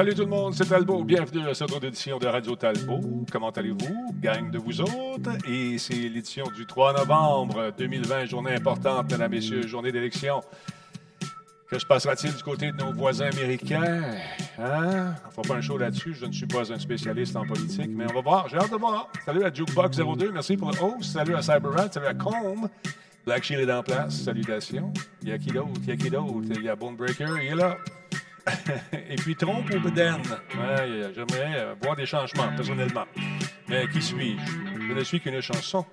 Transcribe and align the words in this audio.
Salut 0.00 0.14
tout 0.14 0.22
le 0.22 0.28
monde, 0.28 0.54
c'est 0.54 0.64
Talbot. 0.64 1.04
Bienvenue 1.04 1.46
à 1.46 1.52
cette 1.52 1.70
autre 1.70 1.84
édition 1.84 2.18
de 2.18 2.26
Radio 2.26 2.56
Talbot. 2.56 3.00
Comment 3.30 3.50
allez-vous, 3.50 4.14
gang 4.18 4.50
de 4.50 4.56
vous 4.56 4.80
autres? 4.80 5.36
Et 5.46 5.76
c'est 5.76 5.92
l'édition 5.92 6.46
du 6.56 6.64
3 6.64 6.94
novembre 6.94 7.70
2020, 7.76 8.24
journée 8.24 8.54
importante, 8.54 9.12
mesdames, 9.12 9.30
messieurs, 9.30 9.66
journée 9.66 9.92
d'élection. 9.92 10.40
Que 11.68 11.78
se 11.78 11.84
passera-t-il 11.84 12.34
du 12.34 12.42
côté 12.42 12.72
de 12.72 12.78
nos 12.78 12.94
voisins 12.94 13.26
américains? 13.26 14.02
Hein? 14.58 15.12
On 15.26 15.30
fera 15.32 15.42
pas 15.42 15.54
un 15.56 15.60
show 15.60 15.76
là-dessus. 15.76 16.14
Je 16.14 16.24
ne 16.24 16.32
suis 16.32 16.46
pas 16.46 16.72
un 16.72 16.78
spécialiste 16.78 17.36
en 17.36 17.44
politique, 17.44 17.90
mais 17.90 18.06
on 18.10 18.14
va 18.14 18.22
voir. 18.22 18.48
J'ai 18.48 18.56
hâte 18.56 18.72
de 18.72 18.76
voir. 18.76 19.06
Salut 19.26 19.44
à 19.44 19.50
Jukebox02. 19.50 20.30
Merci 20.30 20.56
pour 20.56 20.70
le 20.70 20.80
host. 20.82 21.12
Salut 21.12 21.34
à 21.34 21.42
CyberRat. 21.42 21.92
Salut 21.92 22.06
à 22.06 22.14
Combe. 22.14 22.70
Black 23.26 23.44
Shield 23.44 23.68
est 23.68 23.70
en 23.70 23.82
place. 23.82 24.14
Salutations. 24.22 24.94
Il 25.20 25.28
y 25.28 25.32
a 25.32 25.36
qui 25.36 25.50
d'autre? 25.50 25.68
Il 25.82 25.90
y 25.90 25.92
a 25.92 25.96
qui 25.96 26.08
d'autre? 26.08 26.48
Il 26.56 26.62
y 26.62 26.70
a 26.70 26.74
Bonebreaker. 26.74 27.38
Il 27.42 27.48
est 27.48 27.54
là. 27.54 27.76
Et 29.10 29.16
puis, 29.16 29.36
trompe 29.36 29.70
ou 29.74 29.80
Beden. 29.80 30.20
Ouais, 30.56 31.12
J'aimerais 31.14 31.54
euh, 31.56 31.74
voir 31.82 31.96
des 31.96 32.06
changements, 32.06 32.48
personnellement. 32.54 33.06
Mais 33.68 33.88
qui 33.88 34.02
suis-je? 34.02 34.88
Je 34.88 34.92
ne 34.94 35.04
suis 35.04 35.20
qu'une 35.20 35.40
chanson 35.40 35.84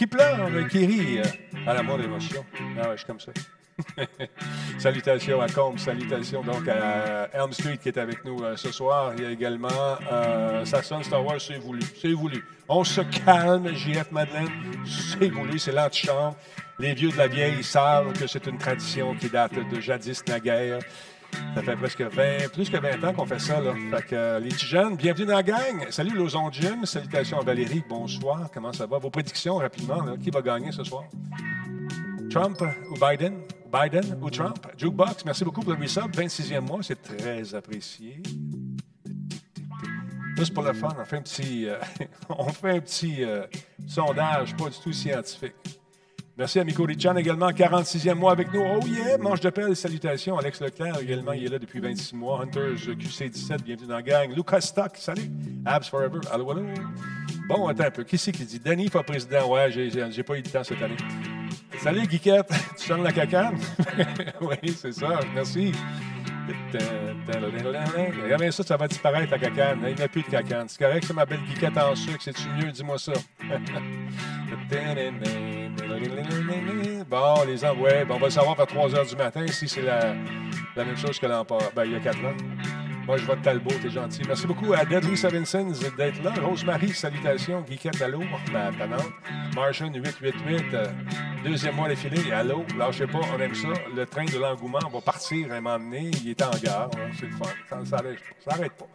qui 0.00 0.06
pleure, 0.06 0.48
qui 0.70 0.86
rit 0.86 1.18
euh, 1.18 1.22
à 1.66 1.74
la 1.74 1.82
mort 1.82 1.98
d'émotion. 1.98 2.42
Ah 2.80 2.88
ouais, 2.88 2.92
je 2.92 2.96
suis 2.98 3.06
comme 3.06 3.20
ça. 3.20 3.32
salutations 4.78 5.40
à 5.42 5.48
Combe, 5.48 5.78
salutations 5.78 6.42
donc 6.42 6.66
à 6.68 7.28
Elm 7.34 7.52
Street 7.52 7.78
qui 7.82 7.88
est 7.88 7.98
avec 7.98 8.24
nous 8.24 8.42
euh, 8.42 8.56
ce 8.56 8.72
soir. 8.72 9.12
Il 9.16 9.22
y 9.22 9.26
a 9.26 9.30
également 9.30 9.68
euh, 10.10 10.64
Saxon 10.64 11.02
Star 11.02 11.22
Wars, 11.22 11.38
c'est 11.38 11.58
voulu. 11.58 11.82
C'est 12.00 12.12
voulu. 12.12 12.42
On 12.66 12.82
se 12.82 13.02
calme, 13.02 13.74
JF 13.74 14.10
Madeleine, 14.10 14.48
c'est 14.86 15.28
voulu, 15.28 15.58
c'est 15.58 15.72
l'antichambre. 15.72 16.36
Les 16.78 16.94
vieux 16.94 17.10
de 17.10 17.18
la 17.18 17.28
vieille 17.28 17.62
savent 17.62 18.14
que 18.14 18.26
c'est 18.26 18.46
une 18.46 18.56
tradition 18.56 19.14
qui 19.14 19.28
date 19.28 19.52
de 19.52 19.80
jadis 19.80 20.24
naguère. 20.26 20.78
Ça 21.54 21.62
fait 21.62 21.76
presque 21.76 22.00
20, 22.02 22.52
plus 22.52 22.70
que 22.70 22.76
20 22.76 23.08
ans 23.08 23.12
qu'on 23.12 23.26
fait 23.26 23.38
ça. 23.38 23.60
Là. 23.60 23.74
Fait 23.90 24.06
que, 24.06 24.14
euh, 24.14 24.40
les 24.40 24.50
petits 24.50 24.66
jeunes, 24.66 24.96
bienvenue 24.96 25.26
dans 25.26 25.34
la 25.34 25.42
gang. 25.42 25.86
Salut 25.90 26.16
Lozon 26.16 26.50
Jim, 26.52 26.84
salutations 26.84 27.40
à 27.40 27.44
Valérie, 27.44 27.82
bonsoir. 27.88 28.48
Comment 28.52 28.72
ça 28.72 28.86
va? 28.86 28.98
Vos 28.98 29.10
prédictions 29.10 29.56
rapidement, 29.56 30.02
là. 30.02 30.16
qui 30.16 30.30
va 30.30 30.42
gagner 30.42 30.72
ce 30.72 30.84
soir? 30.84 31.04
Trump 32.30 32.62
ou 32.90 32.94
Biden? 32.94 33.42
Biden 33.72 34.18
ou 34.20 34.30
Trump? 34.30 34.66
Jukebox, 34.76 35.24
merci 35.24 35.44
beaucoup 35.44 35.62
pour 35.62 35.72
le 35.72 35.80
resub. 35.80 36.10
26e 36.14 36.60
mois, 36.60 36.80
c'est 36.82 37.02
très 37.02 37.54
apprécié. 37.54 38.22
Juste 40.36 40.54
pour 40.54 40.62
le 40.62 40.72
fun, 40.72 40.88
on 40.98 41.04
fait 41.04 41.16
un 41.16 41.22
petit, 41.22 41.68
euh, 41.68 41.76
on 42.28 42.48
fait 42.48 42.70
un 42.70 42.80
petit 42.80 43.24
euh, 43.24 43.46
sondage, 43.86 44.56
pas 44.56 44.70
du 44.70 44.78
tout 44.78 44.92
scientifique. 44.92 45.79
Merci 46.40 46.58
à 46.58 46.64
Miko 46.64 46.84
Richan 46.84 47.16
également, 47.16 47.50
46e 47.50 48.14
mois 48.14 48.32
avec 48.32 48.50
nous. 48.50 48.62
Oh 48.62 48.80
yeah, 48.86 49.18
manche 49.18 49.40
de 49.40 49.50
pelle, 49.50 49.76
salutations. 49.76 50.38
Alex 50.38 50.62
Leclerc 50.62 50.98
également, 51.02 51.32
il 51.32 51.44
est 51.44 51.50
là 51.50 51.58
depuis 51.58 51.80
26 51.80 52.14
mois. 52.14 52.40
Hunters 52.40 52.76
QC17, 52.76 53.62
bienvenue 53.62 53.86
dans 53.86 53.96
la 53.96 54.02
gang. 54.02 54.34
Lucas 54.34 54.62
Stock, 54.62 54.92
salut. 54.94 55.30
Abs 55.66 55.90
Forever, 55.90 56.20
allô, 56.32 56.50
allô. 56.50 56.62
Bon, 57.46 57.68
attends 57.68 57.84
un 57.84 57.90
peu. 57.90 58.04
Qui 58.04 58.16
c'est 58.16 58.32
qui 58.32 58.46
dit? 58.46 58.58
Danny, 58.58 58.88
pas 58.88 59.02
président. 59.02 59.52
Ouais, 59.52 59.70
j'ai 59.70 60.22
pas 60.22 60.38
eu 60.38 60.40
de 60.40 60.48
temps 60.48 60.64
cette 60.64 60.80
année. 60.80 60.96
Salut, 61.78 62.06
Guiquette. 62.06 62.48
Tu 62.78 62.86
sonnes 62.86 63.02
la 63.02 63.12
cacane? 63.12 63.58
oui, 64.40 64.56
c'est 64.74 64.92
ça. 64.92 65.20
Merci. 65.34 65.72
Regardez 68.24 68.50
ça, 68.50 68.62
ça 68.62 68.78
va 68.78 68.88
disparaître, 68.88 69.30
la 69.30 69.38
cacane. 69.38 69.80
Il 69.86 69.94
n'y 69.94 70.02
a 70.02 70.08
plus 70.08 70.22
de 70.22 70.28
cacane. 70.28 70.70
C'est 70.70 70.82
correct, 70.82 71.04
c'est 71.06 71.12
ma 71.12 71.26
belle 71.26 71.44
Guiquette 71.46 71.76
en 71.76 71.94
sucre. 71.94 72.22
C'est-tu 72.22 72.48
mieux? 72.56 72.72
Dis-moi 72.72 72.96
ça. 72.96 73.12
bon, 77.08 77.34
les 77.46 77.56
gens, 77.56 77.74
ouais, 77.76 78.04
on 78.08 78.18
va 78.18 78.26
le 78.26 78.30
savoir 78.30 78.56
vers 78.56 78.66
3 78.66 78.88
h 78.88 79.08
du 79.08 79.16
matin 79.16 79.46
si 79.48 79.68
c'est 79.68 79.82
la, 79.82 80.14
même 80.76 80.96
chose 80.96 81.18
que 81.18 81.26
l'an 81.26 81.44
passé. 81.44 81.66
Ben, 81.74 81.84
il 81.84 81.92
y 81.92 81.96
a 81.96 82.00
4 82.00 82.18
ans. 82.18 82.34
Moi, 83.06 83.16
je 83.16 83.24
vote 83.24 83.42
Talbot, 83.42 83.70
t'es 83.82 83.90
gentil. 83.90 84.22
Merci 84.26 84.46
beaucoup 84.46 84.72
à 84.72 84.84
Deadly 84.84 85.16
Sevenson 85.16 85.72
d'être 85.96 86.22
là. 86.22 86.32
Rosemary, 86.42 86.90
salutations. 86.90 87.62
Guiquette, 87.62 88.00
allô, 88.02 88.20
ma. 88.52 88.70
Martian, 89.54 89.92
888, 89.92 90.74
euh, 90.74 90.86
deuxième 91.44 91.74
mois 91.74 91.88
défilé. 91.88 92.30
Allô, 92.30 92.64
lâchez 92.78 93.06
pas, 93.06 93.20
on 93.34 93.40
aime 93.40 93.54
ça. 93.54 93.68
Le 93.96 94.06
train 94.06 94.26
de 94.26 94.38
l'engouement 94.38 94.78
va 94.92 95.00
partir 95.00 95.50
un 95.50 95.60
moment 95.60 95.78
donné. 95.78 96.10
Il 96.22 96.30
est 96.30 96.42
en 96.42 96.50
gare. 96.62 96.90
Hein, 96.94 97.10
c'est 97.18 97.26
le 97.26 97.32
fun. 97.32 97.50
Ça 97.68 98.00
s'arrête 98.44 98.72
pas. 98.72 98.86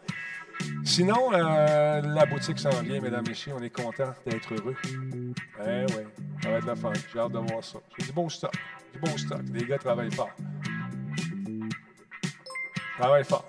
Sinon, 0.83 1.33
euh, 1.33 2.01
la 2.01 2.25
boutique 2.25 2.59
s'en 2.59 2.69
vient, 2.81 3.01
mesdames 3.01 3.25
messieurs. 3.27 3.53
On 3.57 3.63
est 3.63 3.69
content 3.69 4.13
d'être 4.25 4.53
heureux. 4.53 4.75
Eh 4.85 5.85
oui, 5.89 6.03
ça 6.41 6.49
va 6.49 6.57
être 6.57 6.65
la 6.65 6.75
fun. 6.75 6.93
J'ai 7.11 7.19
hâte 7.19 7.31
de 7.31 7.39
voir 7.39 7.63
ça. 7.63 7.79
C'est 7.97 8.05
du 8.07 8.13
bon 8.13 8.29
stock. 8.29 8.53
Du 8.93 8.99
bon 8.99 9.17
stock. 9.17 9.41
Les 9.53 9.65
gars 9.65 9.77
travaillent 9.77 10.13
fort. 10.13 10.29
Travaillent 12.97 13.25
fort. 13.25 13.45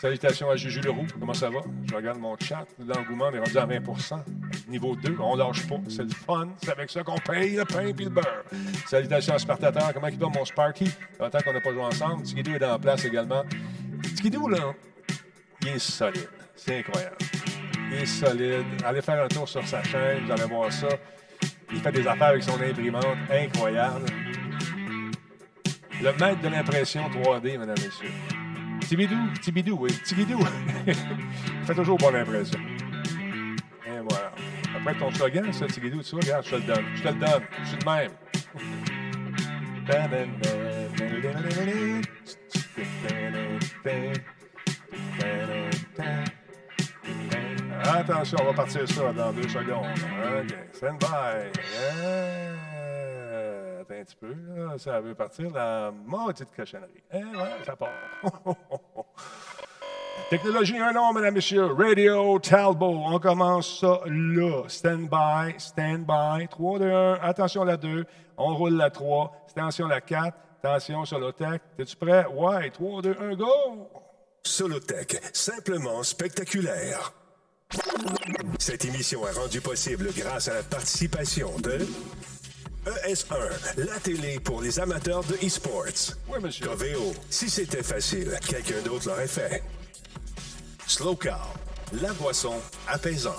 Salutations 0.00 0.50
à 0.50 0.56
Juju 0.56 0.80
Leroux. 0.80 1.06
Comment 1.18 1.34
ça 1.34 1.50
va? 1.50 1.60
Je 1.88 1.94
regarde 1.94 2.18
mon 2.18 2.34
chat. 2.38 2.66
L'engouement 2.78 3.30
est 3.30 3.38
rendu 3.38 3.58
à 3.58 3.66
20% 3.66 4.24
Niveau 4.66 4.96
2, 4.96 5.16
on 5.20 5.36
lâche 5.36 5.68
pas. 5.68 5.76
C'est 5.88 6.04
le 6.04 6.08
fun. 6.08 6.48
C'est 6.62 6.70
avec 6.70 6.90
ça 6.90 7.02
qu'on 7.02 7.18
paye 7.18 7.56
le 7.56 7.64
pain 7.66 7.82
et 7.82 7.92
le 7.92 8.08
beurre. 8.08 8.44
Salutations 8.86 9.34
à 9.34 9.38
Spartateur. 9.38 9.92
Comment 9.92 10.08
il 10.08 10.18
va, 10.18 10.28
mon 10.28 10.44
Sparky? 10.44 10.90
Longtemps 11.20 11.38
qu'on 11.44 11.52
n'a 11.52 11.60
pas 11.60 11.72
joué 11.72 11.82
ensemble. 11.82 12.22
Tigidou 12.22 12.54
est 12.54 12.58
dans 12.58 12.70
la 12.70 12.78
place 12.78 13.04
également. 13.04 13.44
Tigidou, 14.16 14.48
là, 14.48 14.74
il 15.62 15.68
est 15.68 15.78
solide. 15.78 16.39
C'est 16.62 16.80
incroyable. 16.80 17.16
Il 17.90 17.98
est 18.02 18.06
solide. 18.06 18.66
Allez 18.84 19.00
faire 19.00 19.24
un 19.24 19.28
tour 19.28 19.48
sur 19.48 19.66
sa 19.66 19.82
chaîne. 19.82 20.26
Vous 20.26 20.32
allez 20.32 20.44
voir 20.44 20.70
ça. 20.70 20.88
Il 21.72 21.80
fait 21.80 21.92
des 21.92 22.06
affaires 22.06 22.28
avec 22.28 22.42
son 22.42 22.60
imprimante. 22.60 23.16
Incroyable. 23.30 24.04
Le 26.02 26.12
maître 26.12 26.40
de 26.42 26.48
l'impression 26.48 27.08
3D, 27.08 27.58
mesdames 27.58 27.76
et 27.78 27.86
messieurs. 27.86 28.12
Tibidou, 28.86 29.16
Tibidou, 29.40 29.78
oui, 29.80 29.90
Tibidou. 30.04 30.38
fait 31.64 31.74
toujours 31.74 31.96
bonne 31.96 32.16
impression. 32.16 32.60
Et 33.86 34.00
voilà. 34.08 34.32
Après 34.76 34.94
ton 34.98 35.10
slogan, 35.12 35.50
ça, 35.52 35.66
Tibidou, 35.66 36.02
tu 36.02 36.10
vois, 36.10 36.20
regarde, 36.20 36.44
je 36.44 36.50
te 36.50 36.56
le 36.56 36.62
donne. 36.62 36.84
Je 36.94 37.02
te 37.02 37.08
le 37.08 37.14
donne. 37.14 37.42
Je 37.62 37.68
suis 37.68 37.78
le 37.78 37.84
même. 45.98 46.30
Attention, 47.92 48.38
on 48.40 48.44
va 48.44 48.52
partir 48.52 48.88
ça 48.88 49.12
dans 49.12 49.32
deux 49.32 49.48
secondes. 49.48 49.84
OK. 49.84 50.54
Stand 50.72 50.98
by. 50.98 51.60
Yeah 51.74 52.70
un 54.00 54.04
petit 54.04 54.16
peu. 54.16 54.34
Ça 54.78 55.00
veut 55.00 55.14
partir 55.14 55.50
la 55.50 55.90
moitié 55.90 56.46
de 56.46 56.50
cochonnerie. 56.50 57.02
Et 57.12 57.22
voilà, 57.34 57.64
ça 57.64 57.76
part. 57.76 57.88
Technologie 60.30 60.78
un 60.78 60.92
nom, 60.92 61.12
mesdames, 61.12 61.34
messieurs. 61.34 61.72
Radio 61.72 62.38
Talbot. 62.38 63.02
On 63.06 63.18
commence 63.18 63.80
ça 63.80 64.00
là. 64.06 64.62
Stand 64.68 65.08
by, 65.10 65.54
stand 65.58 66.06
by. 66.06 66.46
3, 66.48 66.78
2, 66.78 66.90
1. 66.90 67.14
Attention 67.22 67.64
la 67.64 67.76
2. 67.76 68.04
On 68.36 68.54
roule 68.54 68.76
la 68.76 68.90
3. 68.90 69.46
Attention 69.48 69.88
la 69.88 70.00
4. 70.00 70.36
Attention 70.62 71.04
Solotech. 71.04 71.62
Es-tu 71.78 71.96
prêt? 71.96 72.26
Ouais. 72.26 72.70
3, 72.70 73.02
2, 73.02 73.16
1, 73.20 73.34
go! 73.34 73.46
Solotech. 74.42 75.18
Simplement 75.32 76.02
spectaculaire. 76.02 77.12
Cette 78.58 78.84
émission 78.84 79.26
est 79.26 79.32
rendue 79.32 79.60
possible 79.60 80.10
grâce 80.16 80.48
à 80.48 80.54
la 80.54 80.62
participation 80.62 81.56
de 81.58 81.78
ES1, 83.06 83.34
la 83.76 83.98
télé 84.00 84.40
pour 84.40 84.62
les 84.62 84.80
amateurs 84.80 85.22
de 85.24 85.34
e-sports. 85.46 86.16
Oui, 86.28 86.38
monsieur. 86.40 86.66
Coveo, 86.66 87.12
si 87.28 87.48
c'était 87.50 87.82
facile, 87.82 88.38
quelqu'un 88.46 88.80
d'autre 88.84 89.08
l'aurait 89.08 89.28
fait. 89.28 89.62
Slow 90.86 91.14
Car, 91.16 91.54
la 92.00 92.12
boisson 92.14 92.54
apaisante. 92.88 93.34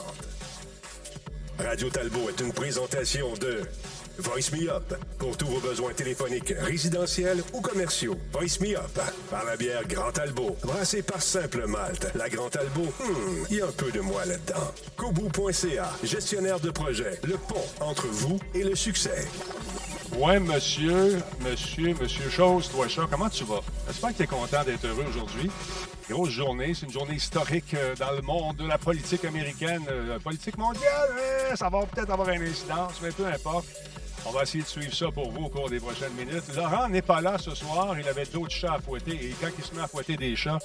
Radio 1.59 1.89
Talbot 1.89 2.29
est 2.29 2.39
une 2.39 2.53
présentation 2.53 3.33
de 3.33 3.61
Voice 4.19 4.51
Me 4.51 4.69
Up. 4.69 4.93
Pour 5.17 5.37
tous 5.37 5.47
vos 5.47 5.59
besoins 5.59 5.93
téléphoniques, 5.93 6.53
résidentiels 6.59 7.43
ou 7.53 7.61
commerciaux. 7.61 8.17
Voice 8.31 8.59
Me 8.59 8.77
Up. 8.77 8.99
Par 9.29 9.45
la 9.45 9.55
bière 9.55 9.87
Grand 9.87 10.11
Talbot. 10.11 10.55
Brassée 10.63 11.01
par 11.01 11.21
Simple 11.21 11.67
Malte. 11.67 12.07
La 12.15 12.29
Grand 12.29 12.49
Talbot, 12.49 12.93
hmm, 12.99 13.45
il 13.49 13.57
y 13.57 13.61
a 13.61 13.65
un 13.65 13.71
peu 13.71 13.91
de 13.91 14.01
moi 14.01 14.25
là-dedans. 14.25 14.71
Kobu.ca. 14.95 15.91
Gestionnaire 16.03 16.59
de 16.59 16.71
projet. 16.71 17.19
Le 17.23 17.37
pont 17.37 17.65
entre 17.79 18.07
vous 18.07 18.39
et 18.53 18.63
le 18.63 18.75
succès. 18.75 19.27
Ouais, 20.17 20.39
monsieur, 20.39 21.19
monsieur, 21.39 21.95
monsieur 21.99 22.29
Chose, 22.29 22.69
toi, 22.69 22.87
chat, 22.87 23.07
comment 23.09 23.29
tu 23.29 23.45
vas? 23.45 23.61
J'espère 23.87 24.11
que 24.11 24.17
tu 24.17 24.23
es 24.23 24.27
content 24.27 24.63
d'être 24.63 24.85
heureux 24.85 25.05
aujourd'hui. 25.07 25.49
Grosse 26.09 26.31
journée, 26.31 26.73
c'est 26.73 26.85
une 26.85 26.91
journée 26.91 27.15
historique 27.15 27.73
euh, 27.73 27.95
dans 27.95 28.11
le 28.11 28.21
monde 28.21 28.57
de 28.57 28.67
la 28.67 28.77
politique 28.77 29.23
américaine, 29.23 29.83
euh, 29.89 30.19
politique 30.19 30.57
mondiale. 30.57 31.09
Hein, 31.49 31.55
ça 31.55 31.69
va 31.69 31.85
peut-être 31.85 32.11
avoir 32.11 32.27
une 32.29 32.41
incidence, 32.41 32.99
mais 33.01 33.11
peu 33.11 33.25
importe. 33.25 33.67
On 34.25 34.31
va 34.31 34.43
essayer 34.43 34.63
de 34.63 34.69
suivre 34.69 34.93
ça 34.93 35.07
pour 35.11 35.31
vous 35.31 35.45
au 35.45 35.49
cours 35.49 35.69
des 35.69 35.79
prochaines 35.79 36.13
minutes. 36.13 36.43
Laurent 36.55 36.87
n'est 36.89 37.01
pas 37.01 37.21
là 37.21 37.37
ce 37.37 37.53
soir. 37.55 37.97
Il 37.99 38.07
avait 38.07 38.25
d'autres 38.25 38.51
chats 38.51 38.73
à 38.75 38.79
fouetter. 38.79 39.13
Et 39.13 39.35
quand 39.41 39.47
il 39.57 39.63
se 39.63 39.73
met 39.73 39.81
à 39.81 39.87
fouetter 39.87 40.15
des 40.15 40.35
chats, 40.35 40.59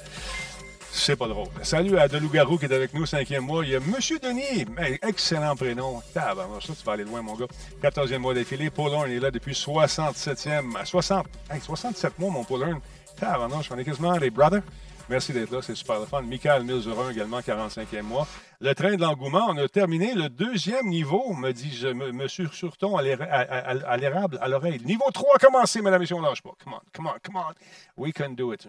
c'est 0.92 1.16
pas 1.16 1.28
drôle. 1.28 1.48
Salut 1.62 1.98
à 1.98 2.08
Delougarou 2.08 2.58
qui 2.58 2.66
est 2.66 2.72
avec 2.72 2.94
nous, 2.94 3.06
cinquième 3.06 3.44
mois. 3.44 3.64
Il 3.64 3.70
y 3.70 3.76
a 3.76 3.80
Monsieur 3.80 4.18
Denis. 4.18 4.66
excellent 5.02 5.56
prénom. 5.56 6.02
Tabarnak, 6.14 6.62
ça, 6.62 6.72
tu 6.78 6.84
vas 6.84 6.92
aller 6.92 7.04
loin, 7.04 7.22
mon 7.22 7.34
gars. 7.34 7.46
14e 7.82 8.18
mois 8.18 8.34
d'affilée. 8.34 8.70
Paul 8.70 8.92
Horn 8.92 9.10
est 9.10 9.20
là 9.20 9.30
depuis 9.30 9.52
67e. 9.52 10.84
60, 10.84 11.26
67 11.62 12.18
mois, 12.18 12.30
mon 12.30 12.44
Paul 12.44 12.62
Horn. 12.62 12.80
Tabarnak, 13.18 13.62
je 13.62 13.74
est 13.74 13.84
quasiment 13.84 14.16
les 14.16 14.30
brothers. 14.30 14.62
Merci 15.08 15.32
d'être 15.32 15.52
là, 15.52 15.62
c'est 15.62 15.76
super 15.76 16.00
le 16.00 16.06
fun. 16.06 16.22
Michael 16.22 16.64
Milzerin 16.64 17.10
également, 17.10 17.38
45e 17.38 18.02
mois. 18.02 18.26
Le 18.60 18.74
train 18.74 18.96
de 18.96 19.00
l'engouement, 19.00 19.46
on 19.48 19.56
a 19.56 19.68
terminé 19.68 20.14
le 20.14 20.28
deuxième 20.28 20.86
niveau, 20.86 21.32
me 21.34 21.52
dit 21.52 21.70
je, 21.76 21.86
Monsieur 21.88 22.48
Surton 22.48 22.96
à 22.96 23.02
l'érable 23.02 24.38
à 24.40 24.48
l'oreille. 24.48 24.80
Niveau 24.84 25.08
3 25.12 25.36
a 25.36 25.38
commencé, 25.38 25.80
mesdames 25.80 26.00
et 26.00 26.00
messieurs, 26.00 26.16
on 26.16 26.22
lâche 26.22 26.42
pas. 26.42 26.54
Come 26.62 26.74
on, 26.74 26.80
come 26.92 27.06
on, 27.06 27.18
come 27.22 27.36
on. 27.36 28.02
We 28.02 28.12
can 28.12 28.30
do 28.30 28.52
it. 28.52 28.66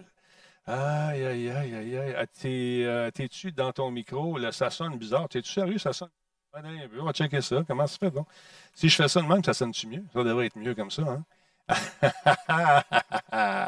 Aïe, 0.68 1.26
aïe, 1.26 1.50
aïe, 1.50 1.76
aïe, 1.76 1.98
aïe. 1.98 2.16
Ah, 2.16 2.26
euh, 2.46 3.10
t'es-tu 3.12 3.52
dans 3.52 3.72
ton 3.72 3.90
micro? 3.90 4.38
Là, 4.38 4.52
ça 4.52 4.70
sonne 4.70 4.96
bizarre. 4.98 5.28
T'es-tu 5.30 5.52
sérieux? 5.52 5.80
Ça 5.80 5.92
sonne. 5.92 6.10
On 6.54 7.06
va 7.06 7.14
checker 7.14 7.42
ça. 7.42 7.64
Comment 7.68 7.88
ça 7.88 7.94
se 7.94 7.98
fait, 8.00 8.12
donc? 8.12 8.28
Si 8.74 8.90
je 8.90 8.96
fais 8.96 9.08
ça 9.08 9.22
de 9.22 9.28
même, 9.28 9.44
ça 9.44 9.54
sonne-tu 9.54 9.88
mieux? 9.88 10.04
Ça 10.14 10.24
devrait 10.24 10.48
être 10.48 10.58
mieux 10.58 10.76
comme 10.76 10.92
ça, 10.92 11.04
hein? 11.04 11.24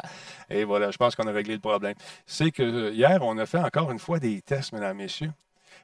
Et 0.50 0.64
voilà, 0.64 0.90
je 0.90 0.96
pense 0.96 1.14
qu'on 1.14 1.26
a 1.26 1.32
réglé 1.32 1.54
le 1.54 1.60
problème. 1.60 1.94
C'est 2.26 2.50
que 2.50 2.62
euh, 2.62 2.90
hier, 2.92 3.20
on 3.22 3.38
a 3.38 3.46
fait 3.46 3.58
encore 3.58 3.90
une 3.92 3.98
fois 3.98 4.18
des 4.18 4.42
tests, 4.42 4.72
mesdames, 4.72 4.96
messieurs. 4.96 5.32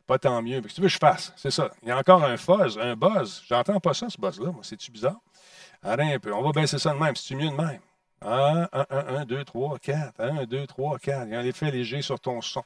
Pas 0.07 0.19
tant 0.19 0.41
mieux. 0.43 0.61
Si 0.69 0.75
tu 0.75 0.81
veux 0.81 0.89
que 0.89 0.93
je 0.93 0.99
fasse, 0.99 1.33
c'est 1.37 1.51
ça. 1.51 1.71
Il 1.83 1.89
y 1.89 1.93
a 1.93 1.99
encore 1.99 2.23
un 2.25 2.37
fuzz, 2.37 2.79
un 2.79 2.95
buzz. 2.95 3.43
J'entends 3.49 3.81
pas 3.81 3.95
ça, 3.95 4.09
ce 4.09 4.21
buzz-là. 4.21 4.51
Moi, 4.51 4.61
c'est-tu 4.63 4.91
bizarre? 4.91 5.21
Arrête 5.83 6.15
un 6.15 6.19
peu. 6.19 6.33
On 6.33 6.43
va 6.43 6.53
baisser 6.53 6.79
ça 6.79 6.93
de 6.93 6.99
même. 6.99 7.15
C'est-tu 7.17 7.37
mieux 7.37 7.51
de 7.51 7.55
même? 7.55 7.81
1, 8.25 8.69
1, 8.73 8.87
1, 8.91 9.25
2, 9.25 9.45
3, 9.45 9.79
4. 9.79 10.13
1, 10.19 10.45
2, 10.45 10.67
3, 10.67 10.99
4. 10.99 11.27
Il 11.27 11.33
y 11.33 11.37
a 11.37 11.41
un 11.41 11.45
effet 11.45 11.71
léger 11.71 12.03
sur 12.03 12.19
ton 12.19 12.41
son. 12.41 12.63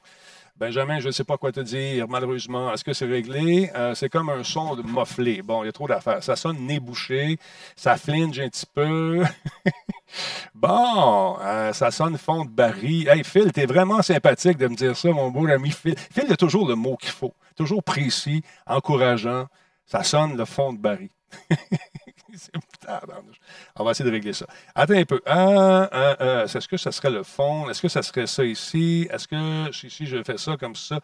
Benjamin, 0.60 1.00
je 1.00 1.06
ne 1.06 1.12
sais 1.12 1.24
pas 1.24 1.38
quoi 1.38 1.52
te 1.52 1.60
dire, 1.60 2.06
malheureusement. 2.06 2.70
Est-ce 2.72 2.84
que 2.84 2.92
c'est 2.92 3.06
réglé? 3.06 3.70
Euh, 3.74 3.94
c'est 3.94 4.10
comme 4.10 4.28
un 4.28 4.44
son 4.44 4.76
de 4.76 4.82
mofflé. 4.82 5.40
Bon, 5.40 5.62
il 5.62 5.66
y 5.66 5.68
a 5.70 5.72
trop 5.72 5.88
d'affaires. 5.88 6.22
Ça 6.22 6.36
sonne 6.36 6.58
nez 6.66 6.78
bouché, 6.78 7.38
ça 7.76 7.96
flinge 7.96 8.38
un 8.38 8.48
petit 8.48 8.66
peu. 8.66 9.24
bon, 10.54 11.38
euh, 11.40 11.72
ça 11.72 11.90
sonne 11.90 12.18
fond 12.18 12.44
de 12.44 12.50
baril. 12.50 13.08
Hey, 13.08 13.24
Phil, 13.24 13.50
t'es 13.52 13.64
vraiment 13.64 14.02
sympathique 14.02 14.58
de 14.58 14.68
me 14.68 14.76
dire 14.76 14.94
ça, 14.96 15.10
mon 15.10 15.30
beau 15.30 15.46
ami 15.46 15.70
Phil. 15.70 15.94
Phil, 15.96 16.24
il 16.26 16.32
a 16.34 16.36
toujours 16.36 16.68
le 16.68 16.74
mot 16.74 16.96
qu'il 16.96 17.10
faut. 17.10 17.32
Toujours 17.56 17.82
précis, 17.82 18.42
encourageant. 18.66 19.46
Ça 19.86 20.04
sonne 20.04 20.36
le 20.36 20.44
fond 20.44 20.74
de 20.74 20.78
baril. 20.78 21.08
On 23.76 23.84
va 23.84 23.90
essayer 23.90 24.08
de 24.08 24.14
régler 24.14 24.32
ça. 24.32 24.46
Attends 24.74 24.94
un 24.94 25.04
peu. 25.04 25.20
Ah, 25.26 26.44
est-ce 26.44 26.68
que 26.68 26.76
ça 26.76 26.92
serait 26.92 27.10
le 27.10 27.22
fond? 27.22 27.68
Est-ce 27.68 27.82
que 27.82 27.88
ça 27.88 28.02
serait 28.02 28.26
ça 28.26 28.44
ici? 28.44 29.08
Est-ce 29.10 29.28
que 29.28 29.72
si, 29.72 30.06
je 30.06 30.22
fais 30.22 30.38
ça 30.38 30.56
comme 30.56 30.74
ça, 30.74 31.00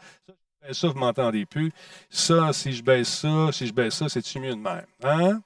ça, 0.72 0.88
vous 0.88 0.98
m'entendez 0.98 1.46
plus. 1.46 1.72
Ça, 2.10 2.52
si 2.52 2.72
je 2.72 2.82
baisse 2.82 3.08
ça, 3.08 3.52
si 3.52 3.66
je 3.66 3.72
baisse 3.72 3.94
ça, 3.94 4.08
c'est-tu 4.08 4.40
mieux 4.40 4.54
de 4.54 4.60
même? 4.60 4.86
Hein? 5.02 5.40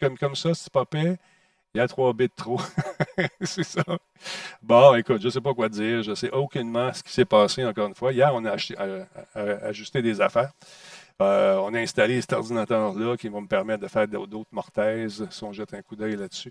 Comme, 0.00 0.16
comme 0.16 0.36
ça, 0.36 0.54
c'est 0.54 0.72
pas 0.72 0.84
paix. 0.84 1.18
Il 1.72 1.78
y 1.78 1.80
a 1.80 1.86
trois 1.86 2.12
bits 2.12 2.28
trop. 2.28 2.60
c'est 3.42 3.62
ça. 3.62 3.84
Bon, 4.60 4.94
écoute, 4.96 5.20
je 5.20 5.26
ne 5.26 5.30
sais 5.30 5.40
pas 5.40 5.54
quoi 5.54 5.68
dire. 5.68 6.02
Je 6.02 6.10
ne 6.10 6.14
sais 6.16 6.30
aucunement 6.30 6.92
ce 6.92 7.02
qui 7.02 7.12
s'est 7.12 7.24
passé, 7.24 7.64
encore 7.64 7.86
une 7.86 7.94
fois. 7.94 8.12
Hier, 8.12 8.30
on 8.34 8.44
a 8.44 8.56
euh, 8.80 9.04
euh, 9.36 9.68
ajusté 9.68 10.02
des 10.02 10.20
affaires. 10.20 10.50
Euh, 11.20 11.58
on 11.58 11.74
a 11.74 11.80
installé 11.80 12.20
cet 12.20 12.32
ordinateur-là 12.32 13.16
qui 13.16 13.28
va 13.28 13.40
me 13.40 13.46
permettre 13.46 13.82
de 13.82 13.88
faire 13.88 14.08
d'autres 14.08 14.50
mortaises. 14.52 15.26
Si 15.30 15.44
on 15.44 15.52
jette 15.52 15.74
un 15.74 15.82
coup 15.82 15.94
d'œil 15.94 16.16
là-dessus, 16.16 16.50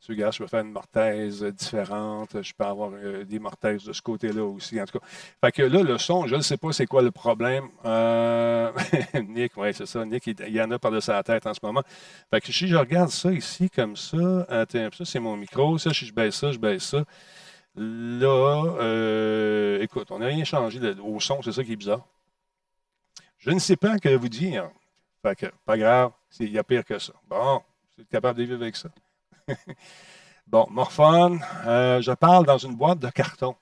tu 0.00 0.12
regardes, 0.12 0.34
je 0.34 0.40
peux 0.40 0.46
faire 0.46 0.60
une 0.60 0.72
mortaise 0.72 1.42
différente. 1.42 2.42
Je 2.42 2.52
peux 2.52 2.64
avoir 2.64 2.90
euh, 2.92 3.24
des 3.24 3.38
mortaises 3.38 3.84
de 3.84 3.94
ce 3.94 4.02
côté-là 4.02 4.44
aussi. 4.44 4.80
En 4.80 4.84
tout 4.84 4.98
cas, 4.98 5.06
fait 5.42 5.52
que 5.52 5.62
là, 5.62 5.82
le 5.82 5.96
son, 5.96 6.26
je 6.26 6.36
ne 6.36 6.42
sais 6.42 6.58
pas 6.58 6.70
c'est 6.72 6.86
quoi 6.86 7.00
le 7.00 7.10
problème. 7.10 7.68
Euh, 7.86 8.70
Nick, 9.28 9.52
oui, 9.56 9.72
c'est 9.72 9.86
ça. 9.86 10.04
Nick, 10.04 10.26
il, 10.26 10.54
y 10.54 10.60
en 10.60 10.70
a 10.70 10.78
par-dessus 10.78 11.10
la 11.10 11.22
tête 11.22 11.46
en 11.46 11.54
ce 11.54 11.60
moment. 11.62 11.82
Fait 12.30 12.42
que 12.42 12.52
si 12.52 12.68
je 12.68 12.76
regarde 12.76 13.10
ça 13.10 13.32
ici 13.32 13.70
comme 13.70 13.96
ça, 13.96 14.46
ça, 14.70 15.04
c'est 15.04 15.20
mon 15.20 15.36
micro. 15.36 15.78
Ça, 15.78 15.94
si 15.94 16.04
je 16.04 16.12
baisse 16.12 16.34
ça, 16.34 16.52
je 16.52 16.58
baisse 16.58 16.84
ça. 16.84 17.04
Là, 17.76 19.78
écoute, 19.80 20.08
on 20.10 20.18
n'a 20.18 20.26
rien 20.26 20.44
changé 20.44 20.78
au 21.02 21.18
son, 21.20 21.40
c'est 21.42 21.52
ça 21.52 21.64
qui 21.64 21.72
est 21.72 21.76
bizarre. 21.76 22.04
Je 23.40 23.50
ne 23.50 23.58
sais 23.58 23.76
pas 23.76 23.98
que 23.98 24.10
vous 24.10 24.28
dire. 24.28 24.70
Que, 25.22 25.46
pas 25.64 25.76
grave, 25.76 26.12
il 26.38 26.50
y 26.50 26.58
a 26.58 26.64
pire 26.64 26.84
que 26.84 26.98
ça. 26.98 27.12
Bon, 27.28 27.62
vous 27.96 28.02
êtes 28.02 28.08
capable 28.08 28.38
de 28.38 28.44
vivre 28.44 28.62
avec 28.62 28.76
ça. 28.76 28.88
bon, 30.46 30.66
morphone, 30.70 31.40
euh, 31.66 32.00
je 32.00 32.12
parle 32.12 32.46
dans 32.46 32.58
une 32.58 32.74
boîte 32.74 32.98
de 32.98 33.08
carton. 33.08 33.54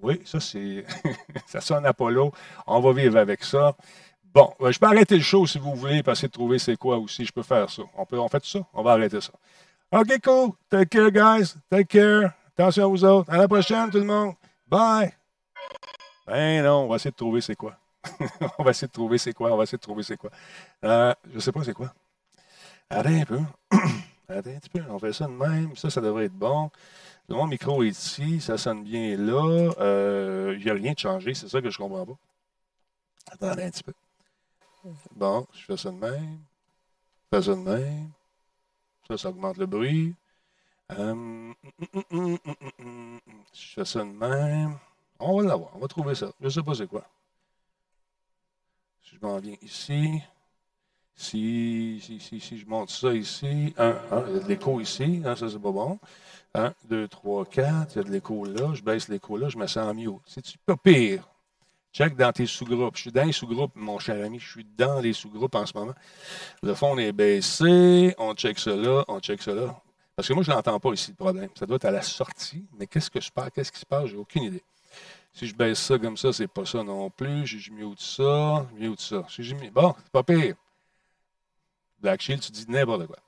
Oui, 0.00 0.20
ça 0.24 0.38
c'est. 0.38 0.84
ça 1.46 1.60
sonne 1.60 1.86
Apollo. 1.86 2.32
On 2.66 2.80
va 2.80 2.92
vivre 2.92 3.18
avec 3.18 3.42
ça. 3.42 3.76
Bon, 4.24 4.52
ben, 4.60 4.70
je 4.70 4.78
peux 4.78 4.86
arrêter 4.86 5.16
le 5.16 5.22
show 5.22 5.46
si 5.46 5.58
vous 5.58 5.74
voulez, 5.74 6.02
passer 6.02 6.28
de 6.28 6.32
trouver 6.32 6.58
c'est 6.58 6.76
quoi 6.76 6.98
aussi. 6.98 7.24
Je 7.24 7.32
peux 7.32 7.42
faire 7.42 7.68
ça. 7.68 7.82
On, 7.96 8.04
peut, 8.04 8.18
on 8.18 8.28
fait 8.28 8.44
ça? 8.44 8.60
On 8.74 8.82
va 8.82 8.92
arrêter 8.92 9.20
ça. 9.20 9.32
OK, 9.90 10.20
cool. 10.22 10.50
Take 10.68 10.86
care, 10.86 11.10
guys. 11.10 11.54
Take 11.70 11.86
care. 11.86 12.32
Attention 12.56 12.90
vous 12.90 13.04
autres. 13.04 13.32
À 13.32 13.38
la 13.38 13.48
prochaine, 13.48 13.90
tout 13.90 13.98
le 13.98 14.04
monde. 14.04 14.34
Bye. 14.66 15.12
Ben 16.26 16.62
non, 16.62 16.84
on 16.84 16.88
va 16.88 16.96
essayer 16.96 17.10
de 17.10 17.16
trouver 17.16 17.40
c'est 17.40 17.56
quoi. 17.56 17.76
on 18.58 18.62
va 18.62 18.70
essayer 18.70 18.88
de 18.88 18.92
trouver 18.92 19.18
c'est 19.18 19.32
quoi. 19.32 19.52
On 19.52 19.56
va 19.56 19.64
essayer 19.64 19.78
de 19.78 19.82
trouver 19.82 20.02
c'est 20.02 20.16
quoi. 20.16 20.30
Euh, 20.84 21.14
je 21.28 21.34
ne 21.34 21.40
sais 21.40 21.52
pas 21.52 21.64
c'est 21.64 21.74
quoi. 21.74 21.92
Attends 22.90 23.10
un 23.10 23.24
peu. 23.24 23.40
Attends 24.28 24.50
un 24.50 24.58
petit 24.58 24.70
peu. 24.70 24.82
On 24.88 24.98
fait 24.98 25.12
ça 25.12 25.26
de 25.26 25.32
même. 25.32 25.76
Ça, 25.76 25.90
ça 25.90 26.00
devrait 26.00 26.26
être 26.26 26.32
bon. 26.32 26.70
Mon 27.28 27.46
micro 27.46 27.82
est 27.82 27.88
ici. 27.88 28.40
Ça 28.40 28.58
sonne 28.58 28.84
bien 28.84 29.16
là. 29.16 29.72
Euh, 29.78 30.54
il 30.58 30.64
n'y 30.64 30.70
a 30.70 30.74
rien 30.74 30.92
de 30.92 30.98
changé. 30.98 31.34
C'est 31.34 31.48
ça 31.48 31.60
que 31.60 31.70
je 31.70 31.80
ne 31.80 31.88
comprends 31.88 32.06
pas. 32.06 32.18
Attendez 33.32 33.64
un 33.64 33.70
petit 33.70 33.82
peu. 33.82 33.92
Bon, 35.14 35.46
je 35.52 35.64
fais 35.64 35.76
ça 35.76 35.90
de 35.90 35.96
même. 35.96 36.38
Je 37.32 37.36
fais 37.36 37.42
ça 37.42 37.54
de 37.54 37.60
même. 37.60 38.10
Ça, 39.08 39.16
ça 39.16 39.28
augmente 39.30 39.56
le 39.56 39.66
bruit. 39.66 40.14
Euh, 40.92 41.52
je 43.52 43.74
fais 43.74 43.84
ça 43.84 44.00
de 44.00 44.04
même. 44.04 44.78
On 45.18 45.36
va 45.36 45.48
l'avoir. 45.48 45.70
On 45.74 45.78
va 45.78 45.88
trouver 45.88 46.14
ça. 46.14 46.30
Je 46.40 46.44
ne 46.44 46.50
sais 46.50 46.62
pas 46.62 46.74
c'est 46.74 46.86
quoi. 46.86 47.04
Si 49.08 49.14
je 49.14 49.24
m'en 49.24 49.38
viens 49.38 49.54
ici, 49.62 50.20
si, 51.14 52.00
si, 52.02 52.18
si, 52.18 52.40
si, 52.40 52.58
je 52.58 52.66
monte 52.66 52.90
ça 52.90 53.12
ici, 53.14 53.72
un, 53.78 53.96
il 54.26 54.34
y 54.34 54.36
a 54.36 54.40
de 54.40 54.48
l'écho 54.48 54.80
ici, 54.80 55.22
hein, 55.24 55.36
ça 55.36 55.48
c'est 55.48 55.60
pas 55.60 55.70
bon. 55.70 56.00
1, 56.54 56.74
2, 56.88 57.06
3, 57.06 57.44
4, 57.46 57.92
il 57.94 57.96
y 57.96 58.00
a 58.00 58.02
de 58.02 58.10
l'écho 58.10 58.44
là, 58.44 58.74
je 58.74 58.82
baisse 58.82 59.08
l'écho 59.08 59.36
là, 59.36 59.48
je 59.48 59.58
me 59.58 59.68
sens 59.68 59.94
mieux. 59.94 60.10
C'est-tu 60.26 60.58
pas 60.58 60.76
pire? 60.76 61.22
Check 61.92 62.16
dans 62.16 62.32
tes 62.32 62.46
sous-groupes. 62.46 62.96
Je 62.96 63.02
suis 63.02 63.12
dans 63.12 63.24
les 63.24 63.32
sous-groupes, 63.32 63.76
mon 63.76 64.00
cher 64.00 64.24
ami, 64.24 64.40
je 64.40 64.50
suis 64.50 64.66
dans 64.76 64.98
les 64.98 65.12
sous-groupes 65.12 65.54
en 65.54 65.66
ce 65.66 65.78
moment. 65.78 65.94
Le 66.64 66.74
fond 66.74 66.98
est 66.98 67.12
baissé, 67.12 68.12
on 68.18 68.34
check 68.34 68.62
là, 68.66 69.04
on 69.06 69.20
check 69.20 69.46
là. 69.46 69.80
Parce 70.16 70.26
que 70.26 70.32
moi, 70.34 70.42
je 70.42 70.50
n'entends 70.50 70.80
pas 70.80 70.92
ici 70.92 71.12
le 71.12 71.16
problème. 71.16 71.48
Ça 71.54 71.64
doit 71.64 71.76
être 71.76 71.84
à 71.84 71.92
la 71.92 72.02
sortie, 72.02 72.66
mais 72.76 72.88
qu'est-ce 72.88 73.10
que 73.10 73.20
je 73.20 73.30
parle, 73.30 73.52
qu'est-ce 73.52 73.70
qui 73.70 73.78
se 73.78 73.86
passe, 73.86 74.06
j'ai 74.06 74.16
aucune 74.16 74.42
idée. 74.42 74.64
Si 75.36 75.46
je 75.46 75.54
baisse 75.54 75.78
ça 75.78 75.98
comme 75.98 76.16
ça, 76.16 76.32
c'est 76.32 76.48
pas 76.48 76.64
ça 76.64 76.82
non 76.82 77.10
plus. 77.10 77.46
Je 77.46 77.70
mute 77.70 78.00
ça, 78.00 78.66
je 78.72 78.88
mute 78.88 79.00
ça. 79.00 79.22
Si 79.28 79.42
mis... 79.52 79.68
Bon, 79.68 79.94
c'est 80.02 80.10
pas 80.10 80.22
pire. 80.22 80.54
Black 81.98 82.22
Shield, 82.22 82.40
tu 82.40 82.52
dis 82.52 82.64
n'importe 82.68 83.06
quoi. 83.06 83.18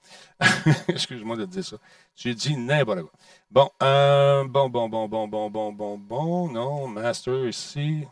Excuse-moi 0.89 1.37
de 1.37 1.45
te 1.45 1.51
dire 1.51 1.65
ça. 1.67 1.77
Tu 2.17 2.35
dis 2.35 2.57
n'importe 2.57 3.03
quoi. 3.03 3.11
Bon, 3.51 3.71
euh, 3.83 4.45
bon, 4.45 4.71
bon, 4.71 4.89
bon, 4.89 5.07
bon, 5.07 5.29
bon, 5.29 5.51
bon, 5.51 5.73
bon, 5.73 5.99
bon. 5.99 6.49
Non, 6.51 6.89
Master 6.89 7.47
ici. 7.47 8.07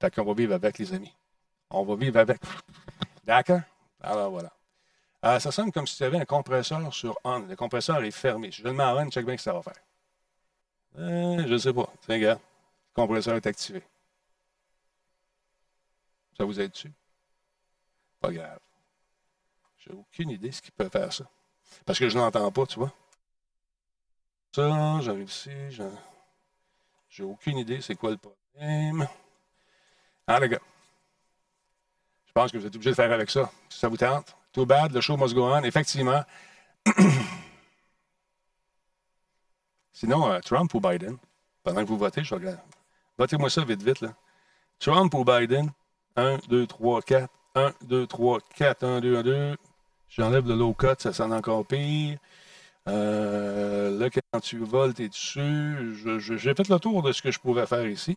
Fait 0.00 0.14
qu'on 0.14 0.24
va 0.24 0.32
vivre 0.32 0.54
avec, 0.54 0.78
les 0.78 0.94
amis. 0.94 1.12
On 1.68 1.84
va 1.84 1.94
vivre 1.94 2.18
avec. 2.18 2.40
D'accord? 3.24 3.60
Alors 4.00 4.30
voilà. 4.30 4.50
Euh, 5.26 5.38
ça 5.40 5.50
sonne 5.52 5.70
comme 5.70 5.86
si 5.86 5.98
tu 5.98 6.04
avais 6.04 6.20
un 6.20 6.24
compresseur 6.24 6.94
sur 6.94 7.18
on. 7.22 7.40
Le 7.40 7.54
compresseur 7.54 8.02
est 8.02 8.10
fermé. 8.10 8.50
Je 8.50 8.62
le 8.62 8.72
mets 8.72 8.82
en 8.82 9.10
check 9.10 9.26
bien 9.26 9.34
ce 9.34 9.36
que 9.36 9.42
ça 9.42 9.52
va 9.52 9.60
faire. 9.60 9.74
Euh, 10.98 11.44
je 11.46 11.52
ne 11.52 11.58
sais 11.58 11.72
pas. 11.74 11.92
Tiens, 12.06 12.14
regarde. 12.14 12.40
Compresseur 12.96 13.36
est 13.36 13.46
activé. 13.46 13.82
Ça 16.34 16.44
vous 16.44 16.58
aide 16.58 16.70
dessus? 16.70 16.92
Pas 18.20 18.32
grave. 18.32 18.58
J'ai 19.76 19.92
aucune 19.92 20.30
idée 20.30 20.50
ce 20.50 20.62
qui 20.62 20.70
peut 20.70 20.88
faire 20.88 21.12
ça. 21.12 21.28
Parce 21.84 21.98
que 21.98 22.08
je 22.08 22.16
n'entends 22.16 22.50
pas, 22.50 22.64
tu 22.64 22.78
vois. 22.78 22.90
Ça, 24.54 24.98
j'arrive 25.02 25.28
ici, 25.28 25.50
j'ai 27.10 27.22
aucune 27.22 27.58
idée 27.58 27.82
c'est 27.82 27.96
quoi 27.96 28.12
le 28.12 28.16
problème. 28.16 29.06
Ah, 30.26 30.40
les 30.40 30.48
gars. 30.48 30.62
Je 32.24 32.32
pense 32.32 32.50
que 32.50 32.56
vous 32.56 32.64
êtes 32.66 32.74
obligé 32.74 32.90
de 32.90 32.94
faire 32.94 33.12
avec 33.12 33.30
ça. 33.30 33.50
Si 33.68 33.78
ça 33.78 33.88
vous 33.88 33.98
tente. 33.98 34.34
Too 34.52 34.64
bad, 34.64 34.92
le 34.92 35.02
show 35.02 35.18
must 35.18 35.34
go 35.34 35.44
on. 35.44 35.64
Effectivement. 35.64 36.24
Sinon, 39.92 40.32
euh, 40.32 40.40
Trump 40.40 40.72
ou 40.72 40.80
Biden, 40.80 41.18
pendant 41.62 41.82
que 41.82 41.88
vous 41.88 41.98
votez, 41.98 42.24
je 42.24 42.34
regarde. 42.34 42.58
Votez-moi 43.18 43.50
ça 43.50 43.64
vite, 43.64 43.82
vite. 43.82 44.00
Là. 44.00 44.14
Trump 44.78 45.14
ou 45.14 45.24
Biden, 45.24 45.70
1, 46.16 46.38
2, 46.48 46.66
3, 46.66 47.02
4. 47.02 47.30
1, 47.54 47.72
2, 47.86 48.06
3, 48.06 48.38
4, 48.56 48.84
1, 48.84 49.00
2, 49.00 49.16
1, 49.16 49.22
2. 49.22 49.56
J'enlève 50.08 50.46
le 50.46 50.54
low 50.54 50.74
cut, 50.74 50.88
ça 50.98 51.12
sonne 51.12 51.32
encore 51.32 51.66
pire. 51.66 52.18
Euh, 52.88 53.98
là, 53.98 54.10
quand 54.10 54.40
tu 54.40 54.58
voles, 54.58 54.94
tu 54.94 55.04
es 55.04 55.08
dessus. 55.08 55.96
J'ai 56.18 56.54
fait 56.54 56.68
le 56.68 56.78
tour 56.78 57.02
de 57.02 57.12
ce 57.12 57.22
que 57.22 57.30
je 57.30 57.40
pouvais 57.40 57.66
faire 57.66 57.86
ici. 57.86 58.16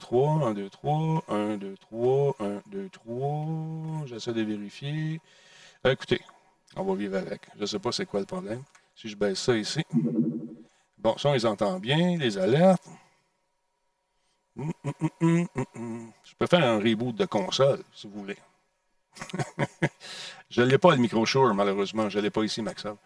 3, 0.00 0.48
1, 0.48 0.54
2, 0.54 0.68
3, 0.68 1.24
1, 1.28 1.56
2, 1.56 1.74
3, 1.76 2.36
1, 2.40 2.62
2, 2.66 2.88
3. 2.90 4.06
J'essaie 4.06 4.32
de 4.32 4.42
vérifier. 4.42 5.20
Écoutez, 5.84 6.20
on 6.76 6.84
va 6.84 6.94
vivre 6.94 7.16
avec. 7.16 7.42
Je 7.56 7.62
ne 7.62 7.66
sais 7.66 7.78
pas 7.78 7.92
c'est 7.92 8.06
quoi 8.06 8.20
le 8.20 8.26
problème. 8.26 8.62
Si 8.94 9.08
je 9.08 9.16
baisse 9.16 9.40
ça 9.40 9.56
ici. 9.56 9.82
Bon, 10.98 11.16
ça, 11.18 11.30
on 11.30 11.32
les 11.32 11.46
entend 11.46 11.78
bien, 11.78 12.16
les 12.18 12.38
alertes. 12.38 12.82
Je 14.56 16.34
peux 16.38 16.46
faire 16.46 16.64
un 16.64 16.78
reboot 16.78 17.14
de 17.14 17.24
console, 17.24 17.82
si 17.92 18.06
vous 18.06 18.20
voulez. 18.20 18.38
je 20.50 20.62
n'ai 20.62 20.78
pas 20.78 20.92
le 20.92 20.98
micro 20.98 21.24
Shure, 21.26 21.54
malheureusement. 21.54 22.08
Je 22.08 22.18
ne 22.18 22.24
l'ai 22.24 22.30
pas 22.30 22.42
ici, 22.42 22.62
Maxov. 22.62 22.96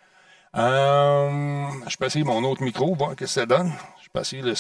Euh, 0.57 1.69
je 1.87 1.97
peux 1.97 2.07
essayer 2.07 2.25
mon 2.25 2.43
autre 2.45 2.62
micro, 2.62 2.95
voir 2.95 3.11
ce 3.11 3.17
que 3.17 3.26
ça 3.26 3.47
donne. 3.47 3.73
Je 4.02 4.09
peux 4.12 4.21
essayer 4.21 4.43
le, 4.43 4.55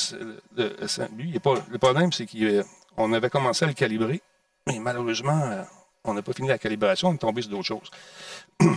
lui, 1.16 1.38
pas, 1.38 1.54
le 1.70 1.78
problème, 1.78 2.12
c'est 2.12 2.26
qu'on 2.26 3.12
avait 3.12 3.30
commencé 3.30 3.64
à 3.64 3.68
le 3.68 3.74
calibrer, 3.74 4.20
mais 4.66 4.78
malheureusement, 4.78 5.64
on 6.04 6.14
n'a 6.14 6.22
pas 6.22 6.32
fini 6.32 6.48
la 6.48 6.58
calibration, 6.58 7.08
on 7.08 7.14
est 7.14 7.18
tombé 7.18 7.42
sur 7.42 7.50
d'autres 7.50 7.64
choses. 7.64 7.90
on 8.60 8.68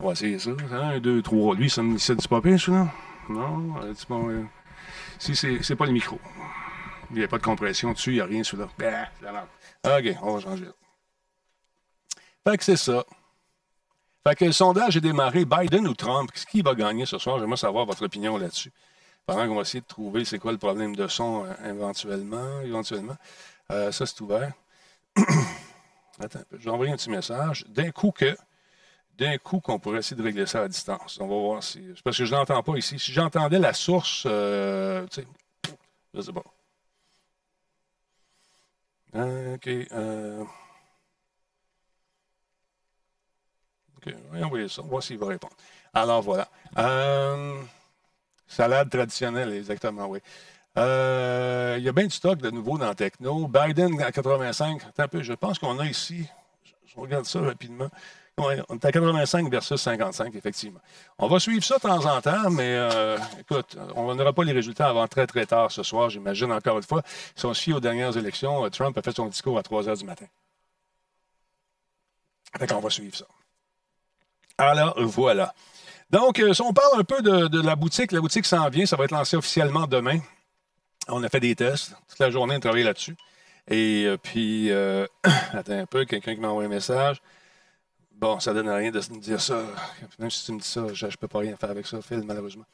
va 0.00 0.12
essayer 0.12 0.38
ça. 0.38 0.50
Un, 0.72 0.98
deux, 0.98 1.22
trois. 1.22 1.54
Lui, 1.54 1.70
ça 1.70 1.82
ne 1.82 1.96
dit 1.96 2.28
pas 2.28 2.40
bien, 2.40 2.58
celui-là? 2.58 2.88
Non, 3.28 3.76
euh, 3.82 4.44
si 5.18 5.34
c'est 5.36 5.76
pas 5.76 5.86
le 5.86 5.92
micro. 5.92 6.18
Il 7.10 7.18
n'y 7.18 7.24
a 7.24 7.28
pas 7.28 7.38
de 7.38 7.42
compression 7.42 7.92
dessus, 7.92 8.10
il 8.10 8.14
n'y 8.14 8.20
a 8.20 8.26
rien 8.26 8.42
celui-là. 8.42 8.68
Ben, 8.78 9.06
OK, 9.84 10.16
on 10.22 10.34
va 10.34 10.40
changer. 10.40 10.66
Fait 12.46 12.56
que 12.56 12.64
c'est 12.64 12.76
ça. 12.76 13.04
Fait 14.26 14.34
que 14.34 14.44
le 14.44 14.52
sondage 14.52 14.96
est 14.96 15.00
démarré. 15.00 15.44
Biden 15.44 15.86
ou 15.86 15.94
Trump, 15.94 16.32
qui 16.50 16.62
va 16.62 16.74
gagner 16.74 17.06
ce 17.06 17.18
soir? 17.18 17.38
J'aimerais 17.38 17.56
savoir 17.56 17.86
votre 17.86 18.04
opinion 18.04 18.36
là-dessus. 18.36 18.72
Pendant 19.24 19.46
qu'on 19.46 19.54
va 19.56 19.62
essayer 19.62 19.80
de 19.80 19.86
trouver 19.86 20.24
c'est 20.24 20.38
quoi 20.38 20.52
le 20.52 20.58
problème 20.58 20.94
de 20.94 21.06
son 21.08 21.44
euh, 21.44 21.70
éventuellement. 21.70 22.60
éventuellement. 22.62 23.16
Euh, 23.70 23.92
ça, 23.92 24.06
c'est 24.06 24.20
ouvert. 24.20 24.52
Attends 26.20 26.40
un 26.40 26.42
peu. 26.42 26.58
J'ai 26.58 26.70
envoyé 26.70 26.92
un 26.92 26.96
petit 26.96 27.10
message. 27.10 27.64
D'un 27.68 27.90
coup 27.90 28.10
que. 28.10 28.36
D'un 29.18 29.38
coup 29.38 29.60
qu'on 29.60 29.78
pourrait 29.78 30.00
essayer 30.00 30.16
de 30.16 30.22
régler 30.22 30.46
ça 30.46 30.62
à 30.62 30.68
distance. 30.68 31.18
On 31.20 31.26
va 31.26 31.34
voir 31.34 31.62
si. 31.62 31.80
Parce 32.04 32.18
que 32.18 32.24
je 32.24 32.34
ne 32.34 32.38
l'entends 32.38 32.62
pas 32.62 32.76
ici. 32.76 32.98
Si 32.98 33.12
j'entendais 33.12 33.58
la 33.58 33.72
source, 33.72 34.24
euh, 34.26 35.06
tu 35.06 35.22
sais, 36.20 36.32
pas. 36.32 36.42
OK. 39.14 39.68
Euh... 39.68 40.44
OK, 43.96 44.14
on 44.30 44.38
va 44.38 44.46
envoyer 44.46 44.68
ça. 44.68 44.82
On 44.82 44.84
va 44.84 44.90
voir 44.90 45.02
s'il 45.02 45.18
va 45.18 45.28
répondre. 45.28 45.56
Alors, 45.94 46.20
voilà. 46.20 46.48
Euh... 46.76 47.62
Salade 48.46 48.90
traditionnelle, 48.90 49.52
exactement, 49.52 50.06
oui. 50.06 50.20
Euh, 50.78 51.76
il 51.78 51.84
y 51.84 51.88
a 51.88 51.92
bien 51.92 52.04
du 52.04 52.14
stock 52.14 52.38
de 52.38 52.50
nouveau 52.50 52.78
dans 52.78 52.94
Techno. 52.94 53.48
Biden 53.48 54.00
à 54.02 54.12
85. 54.12 54.82
Attends 54.82 55.02
un 55.02 55.08
peu, 55.08 55.22
je 55.22 55.32
pense 55.32 55.58
qu'on 55.58 55.78
a 55.78 55.86
ici. 55.86 56.28
Je 56.86 57.00
regarde 57.00 57.24
ça 57.24 57.40
rapidement. 57.40 57.88
On 58.38 58.50
est 58.50 58.84
à 58.84 58.92
85 58.92 59.50
versus 59.50 59.80
55, 59.80 60.34
effectivement. 60.34 60.80
On 61.18 61.28
va 61.28 61.40
suivre 61.40 61.64
ça 61.64 61.76
de 61.76 61.80
temps 61.80 62.04
en 62.04 62.20
temps, 62.20 62.50
mais 62.50 62.74
euh, 62.74 63.16
écoute, 63.40 63.76
on 63.94 64.14
n'aura 64.14 64.32
pas 64.32 64.44
les 64.44 64.52
résultats 64.52 64.88
avant 64.88 65.06
très, 65.08 65.26
très 65.26 65.46
tard 65.46 65.70
ce 65.70 65.82
soir, 65.82 66.10
j'imagine, 66.10 66.52
encore 66.52 66.76
une 66.76 66.82
fois. 66.82 67.02
Si 67.34 67.46
on 67.46 67.54
se 67.54 67.62
fie 67.62 67.72
aux 67.72 67.80
dernières 67.80 68.16
élections, 68.16 68.64
euh, 68.64 68.68
Trump 68.68 68.96
a 68.98 69.02
fait 69.02 69.16
son 69.16 69.26
discours 69.26 69.58
à 69.58 69.62
3 69.62 69.88
heures 69.88 69.96
du 69.96 70.04
matin. 70.04 70.26
Fait 72.58 72.66
qu'on 72.66 72.80
va 72.80 72.90
suivre 72.90 73.16
ça. 73.16 73.26
Alors, 74.58 74.94
voilà. 75.02 75.54
Donc, 76.10 76.42
si 76.52 76.62
on 76.62 76.72
parle 76.72 77.00
un 77.00 77.04
peu 77.04 77.20
de, 77.20 77.60
la 77.60 77.76
boutique, 77.76 78.12
la 78.12 78.20
boutique 78.20 78.46
s'en 78.46 78.68
vient, 78.70 78.86
ça 78.86 78.96
va 78.96 79.04
être 79.04 79.10
lancé 79.10 79.36
officiellement 79.36 79.86
demain. 79.86 80.18
On 81.08 81.22
a 81.22 81.28
fait 81.28 81.40
des 81.40 81.54
tests. 81.54 81.94
Toute 82.08 82.18
la 82.18 82.30
journée, 82.30 82.56
on 82.56 82.60
travaille 82.60 82.84
là-dessus. 82.84 83.16
Et 83.68 84.04
euh, 84.06 84.16
puis, 84.16 84.70
euh, 84.70 85.06
attends 85.52 85.78
un 85.78 85.86
peu, 85.86 86.04
quelqu'un 86.04 86.34
qui 86.34 86.40
m'a 86.40 86.48
envoyé 86.48 86.66
un 86.66 86.70
message. 86.70 87.20
Bon, 88.18 88.40
ça 88.40 88.52
ne 88.52 88.62
donne 88.62 88.70
rien 88.70 88.90
de 88.90 88.98
me 88.98 89.20
dire 89.20 89.40
ça. 89.40 89.62
Même 90.18 90.30
si 90.30 90.46
tu 90.46 90.52
me 90.52 90.58
dis 90.58 90.66
ça, 90.66 90.86
je 90.92 91.06
ne 91.06 91.10
peux 91.12 91.28
pas 91.28 91.40
rien 91.40 91.54
faire 91.54 91.70
avec 91.70 91.86
ça, 91.86 92.00
Phil, 92.00 92.22
malheureusement. 92.24 92.64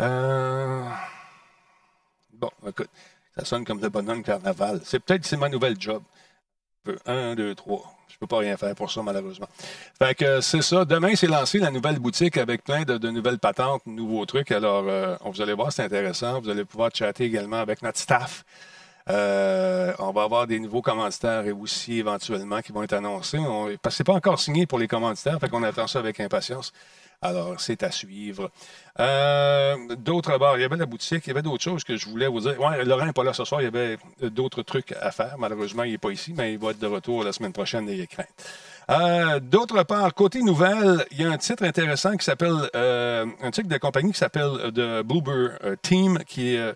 Euh, 0.00 0.82
bon, 2.32 2.50
écoute, 2.66 2.88
ça 3.36 3.44
sonne 3.44 3.64
comme 3.64 3.80
le 3.80 3.88
bonhomme 3.88 4.24
carnaval. 4.24 4.80
C'est 4.84 4.98
peut-être 4.98 5.24
c'est 5.24 5.36
ma 5.36 5.48
nouvelle 5.48 5.76
job. 5.78 6.02
Un, 7.06 7.36
deux, 7.36 7.54
trois. 7.54 7.94
Je 8.08 8.18
peux 8.18 8.26
pas 8.26 8.38
rien 8.38 8.56
faire 8.56 8.74
pour 8.74 8.90
ça, 8.90 9.00
malheureusement. 9.02 9.48
Fait 9.96 10.14
que 10.16 10.40
c'est 10.40 10.60
ça. 10.62 10.84
Demain, 10.84 11.14
c'est 11.14 11.28
lancé 11.28 11.58
la 11.58 11.70
nouvelle 11.70 12.00
boutique 12.00 12.36
avec 12.36 12.64
plein 12.64 12.82
de, 12.82 13.10
nouvelles 13.10 13.38
patentes, 13.38 13.86
nouveaux 13.86 14.26
trucs. 14.26 14.50
Alors, 14.50 14.84
euh, 14.88 15.16
vous 15.24 15.40
allez 15.40 15.54
voir, 15.54 15.72
c'est 15.72 15.84
intéressant. 15.84 16.40
Vous 16.40 16.48
allez 16.48 16.64
pouvoir 16.64 16.90
chatter 16.92 17.24
également 17.24 17.58
avec 17.58 17.80
notre 17.80 17.98
staff. 17.98 18.44
Euh, 19.10 19.92
on 19.98 20.12
va 20.12 20.22
avoir 20.22 20.46
des 20.46 20.58
nouveaux 20.58 20.80
commanditaires 20.80 21.44
et 21.46 21.52
aussi 21.52 21.98
éventuellement 21.98 22.62
qui 22.62 22.72
vont 22.72 22.82
être 22.82 22.94
annoncés. 22.94 23.38
parce 23.82 23.96
que 23.96 23.98
ce 23.98 24.02
n'est 24.02 24.04
pas 24.04 24.14
encore 24.14 24.40
signé 24.40 24.66
pour 24.66 24.78
les 24.78 24.88
commanditaires, 24.88 25.38
fait 25.38 25.48
qu'on 25.48 25.62
attend 25.62 25.86
ça 25.86 25.98
avec 25.98 26.20
impatience. 26.20 26.72
Alors, 27.20 27.58
c'est 27.58 27.82
à 27.82 27.90
suivre. 27.90 28.50
Euh, 29.00 29.76
d'autres 29.96 30.38
bars, 30.38 30.58
il 30.58 30.60
y 30.60 30.64
avait 30.64 30.76
la 30.76 30.84
boutique, 30.84 31.26
il 31.26 31.28
y 31.28 31.30
avait 31.30 31.42
d'autres 31.42 31.62
choses 31.62 31.82
que 31.82 31.96
je 31.96 32.06
voulais 32.06 32.28
vous 32.28 32.40
dire. 32.40 32.60
Ouais, 32.60 32.84
Laurent 32.84 33.06
n'est 33.06 33.12
pas 33.12 33.24
là 33.24 33.32
ce 33.32 33.44
soir, 33.44 33.62
il 33.62 33.64
y 33.64 33.66
avait 33.66 33.96
d'autres 34.20 34.62
trucs 34.62 34.92
à 34.92 35.10
faire. 35.10 35.36
Malheureusement, 35.38 35.84
il 35.84 35.92
n'est 35.92 35.98
pas 35.98 36.10
ici, 36.10 36.34
mais 36.36 36.52
il 36.52 36.58
va 36.58 36.70
être 36.70 36.78
de 36.78 36.86
retour 36.86 37.24
la 37.24 37.32
semaine 37.32 37.52
prochaine, 37.52 37.86
n'ayez 37.86 38.06
crainte. 38.06 38.28
Euh, 38.90 39.40
d'autre 39.40 39.82
part, 39.84 40.12
côté 40.12 40.42
nouvelle, 40.42 41.06
il 41.12 41.22
y 41.22 41.24
a 41.24 41.30
un 41.30 41.38
titre 41.38 41.64
intéressant 41.64 42.14
qui 42.16 42.24
s'appelle, 42.24 42.68
euh, 42.76 43.24
un 43.42 43.50
titre 43.50 43.68
de 43.68 43.78
compagnie 43.78 44.12
qui 44.12 44.18
s'appelle 44.18 44.72
The 44.74 45.02
Bluebird 45.02 45.80
Team, 45.80 46.18
qui 46.26 46.56
est 46.56 46.74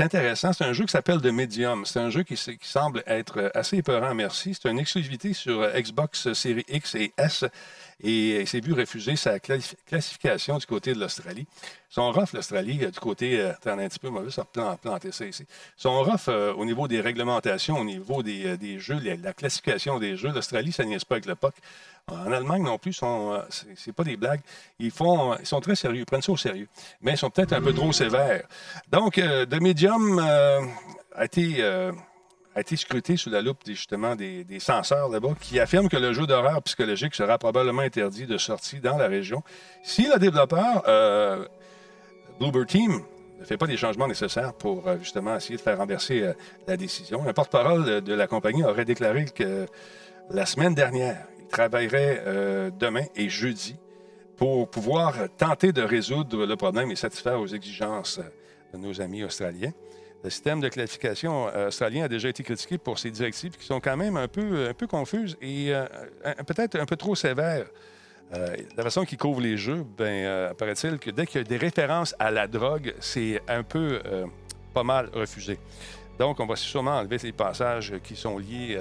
intéressant. 0.00 0.52
C'est 0.52 0.64
un 0.64 0.72
jeu 0.72 0.84
qui 0.84 0.92
s'appelle 0.92 1.20
The 1.20 1.26
Medium. 1.26 1.84
C'est 1.84 2.00
un 2.00 2.10
jeu 2.10 2.22
qui, 2.22 2.34
qui, 2.34 2.68
semble 2.68 3.02
être 3.06 3.50
assez 3.54 3.78
épeurant, 3.78 4.14
merci. 4.14 4.54
C'est 4.54 4.70
une 4.70 4.78
exclusivité 4.78 5.32
sur 5.32 5.66
Xbox 5.74 6.32
Series 6.32 6.64
X 6.68 6.94
et 6.94 7.12
S 7.16 7.44
et 8.02 8.40
il 8.40 8.46
s'est 8.46 8.60
vu 8.60 8.72
refuser 8.72 9.16
sa 9.16 9.38
classification 9.38 10.58
du 10.58 10.66
côté 10.66 10.92
de 10.94 11.00
l'Australie. 11.00 11.46
Son 11.88 12.10
rough, 12.10 12.32
l'Australie, 12.32 12.80
euh, 12.82 12.90
du 12.90 12.98
côté, 12.98 13.38
euh, 13.38 13.52
un 13.66 13.88
petit 13.88 13.98
peu, 13.98 14.08
moi, 14.08 14.22
ça 14.30 14.44
planter 14.44 15.12
ça 15.12 15.26
ici. 15.26 15.46
Son 15.76 16.02
rough 16.02 16.28
euh, 16.28 16.54
au 16.54 16.64
niveau 16.64 16.88
des 16.88 17.00
réglementations, 17.00 17.78
au 17.78 17.84
niveau 17.84 18.22
des, 18.22 18.56
des 18.56 18.78
jeux, 18.78 18.98
la, 18.98 19.32
classification 19.34 19.98
des 19.98 20.16
jeux, 20.16 20.30
l'Australie, 20.30 20.72
ça 20.72 20.84
niaise 20.84 21.04
pas 21.04 21.16
avec 21.16 21.26
le 21.26 21.34
POC. 21.34 21.54
En 22.08 22.32
Allemagne 22.32 22.62
non 22.62 22.78
plus, 22.78 22.98
c'est 23.76 23.92
pas 23.92 24.04
des 24.04 24.16
blagues. 24.16 24.40
Ils 24.80 24.90
font, 24.90 25.36
ils 25.38 25.46
sont 25.46 25.60
très 25.60 25.76
sérieux, 25.76 26.00
ils 26.00 26.06
prennent 26.06 26.22
ça 26.22 26.32
au 26.32 26.36
sérieux, 26.36 26.66
mais 27.00 27.12
ils 27.12 27.18
sont 27.18 27.30
peut-être 27.30 27.52
un 27.52 27.60
peu 27.60 27.72
trop 27.72 27.92
sévères. 27.92 28.42
Donc, 28.90 29.14
The 29.14 29.60
Medium 29.60 30.18
a 30.18 31.24
été 31.24 31.62
a 32.54 32.60
été 32.60 32.76
scruté 32.76 33.16
sous 33.16 33.30
la 33.30 33.40
loupe 33.40 33.60
justement 33.66 34.14
des, 34.14 34.44
censeurs 34.58 35.08
là-bas 35.08 35.34
qui 35.40 35.58
affirment 35.58 35.88
que 35.88 35.96
le 35.96 36.12
jeu 36.12 36.26
d'horreur 36.26 36.62
psychologique 36.62 37.14
sera 37.14 37.38
probablement 37.38 37.82
interdit 37.82 38.26
de 38.26 38.36
sortie 38.36 38.80
dans 38.80 38.96
la 38.96 39.08
région 39.08 39.42
si 39.82 40.06
le 40.06 40.18
développeur 40.18 40.82
euh, 40.86 41.46
Team 42.66 43.00
ne 43.40 43.44
fait 43.44 43.56
pas 43.56 43.66
les 43.66 43.76
changements 43.76 44.06
nécessaires 44.08 44.52
pour 44.52 44.86
euh, 44.86 44.98
justement 44.98 45.36
essayer 45.36 45.56
de 45.56 45.60
faire 45.60 45.78
renverser 45.78 46.22
euh, 46.22 46.32
la 46.66 46.76
décision. 46.76 47.26
Un 47.26 47.32
porte-parole 47.32 48.00
de 48.00 48.14
la 48.14 48.26
compagnie 48.26 48.64
aurait 48.64 48.84
déclaré 48.84 49.26
que 49.26 49.66
la 50.30 50.46
semaine 50.46 50.74
dernière, 50.74 51.26
il 51.40 51.46
travaillerait 51.48 52.70
demain 52.78 53.04
et 53.16 53.28
jeudi 53.28 53.76
pour 54.36 54.70
pouvoir 54.70 55.14
tenter 55.36 55.72
de 55.72 55.82
résoudre 55.82 56.46
le 56.46 56.56
problème 56.56 56.90
et 56.90 56.96
satisfaire 56.96 57.38
aux 57.40 57.46
exigences 57.46 58.20
de 58.72 58.78
nos 58.78 59.00
amis 59.00 59.24
australiens. 59.24 59.72
Le 60.24 60.30
système 60.30 60.60
de 60.60 60.68
classification 60.68 61.48
euh, 61.48 61.68
australien 61.68 62.04
a 62.04 62.08
déjà 62.08 62.28
été 62.28 62.44
critiqué 62.44 62.78
pour 62.78 62.98
ses 62.98 63.10
directives 63.10 63.56
qui 63.56 63.66
sont 63.66 63.80
quand 63.80 63.96
même 63.96 64.16
un 64.16 64.28
peu, 64.28 64.68
un 64.68 64.74
peu 64.74 64.86
confuses 64.86 65.36
et 65.42 65.74
euh, 65.74 65.84
peut-être 66.46 66.78
un 66.78 66.86
peu 66.86 66.96
trop 66.96 67.16
sévères. 67.16 67.66
Euh, 68.32 68.56
la 68.76 68.84
façon 68.84 69.04
qu'il 69.04 69.18
couvre 69.18 69.40
les 69.40 69.56
jeux, 69.56 69.84
ben, 69.98 70.54
paraît-il 70.54 70.98
que 70.98 71.10
dès 71.10 71.26
qu'il 71.26 71.40
y 71.40 71.44
a 71.44 71.44
des 71.44 71.56
références 71.56 72.14
à 72.20 72.30
la 72.30 72.46
drogue, 72.46 72.94
c'est 73.00 73.42
un 73.48 73.62
peu 73.62 74.00
pas 74.72 74.84
mal 74.84 75.10
refusé. 75.12 75.58
Donc, 76.18 76.40
on 76.40 76.46
va 76.46 76.56
sûrement 76.56 76.98
enlever 76.98 77.18
les 77.18 77.32
passages 77.32 77.92
qui 78.02 78.16
sont 78.16 78.38
liés 78.38 78.78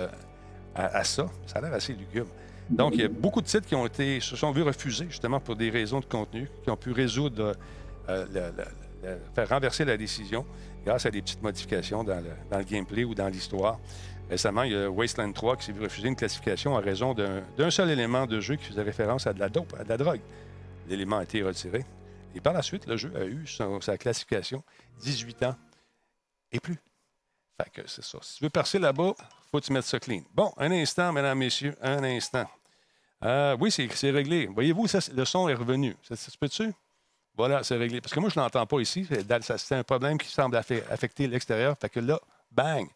à, 0.74 1.04
ça. 1.04 1.26
Ça 1.48 1.60
a 1.60 1.62
l'air 1.62 1.74
assez 1.74 1.92
lugubre. 1.92 2.30
Donc, 2.70 2.94
il 2.96 3.02
y 3.02 3.04
a 3.04 3.10
beaucoup 3.10 3.42
de 3.42 3.48
titres 3.48 3.68
qui 3.68 3.76
ont 3.76 3.86
été, 3.86 4.22
se 4.22 4.38
sont 4.38 4.52
vus 4.52 4.62
refuser 4.62 5.08
justement 5.10 5.42
pour 5.42 5.58
des 5.58 5.70
raisons 5.70 6.00
de 6.00 6.06
contenu, 6.06 6.50
qui 6.64 6.70
ont 6.70 6.78
pu 6.78 6.94
résoudre, 6.94 7.54
faire 8.08 9.50
renverser 9.50 9.84
la 9.84 9.98
décision 9.98 10.46
grâce 10.86 11.06
à 11.06 11.12
des 11.12 11.22
petites 11.22 11.42
modifications 11.42 12.04
dans 12.04 12.24
le, 12.24 12.64
gameplay 12.64 13.04
ou 13.04 13.14
dans 13.14 13.28
l'histoire. 13.28 13.80
Récemment, 14.30 14.64
il 14.64 14.72
y 14.72 14.76
a 14.76 14.90
Wasteland 14.90 15.34
3 15.34 15.58
qui 15.58 15.66
s'est 15.66 15.72
vu 15.72 15.82
refuser 15.82 16.08
une 16.08 16.16
classification 16.16 16.74
en 16.76 16.80
raison 16.80 17.14
d'un 17.14 17.72
seul 17.72 17.90
élément 17.90 18.26
de 18.26 18.40
jeu 18.40 18.56
qui 18.56 18.66
faisait 18.66 18.82
référence 18.82 19.28
à 19.28 19.34
de 19.34 19.40
la 19.40 19.50
dope, 19.50 19.76
à 19.78 19.84
de 19.84 19.90
la 19.90 19.98
drogue. 19.98 20.22
L'élément 20.88 21.18
a 21.18 21.24
été 21.24 21.44
retiré. 21.44 21.86
Et 22.34 22.40
par 22.40 22.54
la 22.54 22.62
suite, 22.62 22.88
le 22.88 22.96
jeu 22.96 23.12
a 23.16 23.26
eu 23.26 23.46
sa 23.46 23.98
classification 23.98 24.64
18 25.02 25.44
ans 25.44 25.56
et 26.52 26.60
plus. 26.60 26.78
Fait 27.62 27.70
que 27.70 27.88
c'est 27.88 28.04
ça. 28.04 28.20
Si 28.22 28.38
tu 28.38 28.44
veux 28.46 28.50
percer 28.50 28.80
là-bas, 28.80 29.14
faut 29.52 29.60
que 29.60 29.66
tu 29.66 29.74
mettes 29.74 29.84
ça 29.84 30.00
clean. 30.00 30.22
Bon, 30.34 30.54
un 30.58 30.72
instant, 30.72 31.12
mesdames, 31.12 31.38
messieurs, 31.38 31.76
un 31.82 32.04
instant. 32.04 32.50
Euh, 33.24 33.56
oui, 33.60 33.72
c'est 33.72 34.12
réglé. 34.12 34.48
Voyez-vous, 34.48 34.88
le 35.14 35.26
son 35.26 35.50
est 35.50 35.54
revenu. 35.54 35.96
Ça, 36.04 36.16
ça 36.16 36.32
se 36.32 36.38
peut-tu? 36.38 36.74
Voilà, 37.36 37.64
c'est 37.64 37.78
réglé. 37.78 38.02
Parce 38.02 38.14
que 38.14 38.20
moi, 38.20 38.30
je 38.30 38.40
ne 38.40 38.44
l'entends 38.44 38.66
pas 38.66 38.80
ici. 38.80 39.08
C'est 39.58 39.76
un 39.76 39.84
problème 39.84 40.18
qui 40.18 40.28
semble 40.28 40.56
affecter 40.56 41.28
l'extérieur. 41.28 41.76
Fait 41.80 41.90
que 41.90 42.00
là, 42.00 42.20
bang, 42.52 42.88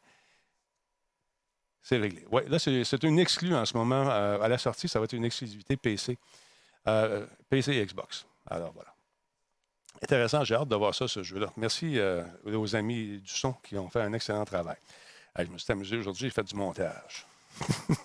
c'est 1.81 1.97
réglé. 1.97 2.25
Oui, 2.31 2.41
là, 2.47 2.57
c'est 2.57 3.03
une 3.03 3.19
exclue 3.19 3.55
en 3.55 3.63
ce 3.63 3.77
moment. 3.77 4.09
Euh, 4.09 4.41
à 4.41 4.47
la 4.47 4.57
sortie, 4.57 4.87
ça 4.87 4.97
va 4.97 5.05
être 5.05 5.13
une 5.13 5.23
exclusivité 5.23 5.77
PC. 5.77 6.17
Euh, 6.87 7.27
PC 7.47 7.73
et 7.73 7.85
Xbox. 7.85 8.25
Alors, 8.47 8.71
voilà. 8.73 8.93
Intéressant, 10.01 10.43
j'ai 10.43 10.55
hâte 10.55 10.67
de 10.67 10.75
voir 10.75 10.93
ça, 10.95 11.07
ce 11.07 11.21
jeu-là. 11.21 11.47
Merci 11.57 11.99
euh, 11.99 12.23
aux 12.45 12.75
amis 12.75 13.19
du 13.19 13.31
son 13.31 13.53
qui 13.53 13.77
ont 13.77 13.87
fait 13.89 14.01
un 14.01 14.13
excellent 14.13 14.45
travail. 14.45 14.77
je 15.37 15.45
me 15.45 15.59
suis 15.59 15.71
amusé 15.71 15.95
aujourd'hui, 15.97 16.27
j'ai 16.27 16.33
fait 16.33 16.43
du 16.43 16.55
montage. 16.55 17.25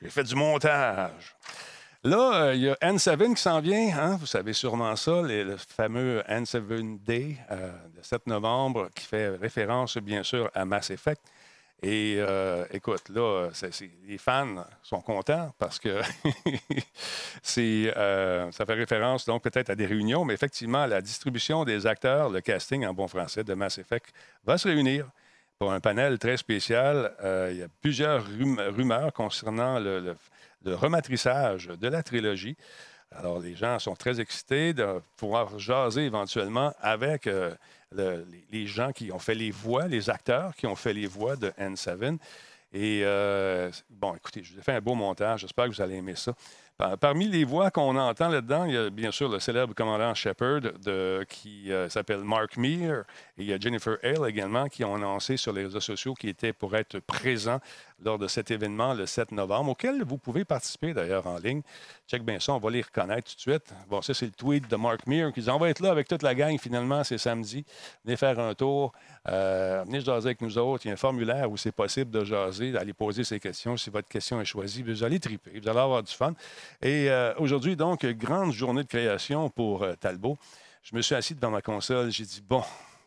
j'ai 0.00 0.10
fait 0.10 0.24
du 0.24 0.36
montage. 0.36 1.36
Là, 2.04 2.46
euh, 2.46 2.54
il 2.56 2.62
y 2.62 2.68
a 2.68 2.74
N7 2.82 3.34
qui 3.34 3.40
s'en 3.40 3.60
vient. 3.60 3.96
Hein? 3.96 4.16
Vous 4.18 4.26
savez 4.26 4.52
sûrement 4.52 4.96
ça, 4.96 5.22
le 5.22 5.56
fameux 5.56 6.20
N7 6.28 6.98
Day, 7.04 7.36
euh, 7.52 7.70
le 7.94 8.02
7 8.02 8.26
novembre, 8.26 8.88
qui 8.92 9.06
fait 9.06 9.28
référence, 9.28 9.96
bien 9.98 10.24
sûr, 10.24 10.50
à 10.52 10.64
Mass 10.64 10.90
Effect. 10.90 11.22
Et 11.80 12.16
euh, 12.18 12.64
écoute, 12.72 13.08
là, 13.08 13.50
les 14.08 14.18
fans 14.18 14.64
sont 14.82 15.00
contents 15.00 15.52
parce 15.58 15.78
que 15.78 16.00
ça 17.42 18.66
fait 18.66 18.74
référence 18.74 19.24
donc 19.24 19.42
peut-être 19.42 19.70
à 19.70 19.76
des 19.76 19.86
réunions, 19.86 20.24
mais 20.24 20.34
effectivement, 20.34 20.86
la 20.86 21.00
distribution 21.00 21.64
des 21.64 21.86
acteurs, 21.86 22.30
le 22.30 22.40
casting 22.40 22.84
en 22.84 22.94
bon 22.94 23.06
français 23.06 23.44
de 23.44 23.54
Mass 23.54 23.78
Effect 23.78 24.12
va 24.44 24.58
se 24.58 24.68
réunir 24.68 25.08
pour 25.58 25.72
un 25.72 25.80
panel 25.80 26.18
très 26.20 26.36
spécial. 26.36 27.14
il 27.50 27.56
y 27.56 27.62
a 27.62 27.68
plusieurs 27.80 28.24
rumeurs 28.26 29.12
concernant 29.12 29.80
le 29.80 30.16
de 30.64 30.72
rematrissage 30.72 31.66
de 31.66 31.88
la 31.88 32.02
trilogie. 32.02 32.56
Alors, 33.10 33.40
les 33.40 33.54
gens 33.54 33.78
sont 33.78 33.94
très 33.94 34.20
excités 34.20 34.72
de 34.72 35.00
pouvoir 35.16 35.58
jaser 35.58 36.06
éventuellement 36.06 36.72
avec 36.80 37.26
euh, 37.26 37.54
les, 38.50 38.66
gens 38.66 38.92
qui 38.92 39.12
ont 39.12 39.18
fait 39.18 39.34
les 39.34 39.50
voix, 39.50 39.86
les 39.86 40.08
acteurs 40.08 40.54
qui 40.54 40.66
ont 40.66 40.76
fait 40.76 40.94
les 40.94 41.06
voix 41.06 41.36
de 41.36 41.48
N7. 41.58 42.18
Et 42.72 43.02
euh, 43.04 43.70
bon, 43.90 44.14
écoutez, 44.14 44.42
je 44.42 44.54
vous 44.54 44.58
ai 44.58 44.62
fait 44.62 44.72
un 44.72 44.80
beau 44.80 44.94
montage. 44.94 45.40
J'espère 45.40 45.66
que 45.66 45.74
vous 45.74 45.82
allez 45.82 45.96
aimer 45.96 46.16
ça. 46.16 46.32
Parmi 47.00 47.28
les 47.28 47.44
voix 47.44 47.70
qu'on 47.70 47.96
entend 47.96 48.28
là-dedans, 48.28 48.64
il 48.64 48.74
y 48.74 48.76
a 48.76 48.90
bien 48.90 49.10
sûr 49.12 49.28
le 49.28 49.38
célèbre 49.38 49.74
commandant 49.74 50.14
Shepard 50.14 50.62
qui 51.28 51.70
euh, 51.70 51.88
s'appelle 51.88 52.24
Mark 52.24 52.56
Meir 52.56 53.04
et 53.38 53.42
il 53.42 53.44
y 53.44 53.52
a 53.52 53.58
Jennifer 53.58 53.98
Hale 54.02 54.28
également 54.28 54.68
qui 54.68 54.82
ont 54.82 54.96
annoncé 54.96 55.36
sur 55.36 55.52
les 55.52 55.64
réseaux 55.64 55.80
sociaux 55.80 56.14
qui 56.14 56.28
étaient 56.28 56.52
pour 56.52 56.74
être 56.74 56.98
présents 56.98 57.60
lors 58.04 58.18
de 58.18 58.28
cet 58.28 58.50
événement 58.50 58.94
le 58.94 59.06
7 59.06 59.32
novembre, 59.32 59.70
auquel 59.70 60.02
vous 60.04 60.18
pouvez 60.18 60.44
participer 60.44 60.92
d'ailleurs 60.94 61.26
en 61.26 61.38
ligne. 61.38 61.62
Check 62.08 62.22
bien 62.22 62.40
ça, 62.40 62.54
on 62.54 62.58
va 62.58 62.70
les 62.70 62.82
reconnaître 62.82 63.30
tout 63.30 63.36
de 63.36 63.40
suite. 63.40 63.74
Bon, 63.88 64.02
ça, 64.02 64.14
c'est 64.14 64.26
le 64.26 64.32
tweet 64.32 64.68
de 64.70 64.76
Mark 64.76 65.06
Meir 65.06 65.32
qui 65.32 65.40
dit 65.40 65.50
On 65.50 65.58
va 65.58 65.68
être 65.68 65.80
là 65.80 65.90
avec 65.90 66.08
toute 66.08 66.22
la 66.22 66.34
gang 66.34 66.58
finalement, 66.58 67.04
c'est 67.04 67.18
samedi. 67.18 67.64
Venez 68.04 68.16
faire 68.16 68.38
un 68.38 68.54
tour, 68.54 68.92
euh, 69.28 69.84
venez 69.86 70.00
jaser 70.00 70.28
avec 70.28 70.40
nous 70.40 70.58
autres. 70.58 70.84
Il 70.84 70.88
y 70.88 70.90
a 70.90 70.94
un 70.94 70.96
formulaire 70.96 71.50
où 71.50 71.56
c'est 71.56 71.72
possible 71.72 72.10
de 72.10 72.24
jaser, 72.24 72.72
d'aller 72.72 72.92
poser 72.92 73.24
ces 73.24 73.40
questions. 73.40 73.76
Si 73.76 73.90
votre 73.90 74.08
question 74.08 74.40
est 74.40 74.44
choisie, 74.44 74.82
vous 74.82 75.04
allez 75.04 75.20
triper, 75.20 75.58
vous 75.60 75.68
allez 75.68 75.78
avoir 75.78 76.02
du 76.02 76.12
fun. 76.12 76.34
Et 76.80 77.10
euh, 77.10 77.32
aujourd'hui, 77.38 77.76
donc, 77.76 78.04
grande 78.04 78.52
journée 78.52 78.82
de 78.82 78.88
création 78.88 79.48
pour 79.50 79.82
euh, 79.82 79.94
Talbot. 79.94 80.36
Je 80.82 80.96
me 80.96 81.02
suis 81.02 81.14
assis 81.14 81.34
devant 81.34 81.50
ma 81.50 81.62
console, 81.62 82.10
j'ai 82.10 82.24
dit 82.24 82.42
Bon, 82.46 82.62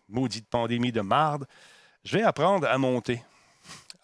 maudite 0.07 0.47
pandémie 0.47 0.91
de 0.91 1.01
marde, 1.01 1.45
je 2.03 2.17
vais 2.17 2.23
apprendre 2.23 2.67
à 2.67 2.77
monter. 2.77 3.21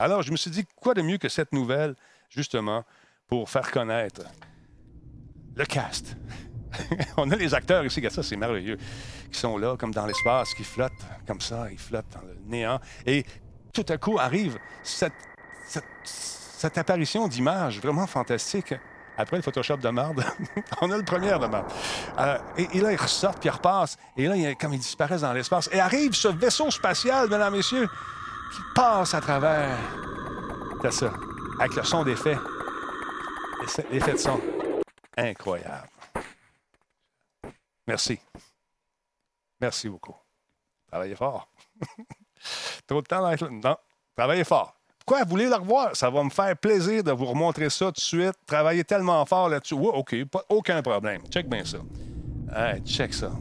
Alors, 0.02 0.24
je 0.24 0.32
me 0.32 0.36
suis 0.36 0.50
dit, 0.50 0.66
quoi 0.76 0.96
de 0.96 1.04
mieux 1.04 1.20
que 1.20 1.30
cette 1.30 1.54
nouvelle, 1.54 1.94
justement, 2.28 2.84
pour 3.28 3.48
faire 3.48 3.70
connaître 3.70 4.24
le 5.56 5.64
cast? 5.64 6.18
On 7.18 7.30
a 7.30 7.36
les 7.36 7.54
acteurs 7.54 7.86
ici, 7.86 8.04
ça, 8.10 8.24
c'est 8.24 8.36
merveilleux, 8.36 8.78
qui 9.32 9.40
sont 9.40 9.60
là, 9.60 9.78
comme 9.78 9.94
dans 9.94 10.08
l'espace, 10.08 10.56
qui 10.56 10.64
flottent, 10.64 10.92
comme 11.28 11.40
ça, 11.40 11.68
ils 11.72 11.78
flottent 11.78 12.12
dans 12.14 12.22
le 12.22 12.36
néant. 12.48 12.80
Et 13.06 13.24
tout 13.74 13.86
à 13.90 13.98
coup 13.98 14.18
arrive 14.18 14.58
cette, 14.82 15.14
apparition 16.76 17.28
d'image 17.28 17.80
vraiment 17.80 18.08
fantastique. 18.08 18.74
Après 19.20 19.36
le 19.36 19.44
Photoshop 19.44 19.78
de 19.78 19.90
marde, 19.90 20.26
on 20.82 20.90
a 20.90 20.98
le 20.98 21.04
premier 21.04 21.38
de 21.38 21.46
marde. 21.46 21.72
Euh, 22.18 22.40
et, 22.58 22.80
là, 22.80 22.92
ils 22.92 23.00
ressortent, 23.00 23.40
puis 23.40 23.50
ils 23.50 23.52
repassent. 23.52 23.98
Et 24.18 24.26
là, 24.26 24.56
comme 24.56 24.74
ils 24.74 24.80
disparaissent 24.80 25.22
dans 25.22 25.34
l'espace. 25.34 25.70
Et 25.72 25.80
arrive 25.80 26.14
ce 26.14 26.30
vaisseau 26.30 26.72
spatial, 26.72 27.30
mesdames, 27.30 27.54
messieurs, 27.56 27.88
qui 28.52 28.62
passe 28.76 29.14
à 29.14 29.22
travers. 29.22 29.78
C'est 30.82 30.92
ça. 30.92 31.14
Avec 31.60 31.76
le 31.76 31.84
son 31.84 32.04
d'effet. 32.04 32.38
L'effet 33.92 34.14
de 34.14 34.18
son. 34.18 34.40
Incroyable. 35.18 35.88
Merci. 37.88 38.20
Merci 39.60 39.90
beaucoup. 39.90 40.16
Travaillez 40.88 41.16
fort. 41.16 41.48
Trop 42.88 43.02
de 43.02 43.08
temps 43.08 43.22
dans 43.22 43.50
Non. 43.50 43.78
Travaillez 44.16 44.44
fort. 44.44 44.76
Pourquoi 45.00 45.24
vous 45.24 45.30
voulez 45.30 45.48
le 45.48 45.56
revoir? 45.56 45.96
Ça 45.96 46.10
va 46.10 46.24
me 46.24 46.30
faire 46.30 46.56
plaisir 46.58 47.04
de 47.04 47.12
vous 47.12 47.26
remontrer 47.26 47.70
ça 47.70 47.86
tout 47.88 47.92
de 47.94 48.00
suite. 48.00 48.34
Travaillez 48.46 48.84
tellement 48.84 49.26
fort 49.26 49.50
là-dessus. 49.50 49.74
Oui, 49.74 49.90
OK, 49.94 50.16
aucun 50.50 50.82
problème. 50.82 51.22
Check 51.30 51.48
bien 51.48 51.66
ça. 51.66 51.78
Hey, 52.56 52.82
check 52.82 53.14
ça 53.14 53.32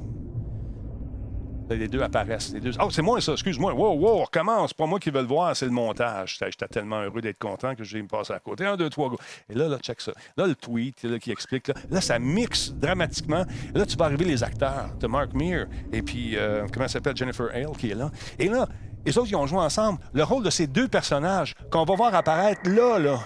les 1.74 1.88
deux 1.88 2.02
apparaissent. 2.02 2.52
Les 2.52 2.61
deux... 2.61 2.72
Oh, 2.80 2.90
c'est 2.90 3.02
moi 3.02 3.20
ça, 3.20 3.33
excuse-moi. 3.33 3.72
Wow, 3.72 3.94
wow, 3.94 4.24
recommence. 4.24 4.72
pas 4.72 4.87
moi 4.87 4.98
qui 4.98 5.11
veux 5.11 5.20
le 5.20 5.26
voir, 5.26 5.54
c'est 5.56 5.66
le 5.66 5.72
montage. 5.72 6.38
J'étais 6.38 6.68
tellement 6.68 7.00
heureux 7.00 7.20
d'être 7.20 7.38
content 7.38 7.74
que 7.74 7.85
j'ai 7.85 8.02
me 8.02 8.09
passer 8.09 8.33
à 8.33 8.38
côté. 8.38 8.64
Un, 8.66 8.76
deux, 8.76 8.90
trois, 8.90 9.09
go. 9.09 9.18
Et 9.48 9.54
là, 9.54 9.68
là, 9.68 9.78
check 9.78 10.00
ça. 10.00 10.12
Là, 10.37 10.46
le 10.46 10.54
tweet 10.54 11.18
qui 11.18 11.30
explique. 11.30 11.70
Là, 11.90 12.00
ça 12.00 12.18
mixe 12.18 12.72
dramatiquement. 12.72 13.44
là, 13.74 13.87
tu 13.87 13.96
vas 13.96 14.06
arriver 14.06 14.24
les 14.24 14.42
acteurs 14.42 14.90
de 14.98 15.06
Mark 15.06 15.33
Meir 15.35 15.66
et 15.92 16.02
puis, 16.02 16.37
euh, 16.37 16.66
comment 16.72 16.88
s'appelle, 16.88 17.16
Jennifer 17.16 17.48
Hale 17.54 17.76
qui 17.78 17.90
est 17.90 17.94
là. 17.94 18.11
Et 18.38 18.48
là, 18.48 18.66
les 19.04 19.16
autres, 19.16 19.28
ils 19.30 19.37
ont 19.37 19.46
joué 19.46 19.59
ensemble. 19.59 19.98
Le 20.12 20.24
rôle 20.24 20.44
de 20.44 20.50
ces 20.50 20.66
deux 20.66 20.88
personnages 20.88 21.54
qu'on 21.70 21.85
va 21.85 21.94
voir 21.94 22.14
apparaître 22.14 22.68
là, 22.68 22.98
là, 22.98 23.18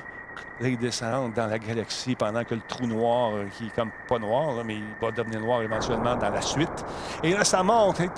Là, 0.61 0.69
ils 0.69 0.79
descendent 0.79 1.35
dans 1.35 1.47
la 1.47 1.59
galaxie 1.59 2.15
pendant 2.15 2.45
que 2.45 2.55
le 2.55 2.61
trou 2.69 2.87
noir, 2.87 3.35
euh, 3.35 3.47
qui 3.57 3.67
est 3.67 3.75
comme 3.75 3.91
pas 4.09 4.21
noir, 4.21 4.65
mais 4.65 4.77
il 4.77 4.85
va 5.01 5.11
devenir 5.11 5.41
noir 5.41 5.63
éventuellement 5.63 6.15
dans 6.15 6.31
la 6.31 6.41
suite. 6.41 6.85
Et 7.25 7.33
là, 7.33 7.43
ça 7.45 7.65
monte. 7.65 7.99
Et 8.01 8.09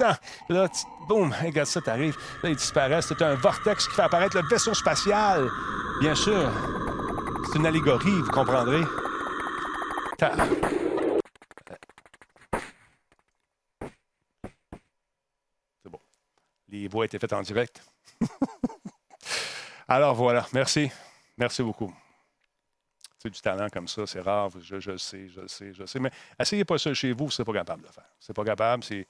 là, 0.51 0.69
boum, 1.09 1.35
regarde 1.43 1.67
ça, 1.67 1.81
t'arrives. 1.81 2.17
Là, 2.43 2.51
ils 2.51 2.57
disparaissent. 2.57 3.07
C'est 3.07 3.23
un 3.23 3.37
vortex 3.37 3.89
qui 3.89 3.95
fait 3.95 4.03
apparaître 4.03 4.37
le 4.37 4.47
vaisseau 4.49 4.75
spatial. 4.75 5.49
Bien 6.01 6.15
sûr. 6.15 6.53
C'est 7.47 7.59
une 7.59 7.67
allégorie, 7.67 8.11
vous 8.11 8.31
comprendrez. 8.31 8.83
C'est 10.19 10.31
bon. 15.91 16.01
Les 16.69 16.89
voix 16.89 17.07
étaient 17.07 17.19
faites 17.19 17.33
en 17.33 17.41
direct. 17.41 17.83
Alors 19.89 20.15
voilà, 20.15 20.47
merci. 20.53 20.91
Merci 21.39 21.63
beaucoup 21.63 21.91
du 23.25 23.41
talent 23.41 23.69
comme 23.73 23.89
ça, 23.89 24.07
c'est 24.07 24.21
rare, 24.21 24.51
je, 24.61 24.79
je, 24.79 24.97
sais, 24.97 25.29
je 25.29 25.47
sais, 25.47 25.73
je 25.73 25.85
sais. 25.85 25.99
Mais 25.99 26.11
essayez 26.39 26.65
pas 26.65 26.79
ça 26.79 26.95
chez 26.95 27.13
vous, 27.13 27.31
c'est 27.31 27.45
pas 27.45 27.53
capable 27.53 27.83
de 27.83 27.87
le 27.89 27.93
faire. 27.93 28.11
C'est 28.21 28.35
pas 28.35 28.45
capable, 28.45 28.85
c'est, 28.85 29.07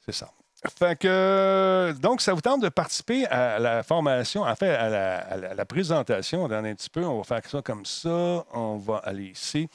c'est 0.00 0.12
ça. 0.12 0.30
Fait 0.70 0.96
que, 0.96 1.92
donc, 2.00 2.20
ça 2.20 2.34
vous 2.34 2.40
tente 2.40 2.62
de 2.62 2.68
participer 2.68 3.26
à 3.26 3.58
la 3.58 3.82
formation, 3.82 4.42
en 4.42 4.54
fait, 4.54 4.70
à 4.70 5.54
la, 5.54 5.64
présentation 5.66 6.46
dans 6.46 6.64
un 6.64 6.74
petit 6.74 6.90
peu. 6.90 7.04
On 7.04 7.18
va 7.18 7.24
faire 7.24 7.44
ça 7.50 7.62
comme 7.62 7.84
ça. 7.84 8.44
On 8.52 8.76
va 8.76 8.98
aller 8.98 9.30
ici. 9.30 9.68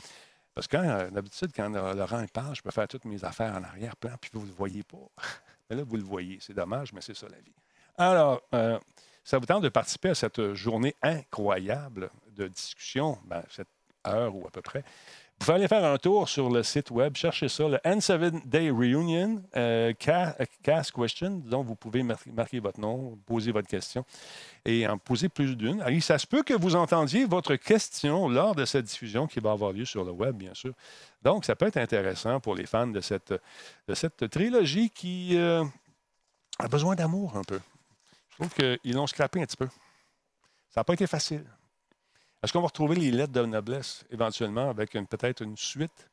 Parce 0.56 0.68
que 0.68 0.78
euh, 0.78 1.10
d'habitude, 1.10 1.52
quand 1.54 1.70
Laurent 1.70 2.26
parle, 2.32 2.56
je 2.56 2.62
peux 2.62 2.72
faire 2.72 2.88
toutes 2.88 3.06
mes 3.06 3.24
affaires 3.24 3.54
en 3.54 3.64
arrière-plan, 3.64 4.14
puis 4.20 4.32
vous 4.34 4.42
ne 4.42 4.48
le 4.48 4.54
voyez 4.54 4.84
pas. 4.84 4.98
Mais 5.70 5.76
là, 5.76 5.84
vous 5.86 5.98
le 5.98 6.04
voyez. 6.04 6.38
C'est 6.40 6.54
dommage, 6.54 6.94
mais 6.94 7.02
c'est 7.02 7.14
ça 7.14 7.28
la 7.30 7.38
vie. 7.42 7.54
Alors, 7.98 8.42
euh, 8.56 8.80
ça 9.28 9.40
vous 9.40 9.46
tente 9.46 9.62
de 9.62 9.68
participer 9.68 10.08
à 10.08 10.16
cette 10.16 10.54
journée 10.54 10.96
incroyable 11.02 12.10
de 12.38 12.48
discussion, 12.48 13.18
ben, 13.26 13.44
cette 13.50 13.68
heure 14.08 14.34
ou 14.34 14.48
à 14.48 14.50
peu 14.50 14.62
près, 14.62 14.80
vous 14.80 15.46
pouvez 15.46 15.56
aller 15.56 15.68
faire 15.68 15.84
un 15.84 15.98
tour 15.98 16.30
sur 16.30 16.50
le 16.50 16.64
site 16.64 16.92
web, 16.92 17.18
cherchez 17.18 17.50
ça, 17.50 17.68
le 17.68 17.76
N7 17.80 18.48
Day 18.48 18.70
Reunion, 18.70 19.44
euh, 19.58 19.92
Cast 20.00 20.92
Question, 20.94 21.42
dont 21.46 21.62
vous 21.62 21.76
pouvez 21.76 22.04
marquer 22.04 22.62
votre 22.62 22.80
nom, 22.80 23.20
poser 23.26 23.52
votre 23.52 23.68
question 23.68 24.06
et 24.64 24.88
en 24.88 24.98
poser 24.98 25.28
plus 25.28 25.58
d'une. 25.58 25.84
Ça 26.00 26.18
se 26.18 26.26
peut 26.26 26.42
que 26.42 26.54
vous 26.54 26.78
entendiez 26.78 27.26
votre 27.26 27.58
question 27.58 28.30
lors 28.30 28.56
de 28.56 28.64
cette 28.64 28.86
diffusion 28.86 29.28
qui 29.28 29.42
va 29.42 29.52
avoir 29.52 29.74
lieu 29.74 29.84
sur 29.84 30.06
le 30.06 30.12
web, 30.12 30.38
bien 30.38 30.54
sûr. 30.54 30.72
Donc, 31.22 31.44
ça 31.44 31.54
peut 31.58 31.68
être 31.68 31.78
intéressant 31.78 32.40
pour 32.40 32.56
les 32.56 32.66
fans 32.66 32.88
de 32.88 33.02
cette, 33.02 33.34
de 33.90 33.94
cette 33.94 34.30
trilogie 34.30 34.90
qui 34.90 35.38
euh, 35.38 35.66
a 36.60 36.70
besoin 36.70 36.96
d'amour 36.96 37.36
un 37.36 37.44
peu. 37.44 37.60
Je 38.38 38.46
trouve 38.46 38.54
qu'ils 38.54 38.94
l'ont 38.94 39.08
scrappé 39.08 39.42
un 39.42 39.46
petit 39.46 39.58
peu. 39.58 39.68
Ça 40.70 40.82
n'a 40.82 40.84
pas 40.84 40.94
été 40.94 41.08
facile. 41.08 41.44
Est-ce 42.44 42.54
qu'on 42.54 42.62
va 42.62 42.68
retrouver 42.68 42.96
les 42.96 43.10
lettres 43.10 43.34
de 43.34 43.44
noblesse 43.44 44.06
éventuellement 44.12 44.70
avec 44.70 44.92
peut-être 44.92 45.42
une 45.42 45.58
suite? 45.58 46.08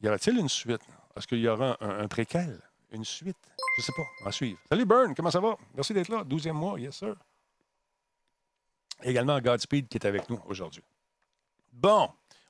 Y 0.00 0.08
aura-t-il 0.08 0.38
une 0.38 0.48
suite? 0.48 0.80
Est-ce 1.14 1.26
qu'il 1.26 1.40
y 1.40 1.48
aura 1.48 1.76
un, 1.80 2.08
préquel? 2.08 2.58
Une 2.90 3.04
suite? 3.04 3.36
Je 3.76 3.82
ne 3.82 3.84
sais 3.84 3.92
pas. 3.92 4.28
À 4.28 4.32
suivre. 4.32 4.58
Salut 4.70 4.86
Burn, 4.86 5.14
comment 5.14 5.30
ça 5.30 5.40
va? 5.40 5.56
Merci 5.74 5.92
d'être 5.92 6.08
là. 6.08 6.24
12e 6.24 6.52
mois, 6.52 6.80
yes 6.80 6.96
sir. 6.96 7.14
Également 9.02 9.38
Godspeed 9.38 9.88
qui 9.88 9.98
est 9.98 10.06
avec 10.06 10.30
nous 10.30 10.40
aujourd'hui. 10.46 10.82
Bon, 11.70 12.08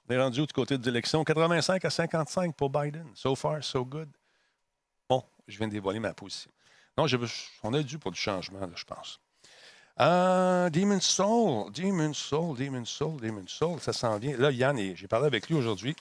on 0.09 0.13
est 0.15 0.21
rendu 0.21 0.47
du 0.47 0.53
côté 0.53 0.79
de 0.79 0.85
l'élection. 0.85 1.25
85 1.25 1.85
à 1.85 1.91
55 1.91 2.55
pour 2.55 2.71
Biden. 2.71 3.11
So 3.15 3.35
far, 3.35 3.65
so 3.65 3.85
good. 3.85 4.09
Bon, 5.09 5.25
je 5.49 5.59
viens 5.59 5.67
de 5.67 5.73
dévoiler 5.73 5.99
ma 5.99 6.15
position. 6.15 6.53
Non, 6.99 7.07
on 7.63 7.75
est 7.75 7.85
dû 7.85 7.99
pour 7.99 8.11
du 8.11 8.19
changement, 8.19 8.61
je 8.75 8.85
pense. 8.85 9.21
Ah, 9.99 10.69
Demon 10.71 11.01
Soul, 11.01 11.73
Demon 11.73 12.13
Soul, 12.13 12.57
Demon 12.57 12.85
Soul, 12.85 13.21
Demon 13.21 13.45
Soul, 13.47 13.81
ça 13.81 13.93
s'en 13.93 14.19
vient. 14.19 14.37
Là, 14.37 14.51
Yann, 14.51 14.79
j'ai 14.95 15.09
parlé 15.09 15.27
avec 15.27 15.49
lui 15.49 15.57
aujourd'hui. 15.57 15.97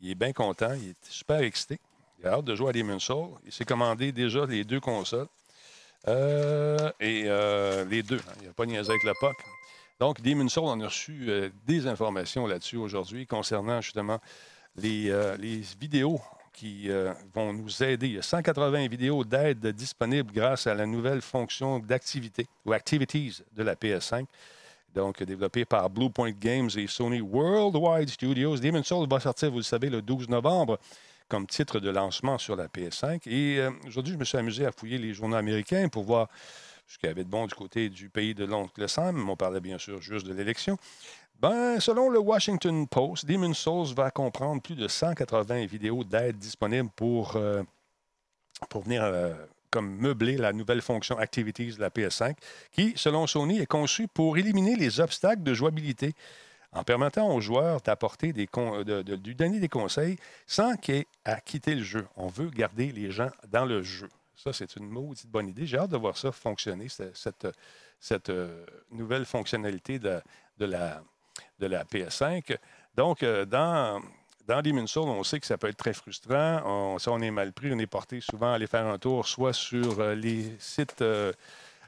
Il 0.00 0.10
est 0.10 0.14
bien 0.14 0.32
content. 0.32 0.72
Il 0.74 0.90
est 0.90 1.04
super 1.08 1.40
excité. 1.40 1.78
Il 2.20 2.26
a 2.26 2.34
hâte 2.34 2.44
de 2.44 2.54
jouer 2.54 2.70
à 2.70 2.72
Demon's 2.72 3.02
Soul. 3.02 3.30
Il 3.44 3.52
s'est 3.52 3.64
commandé 3.64 4.12
déjà 4.12 4.46
les 4.46 4.64
deux 4.64 4.80
consoles. 4.80 5.28
Euh, 6.08 6.90
et 7.00 7.24
euh, 7.26 7.84
les 7.84 8.02
deux. 8.02 8.18
Hein. 8.18 8.32
Il 8.40 8.46
n'a 8.48 8.54
pas 8.54 8.66
niaisé 8.66 8.90
avec 8.90 9.04
la 9.04 9.14
POC. 9.14 9.36
Donc, 9.98 10.20
Demon's 10.20 10.52
Soul, 10.52 10.64
on 10.64 10.80
a 10.80 10.86
reçu 10.86 11.26
euh, 11.28 11.50
des 11.66 11.86
informations 11.86 12.46
là-dessus 12.46 12.76
aujourd'hui 12.76 13.26
concernant 13.26 13.80
justement 13.80 14.18
les 14.76 15.10
vidéos 15.78 16.20
qui 16.60 16.90
vont 17.34 17.54
nous 17.54 17.82
aider. 17.82 18.06
Il 18.08 18.14
y 18.16 18.18
a 18.18 18.22
180 18.22 18.88
vidéos 18.88 19.24
d'aide 19.24 19.66
disponibles 19.68 20.30
grâce 20.30 20.66
à 20.66 20.74
la 20.74 20.84
nouvelle 20.84 21.22
fonction 21.22 21.78
d'activité 21.78 22.46
ou 22.66 22.74
activities 22.74 23.42
de 23.56 23.62
la 23.62 23.74
PS5 23.74 24.26
donc 24.94 25.22
développé 25.22 25.64
par 25.64 25.88
Bluepoint 25.88 26.32
Games 26.32 26.68
et 26.76 26.86
Sony 26.86 27.20
Worldwide 27.20 28.08
Studios. 28.08 28.56
Demon's 28.56 28.88
Souls 28.88 29.06
va 29.08 29.20
sortir, 29.20 29.50
vous 29.50 29.58
le 29.58 29.62
savez, 29.62 29.88
le 29.88 30.02
12 30.02 30.28
novembre 30.28 30.78
comme 31.28 31.46
titre 31.46 31.78
de 31.78 31.90
lancement 31.90 32.38
sur 32.38 32.56
la 32.56 32.66
PS5. 32.66 33.28
Et 33.28 33.58
euh, 33.58 33.70
aujourd'hui, 33.86 34.14
je 34.14 34.18
me 34.18 34.24
suis 34.24 34.36
amusé 34.36 34.66
à 34.66 34.72
fouiller 34.72 34.98
les 34.98 35.14
journaux 35.14 35.36
américains 35.36 35.88
pour 35.88 36.02
voir 36.02 36.28
ce 36.88 36.98
qu'il 36.98 37.08
y 37.08 37.12
avait 37.12 37.22
de 37.22 37.28
bon 37.28 37.46
du 37.46 37.54
côté 37.54 37.88
du 37.88 38.08
pays 38.08 38.34
de 38.34 38.44
l'oncle 38.44 38.88
Sam. 38.88 39.30
On 39.30 39.36
parlait 39.36 39.60
bien 39.60 39.78
sûr 39.78 40.02
juste 40.02 40.26
de 40.26 40.34
l'élection. 40.34 40.76
Ben, 41.40 41.80
selon 41.80 42.10
le 42.10 42.18
Washington 42.18 42.86
Post, 42.86 43.24
Demon's 43.24 43.56
Souls 43.56 43.94
va 43.94 44.10
comprendre 44.10 44.60
plus 44.60 44.74
de 44.74 44.86
180 44.86 45.64
vidéos 45.64 46.04
d'aide 46.04 46.36
disponibles 46.36 46.90
pour, 46.94 47.36
euh, 47.36 47.62
pour 48.68 48.82
venir 48.82 49.02
euh, 49.02 49.32
comme 49.70 49.96
meubler 49.96 50.36
la 50.36 50.52
nouvelle 50.52 50.82
fonction 50.82 51.16
Activities 51.16 51.76
de 51.76 51.80
la 51.80 51.88
PS5, 51.88 52.36
qui, 52.72 52.92
selon 52.94 53.26
Sony, 53.26 53.58
est 53.58 53.66
conçue 53.66 54.06
pour 54.06 54.36
éliminer 54.36 54.76
les 54.76 55.00
obstacles 55.00 55.42
de 55.42 55.54
jouabilité 55.54 56.12
en 56.72 56.84
permettant 56.84 57.34
aux 57.34 57.40
joueurs 57.40 57.80
d'apporter 57.80 58.34
des 58.34 58.44
de, 58.44 59.00
donner 59.32 59.60
des 59.60 59.68
conseils 59.68 60.18
sans 60.46 60.76
qu'il 60.76 60.96
ait 60.96 61.06
à 61.24 61.40
quitter 61.40 61.74
le 61.74 61.82
jeu. 61.82 62.06
On 62.16 62.28
veut 62.28 62.50
garder 62.50 62.92
les 62.92 63.10
gens 63.10 63.30
dans 63.48 63.64
le 63.64 63.82
jeu. 63.82 64.10
Ça, 64.36 64.52
c'est 64.52 64.76
une 64.76 64.90
maudite 64.90 65.30
bonne 65.30 65.48
idée. 65.48 65.64
J'ai 65.64 65.78
hâte 65.78 65.90
de 65.90 65.96
voir 65.96 66.18
ça 66.18 66.32
fonctionner, 66.32 66.88
cette, 66.90 67.48
cette, 67.98 68.28
euh, 68.28 68.66
nouvelle 68.90 69.24
fonctionnalité 69.24 69.98
de, 69.98 70.20
de, 70.58 70.66
la, 70.66 71.02
de 71.60 71.66
la 71.66 71.84
PS5. 71.84 72.56
Donc, 72.96 73.22
euh, 73.22 73.44
dans, 73.44 74.00
dans 74.46 74.62
Demon's 74.62 74.90
Souls, 74.90 75.08
on 75.08 75.22
sait 75.22 75.38
que 75.38 75.46
ça 75.46 75.58
peut 75.58 75.68
être 75.68 75.76
très 75.76 75.92
frustrant. 75.92 76.60
On, 76.64 76.98
si 76.98 77.08
on 77.08 77.20
est 77.20 77.30
mal 77.30 77.52
pris, 77.52 77.70
on 77.72 77.78
est 77.78 77.86
porté 77.86 78.20
souvent 78.20 78.52
à 78.52 78.54
aller 78.54 78.66
faire 78.66 78.86
un 78.86 78.98
tour 78.98 79.26
soit 79.28 79.52
sur 79.52 80.00
euh, 80.00 80.14
les 80.14 80.56
sites 80.58 81.02
euh, 81.02 81.32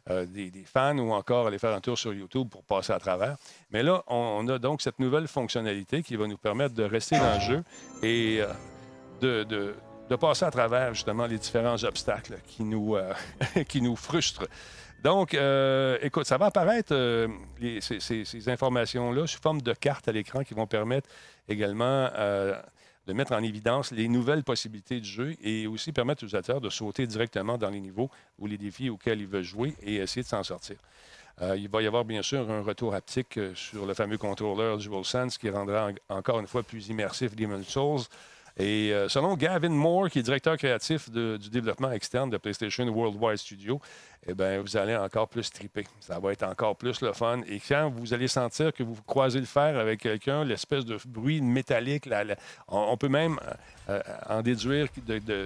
des, 0.07 0.53
fans 0.65 0.99
ou 0.99 1.13
encore 1.13 1.47
aller 1.47 1.59
faire 1.59 1.75
un 1.75 1.81
tour 1.81 1.99
sur 1.99 2.13
YouTube 2.13 2.49
pour 2.49 2.63
passer 2.65 2.93
à 2.93 2.99
travers. 2.99 3.37
Mais 3.71 3.83
là, 3.83 4.03
on, 4.07 4.47
a 4.49 4.59
donc 4.59 4.83
cette 4.83 4.99
nouvelle 4.99 5.29
fonctionnalité 5.29 6.03
qui 6.03 6.17
va 6.17 6.27
nous 6.27 6.39
permettre 6.39 6.75
de 6.75 6.85
rester 6.85 7.19
dans 7.19 7.35
le 7.35 7.41
jeu 7.41 7.65
et 8.03 8.41
de, 9.21 9.45
de, 9.45 10.17
passer 10.17 10.45
à 10.45 10.51
travers 10.51 10.93
justement 10.93 11.25
les 11.27 11.39
différents 11.39 11.83
obstacles 11.85 12.39
qui 12.47 12.65
nous, 12.65 12.97
qui 13.69 13.81
nous 13.81 13.97
frustrent. 13.97 14.47
Donc, 15.03 15.37
écoute, 16.03 16.27
ça 16.27 16.39
va 16.39 16.47
apparaître, 16.47 16.95
ces, 17.81 18.25
ces 18.25 18.49
informations-là, 18.49 19.27
sous 19.27 19.41
forme 19.41 19.61
de 19.61 19.73
cartes 19.73 20.09
à 20.09 20.13
l'écran 20.13 20.45
qui 20.45 20.55
vont 20.55 20.67
permettre 20.67 21.09
également 21.49 22.09
euh, 22.15 22.61
de 23.07 23.13
mettre 23.13 23.33
en 23.33 23.43
évidence 23.43 23.91
les 23.91 24.09
nouvelles 24.09 24.45
possibilités 24.45 25.01
du 25.01 25.09
jeu 25.09 25.35
et 25.43 25.67
aussi 25.67 25.93
permettre 25.93 26.23
aux 26.23 26.27
utilisateurs 26.27 26.61
de 26.61 26.71
sauter 26.71 27.07
directement 27.07 27.59
dans 27.59 27.71
les 27.71 27.81
niveaux 27.81 28.11
ou 28.39 28.47
les 28.47 28.59
défis 28.59 28.91
auxquels 28.91 29.21
ils 29.21 29.27
veulent 29.27 29.43
jouer 29.43 29.75
et 29.83 29.97
essayer 29.97 30.23
de 30.23 30.29
s'en 30.29 30.43
sortir. 30.45 30.77
Euh, 31.41 31.57
il 31.57 31.69
va 31.69 31.83
y 31.83 31.87
avoir 31.87 32.05
bien 32.05 32.23
sûr 32.23 32.49
un 32.51 32.63
retour 32.63 32.95
haptique 32.95 33.39
euh, 33.39 33.55
sur 33.55 33.87
le 33.87 33.95
fameux 33.95 34.19
contrôleur 34.19 34.79
DualSense 34.79 35.39
qui 35.39 35.51
rendra 35.51 35.91
encore 36.09 36.39
une 36.39 36.47
fois 36.47 36.63
plus 36.63 36.89
immersif 36.89 37.35
Demon's 37.35 37.67
Souls. 37.67 38.03
Et 38.59 38.93
selon 39.09 39.35
Gavin 39.35 39.71
Moore, 39.71 40.11
qui 40.11 40.19
est 40.19 40.23
directeur 40.23 40.57
créatif 40.57 41.11
du 41.11 41.51
développement 41.51 41.91
externe 41.91 42.31
de 42.31 42.37
PlayStation 42.37 42.87
Worldwide 42.87 43.39
Studio, 43.39 43.81
eh 44.25 44.35
bien, 44.35 44.61
vous 44.61 44.77
allez 44.77 44.95
encore 44.95 45.29
plus 45.29 45.51
triper. 45.51 45.85
Ça 45.99 46.21
va 46.21 46.33
être 46.33 46.45
encore 46.45 46.77
plus 46.77 47.01
le 47.01 47.13
fun. 47.13 47.41
Et 47.49 47.59
quand 47.59 47.91
vous 47.91 48.15
allez 48.15 48.29
sentir 48.29 48.73
que 48.73 48.85
vous 48.85 48.97
croisez 49.05 49.41
le 49.41 49.47
fer 49.47 49.77
avec 49.77 50.01
quelqu'un, 50.01 50.45
l'espèce 50.45 50.85
de 50.85 50.97
bruit 51.07 51.41
métallique, 51.41 52.09
on, 52.69 52.97
peut 52.97 53.09
même 53.09 53.41
euh, 53.89 53.99
euh, 53.99 54.03
en 54.29 54.43
déduire 54.43 54.87
que 54.93 55.01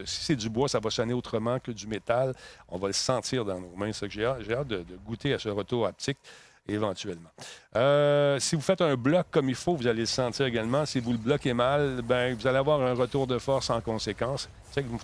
si 0.05 0.25
c'est 0.25 0.37
du 0.37 0.51
bois, 0.51 0.69
ça 0.69 0.79
va 0.79 0.91
sonner 0.91 1.15
autrement 1.15 1.59
que 1.59 1.71
du 1.71 1.87
métal. 1.87 2.35
On 2.69 2.77
va 2.77 2.89
le 2.89 2.93
sentir 2.93 3.47
dans 3.47 3.59
nos 3.59 3.75
mains. 3.77 3.93
J'ai 3.93 4.27
hâte, 4.27 4.69
de, 4.69 4.85
goûter 5.07 5.33
à 5.33 5.39
ce 5.39 5.49
retour 5.49 5.87
haptique 5.87 6.19
éventuellement. 6.69 7.31
Euh, 7.77 8.39
si 8.39 8.57
vous 8.57 8.63
faites 8.63 8.81
un 8.81 8.95
bloc 8.97 9.27
comme 9.31 9.49
il 9.49 9.55
faut, 9.55 9.77
vous 9.77 9.87
allez 9.87 10.01
le 10.01 10.07
sentir 10.07 10.47
également. 10.47 10.87
Si 10.87 11.01
vous 11.01 11.13
le 11.13 11.19
bloquez 11.19 11.55
mal, 11.55 12.03
ben, 12.03 12.35
vous 12.35 12.47
allez 12.47 12.59
avoir 12.59 12.81
un 12.81 12.95
retour 12.95 13.27
de 13.27 13.39
force 13.39 13.71
en 13.71 13.81
conséquence. 13.81 14.49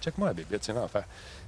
Check-moi 0.01 0.29
la 0.29 0.35
bébête, 0.35 0.65
c'est 0.65 0.73
l'enfer. 0.73 1.05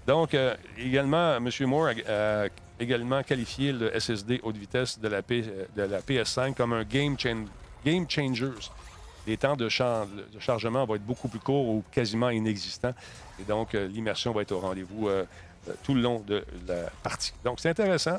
Donc, 0.07 0.35
euh, 0.35 0.55
également, 0.79 1.37
M. 1.37 1.51
Moore 1.61 1.91
a, 2.09 2.47
également 2.79 3.23
qualifié 3.23 3.73
le 3.73 3.99
SSD 3.99 4.41
haute 4.43 4.57
vitesse 4.57 4.99
de 4.99 5.09
la, 5.09 5.23
de 5.23 5.83
la 5.83 6.01
PS5 6.01 6.55
comme 6.55 6.73
un 6.73 6.85
game, 6.85 7.17
changer. 8.09 8.51
Les 9.27 9.39
temps 9.39 9.57
de, 9.57 9.69
chargement 9.71 10.85
vont 10.85 10.97
être 10.97 11.07
beaucoup 11.07 11.29
plus 11.29 11.39
courts 11.39 11.67
ou 11.67 11.83
quasiment 11.91 12.29
inexistants. 12.31 12.95
Et 13.41 13.45
donc, 13.45 13.75
euh, 13.75 13.87
l'immersion 13.87 14.33
va 14.33 14.43
être 14.43 14.53
au 14.53 14.61
rendez-vous 14.61 15.09
tout 15.83 15.95
le 15.95 16.03
long 16.03 16.21
de 16.27 16.45
la 16.69 16.91
partie. 17.03 17.33
Donc, 17.43 17.59
c'est 17.61 17.71
intéressant. 17.71 18.19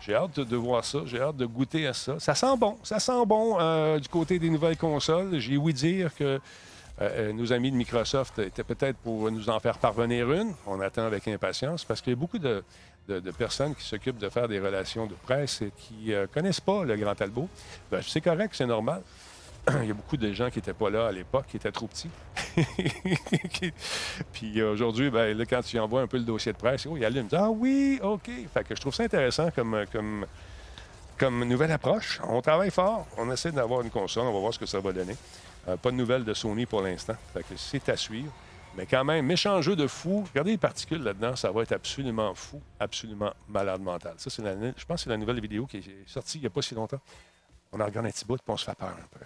J'ai 0.00 0.14
hâte 0.14 0.40
de, 0.40 0.56
voir 0.56 0.84
ça. 0.84 1.00
J'ai 1.06 1.20
hâte 1.20 1.36
de 1.36 1.46
goûter 1.46 1.86
à 1.86 1.92
ça. 1.92 2.18
Ça 2.18 2.34
sent 2.34 2.56
bon. 2.58 2.78
Ça 2.82 2.98
sent 2.98 3.26
bon 3.26 3.58
du 3.98 4.08
côté 4.08 4.38
des 4.38 4.50
nouvelles 4.50 4.76
consoles. 4.76 5.38
J'ai 5.38 5.56
ouï 5.56 5.72
dire 5.72 6.14
que 6.14 6.40
euh, 7.00 7.08
euh, 7.30 7.32
nos 7.32 7.52
amis 7.52 7.70
de 7.70 7.76
Microsoft 7.76 8.38
étaient 8.38 8.64
peut-être 8.64 8.98
pour 8.98 9.30
nous 9.30 9.48
en 9.48 9.58
faire 9.58 9.78
parvenir 9.78 10.30
une. 10.32 10.52
On 10.66 10.80
attend 10.80 11.06
avec 11.06 11.26
impatience 11.28 11.84
parce 11.84 12.00
qu'il 12.02 12.12
y 12.12 12.16
a 12.16 12.16
beaucoup 12.16 12.38
de, 12.38 12.62
personnes 13.38 13.74
qui 13.74 13.84
s'occupent 13.84 14.18
de 14.18 14.28
faire 14.28 14.48
des 14.48 14.60
relations 14.60 15.06
de 15.06 15.14
presse 15.14 15.62
et 15.62 15.72
qui 15.76 16.10
ne 16.10 16.14
euh, 16.14 16.26
connaissent 16.26 16.60
pas 16.60 16.84
le 16.84 16.96
Grand 16.96 17.14
Talbot. 17.14 17.48
Ben, 17.90 18.02
c'est 18.06 18.20
correct, 18.20 18.54
c'est 18.54 18.66
normal. 18.66 19.02
Il 19.82 19.88
y 19.88 19.90
a 19.90 19.94
beaucoup 19.94 20.16
de 20.16 20.32
gens 20.32 20.50
qui 20.50 20.58
n'étaient 20.58 20.74
pas 20.74 20.90
là 20.90 21.08
à 21.08 21.12
l'époque, 21.12 21.46
qui 21.48 21.56
étaient 21.56 21.70
trop 21.70 21.86
petits. 21.86 22.10
Puis 24.32 24.62
aujourd'hui, 24.62 25.10
ben, 25.10 25.38
quand 25.48 25.62
tu 25.62 25.78
envoies 25.78 26.02
un 26.02 26.06
peu 26.06 26.16
le 26.16 26.24
dossier 26.24 26.52
de 26.52 26.56
presse, 26.56 26.86
oh, 26.86 26.96
il 26.96 27.04
allume. 27.04 27.28
Ah 27.32 27.50
oui, 27.50 28.00
OK. 28.02 28.30
Fait 28.52 28.64
que 28.64 28.74
je 28.74 28.80
trouve 28.80 28.94
ça 28.94 29.04
intéressant 29.04 29.50
comme, 29.50 29.84
comme, 31.18 31.44
nouvelle 31.44 31.72
approche. 31.72 32.20
On 32.26 32.40
travaille 32.40 32.70
fort. 32.70 33.06
On 33.18 33.30
essaie 33.30 33.52
d'avoir 33.52 33.82
une 33.82 33.90
console. 33.90 34.24
On 34.24 34.32
va 34.32 34.40
voir 34.40 34.54
ce 34.54 34.58
que 34.58 34.66
ça 34.66 34.80
va 34.80 34.92
donner. 34.92 35.16
Euh, 35.68 35.76
pas 35.76 35.90
de 35.90 35.96
nouvelles 35.96 36.24
de 36.24 36.34
Sony 36.34 36.64
pour 36.66 36.80
l'instant. 36.80 37.14
c'est 37.56 37.88
à 37.88 37.96
suivre. 37.96 38.32
Mais 38.76 38.86
quand 38.86 39.04
même, 39.04 39.26
méchant 39.26 39.60
jeu 39.60 39.76
de 39.76 39.86
fou. 39.86 40.24
Regardez 40.30 40.52
les 40.52 40.58
particules 40.58 41.02
là-dedans, 41.02 41.36
ça 41.36 41.50
va 41.50 41.62
être 41.62 41.72
absolument 41.72 42.34
fou, 42.34 42.62
absolument 42.78 43.32
malade 43.48 43.80
mental. 43.80 44.14
Ça, 44.16 44.30
je 44.30 44.84
pense 44.84 45.00
que 45.00 45.04
c'est 45.04 45.10
la 45.10 45.16
nouvelle 45.16 45.40
vidéo 45.40 45.66
qui 45.66 45.78
est 45.78 46.08
sortie 46.08 46.38
il 46.38 46.42
n'y 46.42 46.46
a 46.46 46.50
pas 46.50 46.62
si 46.62 46.74
longtemps. 46.74 47.00
On 47.72 47.80
en 47.80 47.84
regarde 47.84 48.06
un 48.06 48.10
petit 48.10 48.24
bout, 48.24 48.36
puis 48.36 48.44
on 48.48 48.56
se 48.56 48.64
fait 48.64 48.76
peur 48.76 48.88
un 48.90 49.18
peu. 49.18 49.24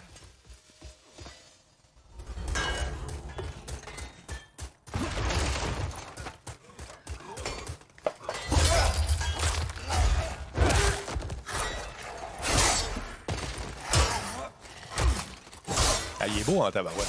Il 16.27 16.39
est 16.39 16.43
beau 16.43 16.61
en 16.61 16.71
tabarouette. 16.71 17.07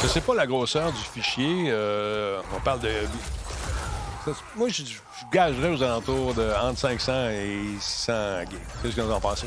Je 0.00 0.06
sais 0.08 0.20
pas 0.20 0.34
la 0.34 0.46
grosseur 0.46 0.92
du 0.92 0.98
fichier. 0.98 1.66
Euh, 1.68 2.40
on 2.54 2.60
parle 2.60 2.80
de. 2.80 2.90
Moi, 4.56 4.68
je, 4.68 4.82
je 4.84 4.98
gagerais 5.32 5.70
aux 5.70 5.82
alentours 5.82 6.34
de 6.34 6.50
entre 6.62 6.78
500 6.78 7.28
et 7.30 7.60
600 7.80 8.12
gigs. 8.50 8.58
Qu'est-ce 8.82 8.96
que 8.96 9.00
vous 9.00 9.12
en 9.12 9.20
pensez? 9.20 9.46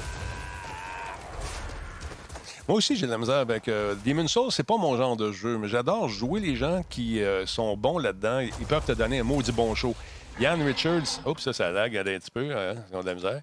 Moi 2.67 2.79
aussi, 2.79 2.97
j'ai 2.97 3.05
de 3.05 3.11
la 3.11 3.17
misère 3.17 3.37
avec 3.37 3.69
euh, 3.69 3.95
Demon's 4.05 4.29
Souls. 4.29 4.51
C'est 4.51 4.65
pas 4.65 4.75
mon 4.75 4.97
genre 4.97 5.15
de 5.15 5.31
jeu, 5.31 5.57
mais 5.57 5.69
j'adore 5.69 6.09
jouer 6.09 6.41
les 6.41 6.57
gens 6.57 6.83
qui 6.89 7.23
euh, 7.23 7.45
sont 7.45 7.77
bons 7.77 7.97
là-dedans. 7.97 8.39
Ils 8.41 8.65
peuvent 8.65 8.83
te 8.83 8.91
donner 8.91 9.19
un 9.19 9.23
maudit 9.23 9.53
bon 9.53 9.73
show. 9.73 9.95
Yann 10.41 10.61
Richards, 10.61 11.21
oups, 11.25 11.41
ça, 11.41 11.53
ça 11.53 11.71
lag 11.71 11.95
un 11.95 12.03
petit 12.03 12.29
peu, 12.29 12.51
hein, 12.51 12.75
ils 12.91 12.95
ont 12.97 13.01
de 13.01 13.05
la 13.05 13.13
misère. 13.15 13.41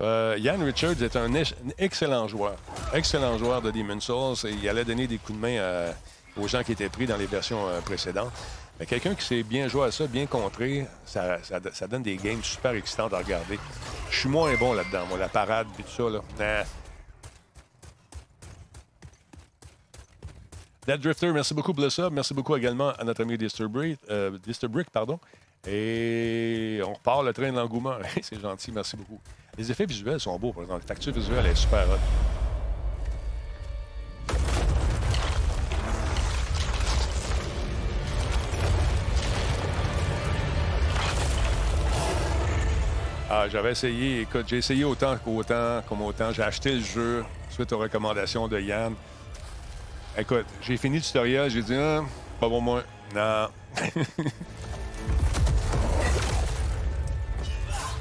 Euh, 0.00 0.38
Richards 0.64 1.02
est 1.02 1.16
un, 1.16 1.30
excellent 1.76 2.26
joueur. 2.28 2.56
Excellent 2.94 3.36
joueur 3.36 3.60
de 3.60 3.70
Demon's 3.70 4.04
Souls. 4.04 4.50
Il 4.50 4.66
allait 4.66 4.86
donner 4.86 5.06
des 5.06 5.18
coups 5.18 5.38
de 5.38 5.42
main 5.42 5.92
aux 6.40 6.48
gens 6.48 6.62
qui 6.62 6.72
étaient 6.72 6.88
pris 6.88 7.04
dans 7.06 7.18
les 7.18 7.26
versions 7.26 7.60
précédentes. 7.84 8.32
Mais 8.80 8.86
quelqu'un 8.86 9.14
qui 9.14 9.24
sait 9.24 9.42
bien 9.42 9.68
jouer 9.68 9.88
à 9.88 9.90
ça, 9.92 10.06
bien 10.06 10.24
contré, 10.24 10.86
ça, 11.04 11.38
donne 11.88 12.02
des 12.02 12.16
games 12.16 12.42
super 12.42 12.72
excitants 12.72 13.08
à 13.08 13.18
regarder. 13.18 13.58
Je 14.10 14.18
suis 14.18 14.30
moins 14.30 14.54
bon 14.54 14.72
là-dedans, 14.72 15.04
moi, 15.10 15.18
la 15.18 15.28
parade 15.28 15.66
et 15.78 15.82
tout 15.82 15.90
ça. 15.90 16.10
Là. 16.38 16.64
Dead 20.84 21.00
Drifter, 21.00 21.30
merci 21.30 21.54
beaucoup 21.54 21.72
pour 21.72 21.84
le 21.84 21.90
sub. 21.90 22.12
Merci 22.12 22.34
beaucoup 22.34 22.56
également 22.56 22.90
à 22.90 23.04
notre 23.04 23.22
ami 23.22 23.38
Disturbrick. 23.38 24.00
Euh, 24.10 24.36
pardon. 24.92 25.20
Et 25.64 26.80
on 26.84 26.92
repart 26.92 27.22
le 27.22 27.32
train 27.32 27.52
de 27.52 27.56
l'engouement. 27.56 27.94
C'est 28.22 28.40
gentil, 28.40 28.72
merci 28.72 28.96
beaucoup. 28.96 29.20
Les 29.56 29.70
effets 29.70 29.86
visuels 29.86 30.18
sont 30.18 30.36
beaux, 30.40 30.52
par 30.52 30.64
exemple. 30.64 30.82
La 30.82 30.88
facture 30.88 31.12
visuelle 31.12 31.46
est 31.46 31.54
super 31.54 31.88
hot. 31.88 31.98
Ah, 43.30 43.48
j'avais 43.48 43.70
essayé, 43.70 44.22
écoute, 44.22 44.46
j'ai 44.48 44.58
essayé 44.58 44.82
autant 44.82 45.16
qu'autant, 45.16 45.80
comme 45.88 46.02
autant. 46.02 46.32
J'ai 46.32 46.42
acheté 46.42 46.72
le 46.72 46.80
jeu 46.80 47.24
suite 47.50 47.72
aux 47.72 47.78
recommandations 47.78 48.48
de 48.48 48.58
Yann. 48.58 48.94
Écoute, 50.16 50.46
j'ai 50.60 50.76
fini 50.76 50.96
le 50.96 51.02
tutoriel, 51.02 51.50
j'ai 51.50 51.62
dit, 51.62 51.74
ah, 51.74 52.02
pas 52.38 52.48
pour 52.48 52.60
moi. 52.60 52.82
Non. 53.14 53.48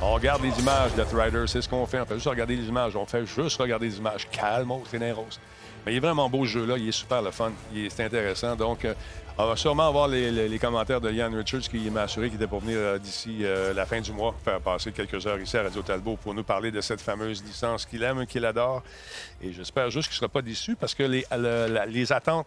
On 0.04 0.14
regarde 0.14 0.42
les 0.42 0.60
images 0.60 0.96
de 0.96 1.04
Rider, 1.04 1.44
c'est 1.48 1.62
ce 1.62 1.70
qu'on 1.70 1.86
fait. 1.86 2.02
On 2.02 2.06
fait 2.06 2.16
juste 2.16 2.28
regarder 2.28 2.56
les 2.56 2.68
images. 2.68 2.96
On 2.96 3.06
fait 3.06 3.24
juste 3.26 3.58
regarder 3.58 3.88
les 3.88 3.98
images. 3.98 4.28
Calme, 4.32 4.72
c'est. 4.72 5.40
Mais 5.86 5.94
il 5.94 5.98
est 5.98 6.00
vraiment 6.00 6.30
beau 6.30 6.46
ce 6.46 6.52
jeu-là. 6.52 6.78
Il 6.78 6.88
est 6.88 6.92
super 6.92 7.22
le 7.22 7.32
fun. 7.32 7.52
C'est 7.90 8.04
intéressant. 8.04 8.56
Donc, 8.56 8.86
euh, 8.86 8.94
on 9.38 9.48
va 9.48 9.56
sûrement 9.56 9.88
avoir 9.88 10.08
les, 10.08 10.60
commentaires 10.60 11.02
de 11.02 11.12
Ian 11.12 11.32
Richards 11.32 11.62
qui 11.62 11.90
m'a 11.90 12.04
assuré 12.04 12.28
qu'il 12.28 12.36
était 12.36 12.48
pour 12.48 12.60
venir 12.60 12.78
euh, 12.78 13.00
d'ici 13.00 13.40
euh, 13.42 13.74
la 13.74 13.86
fin 13.86 14.00
du 14.00 14.12
mois 14.12 14.36
faire 14.44 14.60
passer 14.62 14.92
quelques 14.92 15.26
heures 15.26 15.40
ici 15.40 15.58
à 15.58 15.64
Radio 15.64 15.82
Talbot 15.82 16.18
pour 16.18 16.34
nous 16.34 16.44
parler 16.44 16.70
de 16.70 16.82
cette 16.82 17.02
fameuse 17.02 17.44
licence 17.44 17.86
qu'il 17.86 18.04
aime, 18.04 18.26
qu'il 18.26 18.46
adore. 18.46 18.84
Et 19.42 19.52
j'espère 19.54 19.90
juste 19.90 20.10
qu'il 20.10 20.16
ne 20.16 20.20
sera 20.20 20.30
pas 20.30 20.42
déçu 20.42 20.76
parce 20.76 20.94
que 20.94 21.04
les, 21.04 21.26
les 21.88 22.12
attentes 22.12 22.46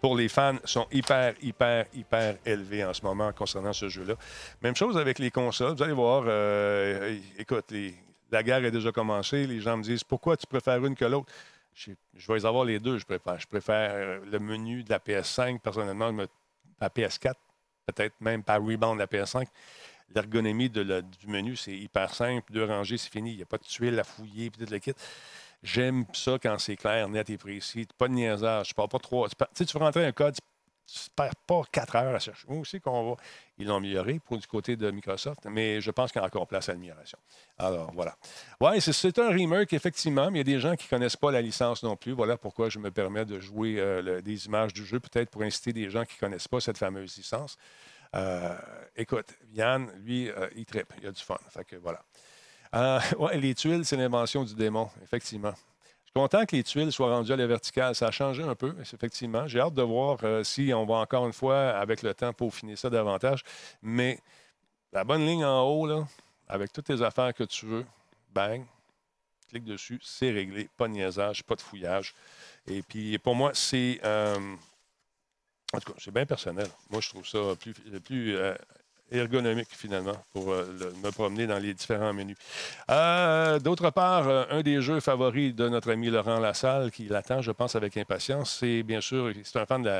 pour 0.00 0.16
les 0.16 0.28
fans 0.28 0.56
sont 0.64 0.86
hyper, 0.92 1.34
hyper, 1.42 1.86
hyper 1.94 2.36
élevés 2.44 2.84
en 2.84 2.92
ce 2.92 3.02
moment 3.02 3.32
concernant 3.32 3.72
ce 3.72 3.88
jeu-là. 3.88 4.14
Même 4.62 4.76
chose 4.76 4.96
avec 4.96 5.18
les 5.18 5.30
consoles. 5.30 5.74
Vous 5.74 5.82
allez 5.82 5.92
voir, 5.92 6.24
euh, 6.26 7.18
écoute, 7.38 7.72
la 8.30 8.42
guerre 8.42 8.64
est 8.64 8.70
déjà 8.70 8.92
commencée. 8.92 9.46
Les 9.46 9.60
gens 9.60 9.76
me 9.76 9.82
disent 9.82 10.04
pourquoi 10.04 10.36
tu 10.36 10.46
préfères 10.46 10.84
une 10.84 10.94
que 10.94 11.04
l'autre? 11.04 11.32
Je, 11.76 11.92
vais 12.26 12.34
les 12.34 12.46
avoir 12.46 12.64
les 12.64 12.80
deux. 12.80 12.98
Je 12.98 13.04
préfère, 13.04 13.38
je 13.38 13.46
préfère 13.46 13.90
euh, 13.92 14.20
le 14.24 14.38
menu 14.38 14.82
de 14.82 14.90
la 14.90 14.98
PS5, 14.98 15.60
personnellement, 15.60 16.10
la 16.80 16.88
PS4, 16.88 17.34
peut-être 17.86 18.14
même 18.20 18.42
par 18.42 18.64
rebound 18.64 18.94
de 18.94 19.00
la 19.00 19.06
PS5. 19.06 19.46
L'ergonomie 20.14 20.70
du 20.70 21.26
menu, 21.26 21.56
c'est 21.56 21.76
hyper 21.76 22.14
simple. 22.14 22.50
Deux 22.52 22.64
rangées, 22.64 22.96
c'est 22.96 23.10
fini. 23.10 23.32
Il 23.32 23.36
n'y 23.36 23.42
a 23.42 23.46
pas 23.46 23.58
de 23.58 23.64
tuiles 23.64 23.98
à 23.98 24.04
fouiller, 24.04 24.50
puis 24.50 24.64
tout 24.64 24.72
le 24.72 24.78
kit. 24.78 24.94
J'aime 25.62 26.04
ça 26.12 26.38
quand 26.40 26.58
c'est 26.58 26.76
clair, 26.76 27.08
net 27.08 27.28
et 27.28 27.36
précis. 27.36 27.86
Pas 27.98 28.08
de 28.08 28.14
niaisage. 28.14 28.68
Tu 28.68 28.74
parles 28.74 28.88
pas 28.88 28.98
trop. 28.98 29.28
Tu, 29.28 29.34
sais, 29.52 29.64
tu 29.66 29.76
veux 29.76 29.84
rentrer 29.84 30.06
un 30.06 30.12
code, 30.12 30.36
tu 30.86 30.98
ne 30.98 31.14
perds 31.14 31.36
pas 31.46 31.62
quatre 31.72 31.96
heures 31.96 32.14
à 32.14 32.18
chercher. 32.18 32.46
Moi 32.48 32.60
aussi, 32.60 32.80
qu'on 32.80 33.10
va. 33.10 33.16
Ils 33.58 33.66
l'ont 33.66 33.76
amélioré 33.76 34.20
pour 34.20 34.38
du 34.38 34.46
côté 34.46 34.76
de 34.76 34.90
Microsoft, 34.90 35.46
mais 35.50 35.80
je 35.80 35.90
pense 35.90 36.12
qu'il 36.12 36.20
y 36.20 36.24
a 36.24 36.26
encore 36.26 36.46
place 36.46 36.68
à 36.68 36.72
l'amélioration. 36.72 37.18
Alors, 37.58 37.90
voilà. 37.94 38.16
Oui, 38.60 38.80
c'est 38.80 39.18
un 39.18 39.30
remake, 39.30 39.72
effectivement, 39.72 40.30
mais 40.30 40.40
il 40.40 40.48
y 40.48 40.52
a 40.52 40.56
des 40.56 40.60
gens 40.60 40.76
qui 40.76 40.86
ne 40.86 40.90
connaissent 40.90 41.16
pas 41.16 41.32
la 41.32 41.42
licence 41.42 41.82
non 41.82 41.96
plus. 41.96 42.12
Voilà 42.12 42.36
pourquoi 42.36 42.68
je 42.68 42.78
me 42.78 42.90
permets 42.90 43.24
de 43.24 43.40
jouer 43.40 43.76
euh, 43.78 44.20
des 44.20 44.46
images 44.46 44.72
du 44.72 44.84
jeu, 44.84 45.00
peut-être 45.00 45.30
pour 45.30 45.42
inciter 45.42 45.72
des 45.72 45.90
gens 45.90 46.04
qui 46.04 46.14
ne 46.16 46.20
connaissent 46.20 46.48
pas 46.48 46.60
cette 46.60 46.78
fameuse 46.78 47.16
licence. 47.16 47.56
Euh, 48.14 48.56
écoute, 48.94 49.26
Yann, 49.54 49.90
lui, 50.04 50.30
euh, 50.30 50.48
il 50.54 50.66
tripe, 50.66 50.92
il 51.00 51.08
a 51.08 51.12
du 51.12 51.22
fun. 51.22 51.38
Fait 51.50 51.64
que 51.64 51.76
voilà. 51.76 52.02
Oui, 53.18 53.40
les 53.40 53.54
tuiles, 53.54 53.84
c'est 53.84 53.96
l'invention 53.96 54.44
du 54.44 54.54
démon, 54.54 54.90
effectivement. 55.02 55.54
Content 56.16 56.46
que 56.46 56.56
les 56.56 56.64
tuiles 56.64 56.90
soient 56.92 57.14
rendues 57.14 57.34
à 57.34 57.36
la 57.36 57.46
verticale. 57.46 57.94
Ça 57.94 58.06
a 58.06 58.10
changé 58.10 58.42
un 58.42 58.54
peu, 58.54 58.74
effectivement. 58.80 59.46
J'ai 59.46 59.60
hâte 59.60 59.74
de 59.74 59.82
voir 59.82 60.16
euh, 60.22 60.42
si 60.42 60.72
on 60.72 60.86
va 60.86 60.94
encore 60.94 61.26
une 61.26 61.34
fois, 61.34 61.72
avec 61.72 62.00
le 62.00 62.14
temps, 62.14 62.32
peaufiner 62.32 62.74
ça 62.74 62.88
davantage. 62.88 63.44
Mais 63.82 64.18
la 64.94 65.04
bonne 65.04 65.26
ligne 65.26 65.44
en 65.44 65.62
haut, 65.64 65.86
là, 65.86 66.08
avec 66.48 66.72
toutes 66.72 66.88
les 66.88 67.02
affaires 67.02 67.34
que 67.34 67.44
tu 67.44 67.66
veux, 67.66 67.84
bang, 68.32 68.64
clique 69.50 69.64
dessus, 69.64 70.00
c'est 70.02 70.30
réglé. 70.30 70.70
Pas 70.78 70.88
de 70.88 70.94
niaisage, 70.94 71.44
pas 71.44 71.54
de 71.54 71.60
fouillage. 71.60 72.14
Et 72.66 72.80
puis, 72.80 73.18
pour 73.18 73.34
moi, 73.34 73.50
c'est. 73.52 74.00
Euh, 74.02 74.56
en 75.74 75.80
tout 75.80 75.92
cas, 75.92 75.98
c'est 76.02 76.12
bien 76.12 76.24
personnel. 76.24 76.68
Moi, 76.88 77.02
je 77.02 77.10
trouve 77.10 77.26
ça 77.26 77.40
plus, 77.60 77.74
plus 78.00 78.38
ergonomique 79.10 79.68
finalement 79.70 80.16
pour 80.32 80.50
euh, 80.50 80.66
me 81.02 81.10
promener 81.10 81.46
dans 81.46 81.58
les 81.58 81.74
différents 81.74 82.12
menus. 82.12 82.36
Euh, 82.90 83.58
d'autre 83.58 83.90
part, 83.90 84.28
euh, 84.28 84.44
un 84.50 84.62
des 84.62 84.80
jeux 84.82 85.00
favoris 85.00 85.54
de 85.54 85.68
notre 85.68 85.92
ami 85.92 86.08
Laurent 86.10 86.40
Lassalle, 86.40 86.90
qui 86.90 87.04
l'attend, 87.04 87.42
je 87.42 87.52
pense, 87.52 87.76
avec 87.76 87.96
impatience, 87.96 88.58
c'est 88.60 88.82
bien 88.82 89.00
sûr, 89.00 89.32
c'est 89.44 89.58
un 89.58 89.66
fan 89.66 89.82
de 89.82 89.90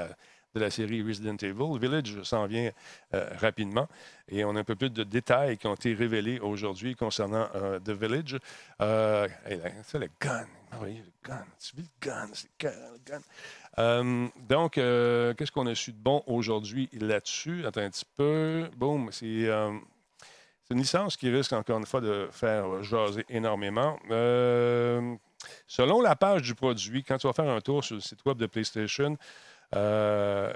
la, 0.55 0.71
série 0.71 1.03
Resident 1.03 1.37
Evil. 1.37 1.79
Village 1.79 2.23
s'en 2.23 2.47
vient 2.47 2.71
rapidement 3.12 3.87
et 4.29 4.42
on 4.42 4.57
a 4.57 4.61
un 4.61 4.64
peu 4.64 4.75
plus 4.75 4.88
de 4.88 5.05
détails 5.05 5.59
qui 5.59 5.66
ont 5.66 5.75
été 5.75 5.92
révélés 5.92 6.40
aujourd'hui 6.40 6.95
concernant 6.95 7.47
The 7.85 7.90
Village. 7.90 8.38
c'est 8.79 9.99
le 9.99 10.09
gun. 10.19 10.47
Le 10.81 10.88
gun. 11.25 11.45
Tu 11.59 11.77
vis 11.77 11.83
le 11.83 12.09
gun. 12.09 12.29
C'est 12.33 12.49
le 12.62 12.99
gun. 13.05 13.21
Euh, 13.79 14.29
donc, 14.49 14.79
euh, 14.79 15.35
qu'est-ce 15.35 15.53
qu'on 15.53 15.67
a 15.67 15.75
su 15.75 15.93
de 15.93 15.99
bon 15.99 16.23
aujourd'hui 16.27 16.89
là-dessus? 16.93 17.67
Attends 17.67 17.83
un 17.83 17.91
petit 17.91 18.07
peu. 18.17 18.69
Boum, 18.77 19.11
euh, 19.23 19.73
c'est 20.62 20.75
une 20.75 20.79
licence 20.79 21.17
qui 21.17 21.29
risque 21.31 21.53
encore 21.53 21.79
une 21.79 21.87
fois 21.87 22.01
de 22.01 22.29
faire 22.31 22.83
jaser 22.83 23.25
énormément. 23.29 23.99
selon 25.67 26.01
la 26.01 26.17
page 26.17 26.43
du 26.43 26.55
produit, 26.55 27.05
quand 27.05 27.19
tu 27.19 27.27
vas 27.27 27.33
faire 27.33 27.49
un 27.49 27.61
tour 27.61 27.85
sur 27.85 27.97
le 27.97 28.01
site 28.01 28.25
web 28.25 28.39
de 28.39 28.47
PlayStation, 28.47 29.17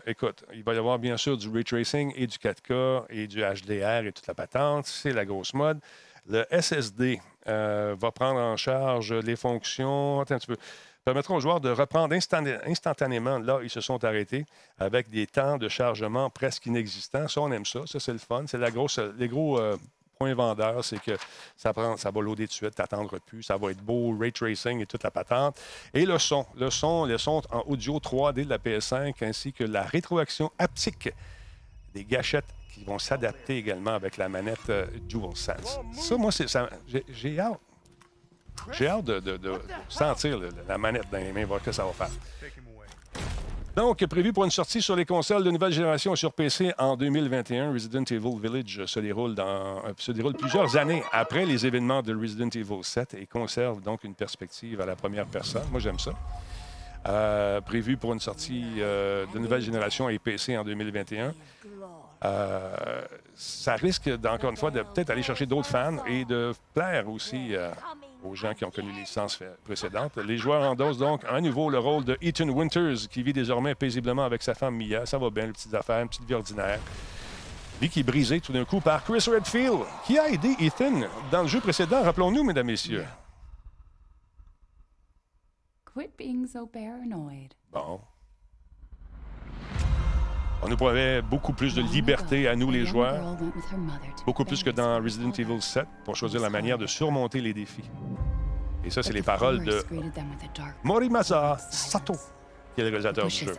écoute, 0.07 0.45
il 0.55 0.65
va 0.65 0.75
y 0.75 0.79
avoir 0.79 0.99
bien 0.99 1.17
sûr 1.17 1.37
du 1.37 1.49
ray 1.51 1.65
tracing 1.65 2.13
et 2.17 2.27
du 2.27 2.39
4K 2.39 3.05
et 3.11 3.27
du 3.27 3.41
HDR 3.41 4.07
et 4.07 4.13
toute 4.13 4.27
la 4.27 4.35
patente. 4.35 4.87
C'est 4.87 5.13
la 5.13 5.27
grosse 5.27 5.53
mode. 5.53 5.79
Le 6.27 6.45
SSD 6.51 7.21
va 7.47 8.11
prendre 8.13 8.41
en 8.41 8.57
charge 8.57 9.13
les 9.13 9.37
fonctions. 9.37 10.21
Attends 10.21 10.37
un 10.37 10.39
petit 10.39 10.47
peu 10.47 10.57
permettra 11.05 11.35
aux 11.35 11.41
joueurs 11.41 11.61
de 11.61 11.71
reprendre 11.71 12.15
instantanément 12.15 13.39
là 13.39 13.59
où 13.59 13.63
ils 13.63 13.71
se 13.71 13.81
sont 13.81 14.05
arrêtés 14.05 14.45
avec 14.79 15.09
des 15.11 15.27
temps 15.27 15.57
de 15.57 15.69
chargement 15.69 16.31
presque 16.31 16.67
inexistants. 16.67 17.29
Ça, 17.29 17.41
on 17.41 17.51
aime 17.53 17.65
ça. 17.65 17.81
Ça, 17.87 18.01
c'est 18.01 18.13
le 18.13 18.19
fun. 18.19 18.45
C'est 18.47 18.59
les 18.59 19.29
gros 19.29 19.59
euh, 19.59 19.77
points 20.21 20.35
vendeurs, 20.35 20.85
c'est 20.85 21.01
que 21.01 21.13
ça, 21.57 21.73
prend, 21.73 21.97
ça 21.97 22.11
va 22.11 22.21
loader 22.21 22.47
de 22.47 22.53
suite, 22.53 22.75
t'attendre 22.75 23.19
plus, 23.21 23.43
ça 23.43 23.57
va 23.57 23.71
être 23.71 23.83
beau, 23.83 24.15
ray 24.19 24.31
tracing 24.31 24.81
et 24.81 24.87
toute 24.87 25.03
la 25.03 25.11
patente. 25.11 25.59
Et 25.95 26.05
le 26.05 26.19
son, 26.19 26.45
le 26.57 26.69
son, 26.69 27.07
le 27.07 27.17
son 27.17 27.41
en 27.51 27.61
audio 27.67 27.99
3D 27.99 28.45
de 28.45 28.51
la 28.51 28.59
PS5 28.59 29.15
ainsi 29.25 29.55
que 29.55 29.65
la 29.65 29.83
rétroaction 29.83 30.53
haptique 30.59 31.09
des 31.95 32.05
gâchettes 32.05 32.53
qui 32.75 32.85
vont 32.85 32.99
s'adapter 32.99 33.57
également 33.57 33.95
avec 33.95 34.19
la 34.19 34.29
manette 34.29 34.69
euh, 34.69 34.87
DualSense. 35.09 35.81
Ça, 35.95 36.17
moi, 36.17 36.31
j'ai 37.09 37.41
hâte. 37.41 37.59
J'ai 38.73 38.89
hâte 38.89 39.05
de, 39.05 39.39
sentir 39.89 40.39
la 40.69 40.79
manette 40.79 41.11
dans 41.11 41.19
les 41.19 41.33
mains, 41.33 41.45
voir 41.45 41.61
ce 41.61 41.67
que 41.67 41.73
ça 41.73 41.85
va 41.85 41.93
faire. 41.93 42.11
Donc, 43.77 44.05
prévu 44.07 44.33
pour 44.33 44.45
une 44.45 44.51
sortie 44.51 44.83
sur 44.83 44.97
les 44.97 45.05
consoles 45.05 45.45
de 45.45 45.51
nouvelle 45.51 45.73
génération 45.73 46.17
sur 46.17 46.33
PC 46.33 46.73
en 46.77 46.97
2021, 46.97 47.73
Resident 47.73 48.03
Evil 48.03 48.39
Village 48.41 48.85
se 48.85 48.99
déroule, 48.99 49.37
dans, 49.37 49.79
euh, 49.79 49.93
se 49.97 50.11
déroule 50.11 50.35
plusieurs 50.35 50.77
années 50.77 51.05
après 51.13 51.47
les 51.47 51.67
événements 51.67 52.03
de 52.03 52.13
Resident 52.15 52.49
Evil 52.49 52.83
7 52.83 53.15
et 53.15 53.27
conserve 53.27 53.81
donc 53.81 54.03
une 54.03 54.15
perspective 54.15 54.81
à 54.81 54.87
la 54.87 54.97
première 54.97 55.27
personne. 55.27 55.63
Moi, 55.71 55.79
j'aime 55.79 56.01
ça. 56.01 56.11
Euh, 57.07 57.61
prévu 57.61 57.97
pour 57.97 58.13
une 58.13 58.21
sortie 58.21 58.67
euh, 58.79 59.25
de 59.33 59.39
nouvelle 59.39 59.63
génération 59.63 60.09
et 60.09 60.19
PC 60.19 60.59
en 60.59 60.65
2021. 60.65 61.33
ça 63.35 63.75
risque, 63.77 64.11
encore 64.29 64.51
une 64.51 64.57
fois, 64.57 64.73
de 64.73 64.83
peut-être 64.83 65.11
aller 65.11 65.23
chercher 65.23 65.47
d'autres 65.47 65.69
fans 65.69 66.05
et 66.07 66.25
de 66.25 66.53
plaire 66.75 67.09
aussi 67.09 67.55
aux 68.25 68.35
gens 68.35 68.55
qui 68.55 68.65
ont 68.65 68.71
connu 68.71 68.93
les 68.93 69.01
licences 69.01 69.39
précédentes. 69.65 70.17
Les 70.17 70.37
joueurs 70.37 70.63
endossent 70.63 70.99
donc 70.99 71.23
à 71.25 71.41
nouveau 71.41 71.71
le 71.71 71.79
rôle 71.79 72.05
de 72.05 72.17
Ethan 72.21 72.49
Winters, 72.49 73.09
qui 73.11 73.23
vit 73.23 73.33
désormais 73.33 73.75
paisiblement 73.75 74.25
avec 74.25 74.43
sa 74.43 74.55
femme 74.55 74.77
Mia. 74.77 75.07
Ça 75.07 75.19
va 75.19 75.31
bien, 75.31 75.47
les 75.47 75.53
petites 75.53 75.75
affaires, 75.75 76.01
une 76.03 76.09
petite 76.09 76.25
vie 76.25 76.35
ordinaire. 76.35 76.81
Lui 77.81 77.89
qui 77.89 78.01
est 78.01 78.05
brisé 78.05 78.41
tout 78.41 78.53
d'un 78.53 78.65
coup 78.65 78.81
par 78.81 79.03
Chris 79.05 79.25
Redfield, 79.27 79.81
qui 80.05 80.19
a 80.19 80.29
aidé 80.29 80.55
Ethan 80.61 81.01
dans 81.31 81.43
le 81.43 81.49
jeu 81.49 81.61
précédent, 81.61 82.03
rappelons-nous, 82.03 82.45
mesdames, 82.45 82.67
messieurs. 82.67 83.07
Quit 85.87 86.11
being 86.17 86.47
so 86.47 86.67
paranoid. 86.67 87.55
Bon. 87.73 88.01
On 90.63 90.69
nous 90.69 90.77
promet 90.77 91.23
beaucoup 91.23 91.53
plus 91.53 91.75
de 91.75 91.83
liberté 91.83 92.47
à 92.47 92.55
nous, 92.55 92.71
les 92.71 92.85
joueurs, 92.85 93.37
beaucoup 94.27 94.45
plus 94.45 94.63
que 94.63 94.71
dans 94.71 95.03
Resident 95.03 95.33
Evil 95.33 95.61
7 95.61 95.87
pour 96.05 96.17
choisir 96.17 96.41
la 96.41 96.51
manière 96.51 96.77
de 96.77 96.87
surmonter 96.87 97.41
les 97.41 97.55
défis. 97.55 97.91
Et 98.85 98.91
ça, 98.91 99.03
c'est 99.03 99.13
les 99.13 99.23
paroles 99.23 99.65
de 99.65 99.83
Morimasa 100.83 101.57
Sato, 101.71 102.15
qui 102.75 102.81
est 102.81 102.85
le 102.85 102.91
réalisateur 102.91 103.27
du 103.27 103.35
jeu. 103.35 103.55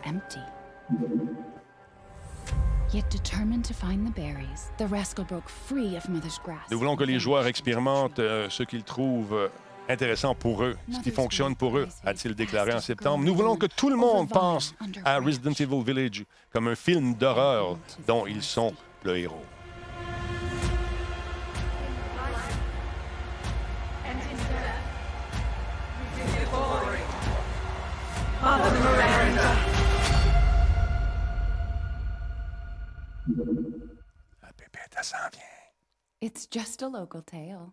Nous 6.70 6.78
voulons 6.78 6.96
que 6.96 7.04
les 7.04 7.18
joueurs 7.18 7.46
expérimentent 7.46 8.18
euh, 8.18 8.50
ce 8.50 8.62
qu'ils 8.64 8.84
trouvent 8.84 9.50
intéressant 9.88 10.34
pour 10.34 10.62
eux, 10.62 10.76
ce 10.92 11.00
qui 11.00 11.10
fonctionne 11.10 11.56
pour 11.56 11.78
eux, 11.78 11.88
a-t-il 12.04 12.34
déclaré 12.34 12.72
en 12.72 12.80
septembre. 12.80 13.24
Nous 13.24 13.34
voulons 13.34 13.56
que 13.56 13.66
tout 13.66 13.90
le 13.90 13.96
monde 13.96 14.28
pense 14.28 14.74
à 15.04 15.18
Resident 15.18 15.52
Evil 15.52 15.82
Village 15.82 16.24
comme 16.50 16.68
un 16.68 16.74
film 16.74 17.14
d'horreur 17.14 17.78
dont 18.06 18.26
ils 18.26 18.42
sont 18.42 18.74
le 19.04 19.16
héros. 19.18 19.44
La 34.42 34.52
pépette, 34.56 34.94
elle 34.96 35.04
s'en 35.04 35.16
vient. 35.32 35.42
It's 36.20 36.46
just 36.50 36.82
a 36.82 36.88
local 36.88 37.22
tale. 37.22 37.72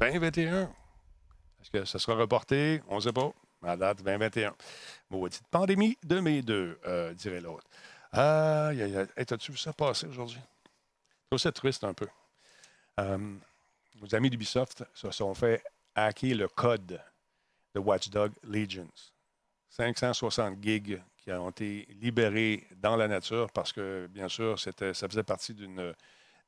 2021. 0.00 0.62
Est-ce 1.60 1.70
que 1.70 1.84
ça 1.84 1.98
sera 1.98 2.16
reporté? 2.16 2.80
On 2.88 2.96
ne 2.96 3.00
sait 3.00 3.12
pas. 3.12 3.32
À 3.62 3.76
date, 3.76 4.02
2021. 4.04 4.54
Maudite 5.10 5.42
pandémie 5.50 5.98
de 6.04 6.20
mes 6.20 6.40
deux, 6.40 6.78
euh, 6.86 7.12
dirait 7.14 7.40
l'autre. 7.40 7.66
Aïe. 8.12 8.80
Hey, 9.16 9.26
T'as-tu 9.26 9.50
vu 9.50 9.58
ça 9.58 9.72
passer 9.72 10.06
aujourd'hui? 10.06 10.38
C'est 11.28 11.34
aussi 11.34 11.52
triste 11.52 11.82
un 11.82 11.94
peu. 11.94 12.06
Euh, 13.00 13.18
nos 14.00 14.14
amis 14.14 14.30
d'Ubisoft 14.30 14.84
se 14.94 15.10
sont 15.10 15.34
fait 15.34 15.64
hacker 15.96 16.36
le 16.36 16.48
code 16.48 17.00
de 17.74 17.80
Watchdog 17.80 18.32
Legions. 18.44 18.86
560 19.70 20.62
gigs 20.62 21.02
qui 21.16 21.32
ont 21.32 21.50
été 21.50 21.88
libérés 22.00 22.68
dans 22.76 22.94
la 22.94 23.08
nature 23.08 23.50
parce 23.50 23.72
que, 23.72 24.06
bien 24.06 24.28
sûr, 24.28 24.58
ça 24.60 25.08
faisait 25.08 25.24
partie 25.24 25.54
d'une 25.54 25.92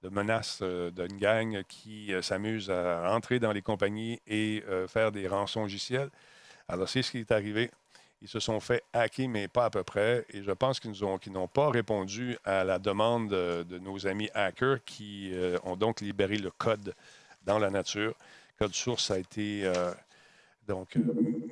de 0.02 0.08
menace 0.08 0.60
euh, 0.62 0.90
d'une 0.90 1.18
gang 1.18 1.62
qui 1.68 2.12
euh, 2.12 2.22
s'amuse 2.22 2.70
à 2.70 3.12
entrer 3.12 3.38
dans 3.38 3.52
les 3.52 3.62
compagnies 3.62 4.20
et 4.26 4.64
euh, 4.68 4.88
faire 4.88 5.12
des 5.12 5.28
rançons 5.28 5.62
logiciels. 5.62 6.10
Alors, 6.68 6.88
c'est 6.88 7.02
ce 7.02 7.10
qui 7.10 7.18
est 7.18 7.32
arrivé. 7.32 7.70
Ils 8.22 8.28
se 8.28 8.40
sont 8.40 8.60
fait 8.60 8.82
hacker, 8.92 9.28
mais 9.28 9.48
pas 9.48 9.66
à 9.66 9.70
peu 9.70 9.82
près. 9.82 10.24
Et 10.30 10.42
je 10.42 10.50
pense 10.52 10.78
qu'ils 10.78 10.92
n'ont 11.32 11.48
pas 11.48 11.70
répondu 11.70 12.36
à 12.44 12.64
la 12.64 12.78
demande 12.78 13.30
de, 13.30 13.78
nos 13.78 14.06
amis 14.06 14.28
hackers 14.34 14.84
qui 14.84 15.32
ont 15.64 15.74
donc 15.74 16.02
libéré 16.02 16.36
le 16.36 16.50
code 16.50 16.94
dans 17.46 17.58
la 17.58 17.70
nature. 17.70 18.14
Code 18.58 18.74
source 18.74 19.10
a 19.10 19.18
été 19.18 19.72
donc 20.70 20.96
euh, 20.96 21.00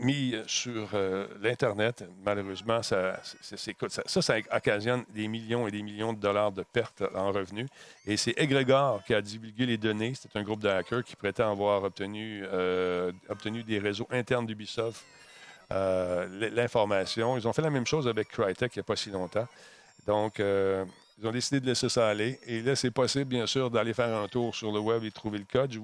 mis 0.00 0.34
sur 0.46 0.90
euh, 0.94 1.26
l'Internet. 1.42 2.04
Malheureusement, 2.24 2.82
ça, 2.82 3.20
ça, 3.22 4.36
occasionne 4.52 5.04
des 5.12 5.26
millions 5.26 5.66
et 5.66 5.70
des 5.70 5.82
millions 5.82 6.12
de 6.12 6.20
dollars 6.20 6.52
de 6.52 6.62
pertes 6.62 7.02
en 7.14 7.32
revenus. 7.32 7.68
Et 8.06 8.16
c'est 8.16 8.34
Egregor 8.38 9.02
qui 9.04 9.14
a 9.14 9.20
divulgué 9.20 9.66
les 9.66 9.76
données. 9.76 10.12
C'est 10.14 10.34
un 10.36 10.42
groupe 10.42 10.62
de 10.62 10.68
hackers 10.68 11.04
qui 11.04 11.16
prétend 11.16 11.50
avoir 11.50 11.82
obtenu, 11.82 12.44
euh, 12.44 13.12
obtenu 13.28 13.64
des 13.64 13.78
réseaux 13.78 14.06
internes 14.10 14.46
d'Ubisoft 14.46 15.04
euh, 15.72 16.50
l'information. 16.54 17.36
Ils 17.36 17.46
ont 17.46 17.52
fait 17.52 17.62
la 17.62 17.70
même 17.70 17.86
chose 17.86 18.08
avec 18.08 18.28
Crytek 18.28 18.74
il 18.74 18.78
n'y 18.78 18.80
a 18.80 18.84
pas 18.84 18.96
si 18.96 19.10
longtemps. 19.10 19.48
Donc, 20.06 20.40
euh, 20.40 20.84
ils 21.20 21.26
ont 21.26 21.32
décidé 21.32 21.60
de 21.60 21.66
laisser 21.66 21.88
ça 21.88 22.08
aller. 22.08 22.38
Et 22.46 22.62
là, 22.62 22.76
c'est 22.76 22.90
possible, 22.90 23.24
bien 23.24 23.46
sûr, 23.46 23.70
d'aller 23.70 23.92
faire 23.92 24.16
un 24.16 24.28
tour 24.28 24.54
sur 24.54 24.70
le 24.70 24.78
web 24.78 25.02
et 25.04 25.10
trouver 25.10 25.38
le 25.38 25.44
code. 25.44 25.72
Je 25.72 25.78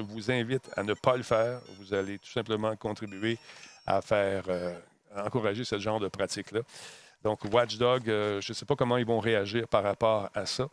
vous, 0.00 0.30
invite 0.30 0.68
à 0.76 0.82
ne 0.82 0.94
pas 0.94 1.16
le 1.16 1.22
faire. 1.22 1.60
Vous 1.78 1.94
allez 1.94 2.18
tout 2.18 2.30
simplement 2.30 2.74
contribuer 2.76 3.38
à 3.86 4.02
faire, 4.02 4.44
euh, 4.48 4.74
encourager 5.16 5.64
ce 5.64 5.78
genre 5.78 6.00
de 6.00 6.08
pratique-là. 6.08 6.62
Donc, 7.22 7.44
Watchdog, 7.52 8.08
euh, 8.08 8.40
je 8.40 8.52
ne 8.52 8.54
sais 8.54 8.64
pas 8.64 8.76
comment 8.76 8.96
ils 8.96 9.06
vont 9.06 9.20
réagir 9.20 9.68
par 9.68 9.82
rapport 9.82 10.30
à 10.34 10.46
ça, 10.46 10.68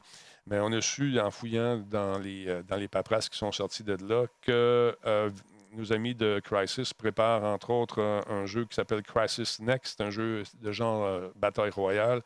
mais 0.45 0.59
on 0.59 0.71
a 0.71 0.81
su, 0.81 1.19
en 1.19 1.29
fouillant 1.29 1.77
dans 1.77 2.17
les, 2.17 2.47
euh, 2.47 2.63
dans 2.63 2.77
les 2.77 2.87
paperasses 2.87 3.27
qui 3.27 3.37
sont 3.37 3.51
sorties 3.51 3.83
de 3.83 3.97
là, 4.07 4.25
que 4.41 4.97
euh, 5.05 5.29
nos 5.73 5.91
amis 5.91 6.15
de 6.15 6.39
Crisis 6.43 6.93
préparent, 6.93 7.43
entre 7.43 7.71
autres, 7.71 8.01
un, 8.01 8.45
jeu 8.45 8.65
qui 8.65 8.75
s'appelle 8.75 9.03
Crisis 9.03 9.59
Next, 9.59 9.99
un 9.99 10.09
jeu 10.09 10.43
de 10.61 10.71
genre 10.71 11.29
bataille 11.35 11.69
royale. 11.69 12.21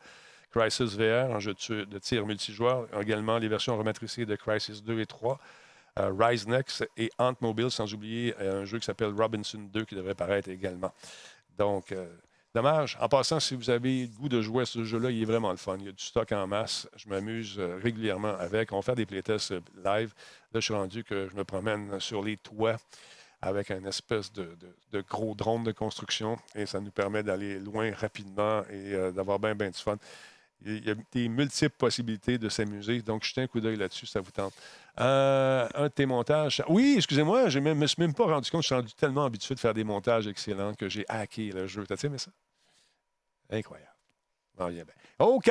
Crisis 0.52 0.96
VR, 0.96 1.34
un 1.34 1.40
jeu 1.40 1.54
de, 1.54 1.98
tir 1.98 2.26
multijoueur. 2.26 2.86
Également 3.00 3.38
les 3.38 3.48
versions 3.48 3.76
rematricées 3.76 4.26
de 4.26 4.36
Crisis 4.36 4.82
2 4.82 5.00
et 5.00 5.06
3. 5.06 5.38
euh, 5.98 6.12
Rise 6.18 6.46
Next 6.46 6.88
et 6.96 7.10
Ant 7.18 7.34
Mobile, 7.40 7.70
sans 7.70 7.92
oublier 7.92 8.34
euh, 8.40 8.62
un 8.62 8.64
jeu 8.64 8.78
qui 8.78 8.84
s'appelle 8.86 9.12
Robinson 9.16 9.58
2 9.72 9.84
qui 9.84 9.94
devrait 9.94 10.14
paraître 10.14 10.48
également. 10.48 10.92
Donc, 11.58 11.92
euh, 11.92 12.06
dommage. 12.54 12.98
En 13.00 13.08
passant, 13.08 13.40
si 13.40 13.54
vous 13.54 13.70
avez 13.70 14.02
le 14.02 14.18
goût 14.18 14.28
de 14.28 14.42
jouer 14.42 14.62
à 14.62 14.66
ce 14.66 14.84
jeu-là, 14.84 15.10
il 15.10 15.22
est 15.22 15.26
vraiment 15.26 15.50
le 15.50 15.56
fun. 15.56 15.76
Il 15.78 15.86
y 15.86 15.88
a 15.88 15.92
du 15.92 16.04
stock 16.04 16.30
en 16.32 16.46
masse. 16.46 16.88
Je 16.96 17.08
m'amuse 17.08 17.58
régulièrement 17.58 18.36
avec. 18.38 18.72
On 18.72 18.82
faire 18.82 18.94
des 18.94 19.06
playtests 19.06 19.52
live. 19.84 20.12
Là, 20.52 20.60
je 20.60 20.60
suis 20.60 20.74
rendu 20.74 21.02
que 21.02 21.28
je 21.28 21.36
me 21.36 21.44
promène 21.44 21.98
sur 21.98 22.22
les 22.22 22.36
toits 22.36 22.76
avec 23.44 23.72
un 23.72 23.84
espèce 23.86 24.32
de, 24.32 24.56
gros 25.08 25.34
drone 25.34 25.64
de 25.64 25.72
construction 25.72 26.38
et 26.54 26.64
ça 26.64 26.78
nous 26.78 26.92
permet 26.92 27.24
d'aller 27.24 27.58
loin 27.58 27.90
rapidement 27.92 28.62
et 28.70 28.92
d'avoir 29.12 29.40
bien, 29.40 29.56
bien 29.56 29.70
du 29.70 29.78
fun. 29.78 29.96
Il 30.64 30.86
y 30.86 30.90
a 30.90 30.94
des 31.12 31.28
multiples 31.28 31.76
possibilités 31.76 32.38
de 32.38 32.48
s'amuser, 32.48 33.02
donc 33.02 33.24
jetez 33.24 33.42
un 33.42 33.46
coup 33.46 33.60
d'œil 33.60 33.76
là-dessus, 33.76 34.06
ça 34.06 34.20
vous 34.20 34.30
tente. 34.30 34.54
Euh, 35.00 35.68
un 35.74 35.84
de 35.84 35.88
tes 35.88 36.06
montages. 36.06 36.62
Oui, 36.68 36.94
excusez-moi, 36.96 37.48
je 37.48 37.58
ne 37.58 37.74
me 37.74 37.86
suis 37.86 38.00
même 38.00 38.14
pas 38.14 38.24
rendu 38.26 38.50
compte, 38.50 38.62
je 38.62 38.66
suis 38.66 38.74
rendu 38.74 38.92
tellement 38.94 39.24
habitué 39.24 39.54
de 39.54 39.60
faire 39.60 39.74
des 39.74 39.84
montages 39.84 40.26
excellents 40.26 40.74
que 40.74 40.88
j'ai 40.88 41.04
hacké 41.08 41.50
le 41.52 41.66
jeu. 41.66 41.84
T'as 41.86 41.96
aimé 42.04 42.18
ça? 42.18 42.30
Incroyable. 43.50 43.92
A 44.58 44.68
bien. 44.70 44.84
OK, 45.18 45.46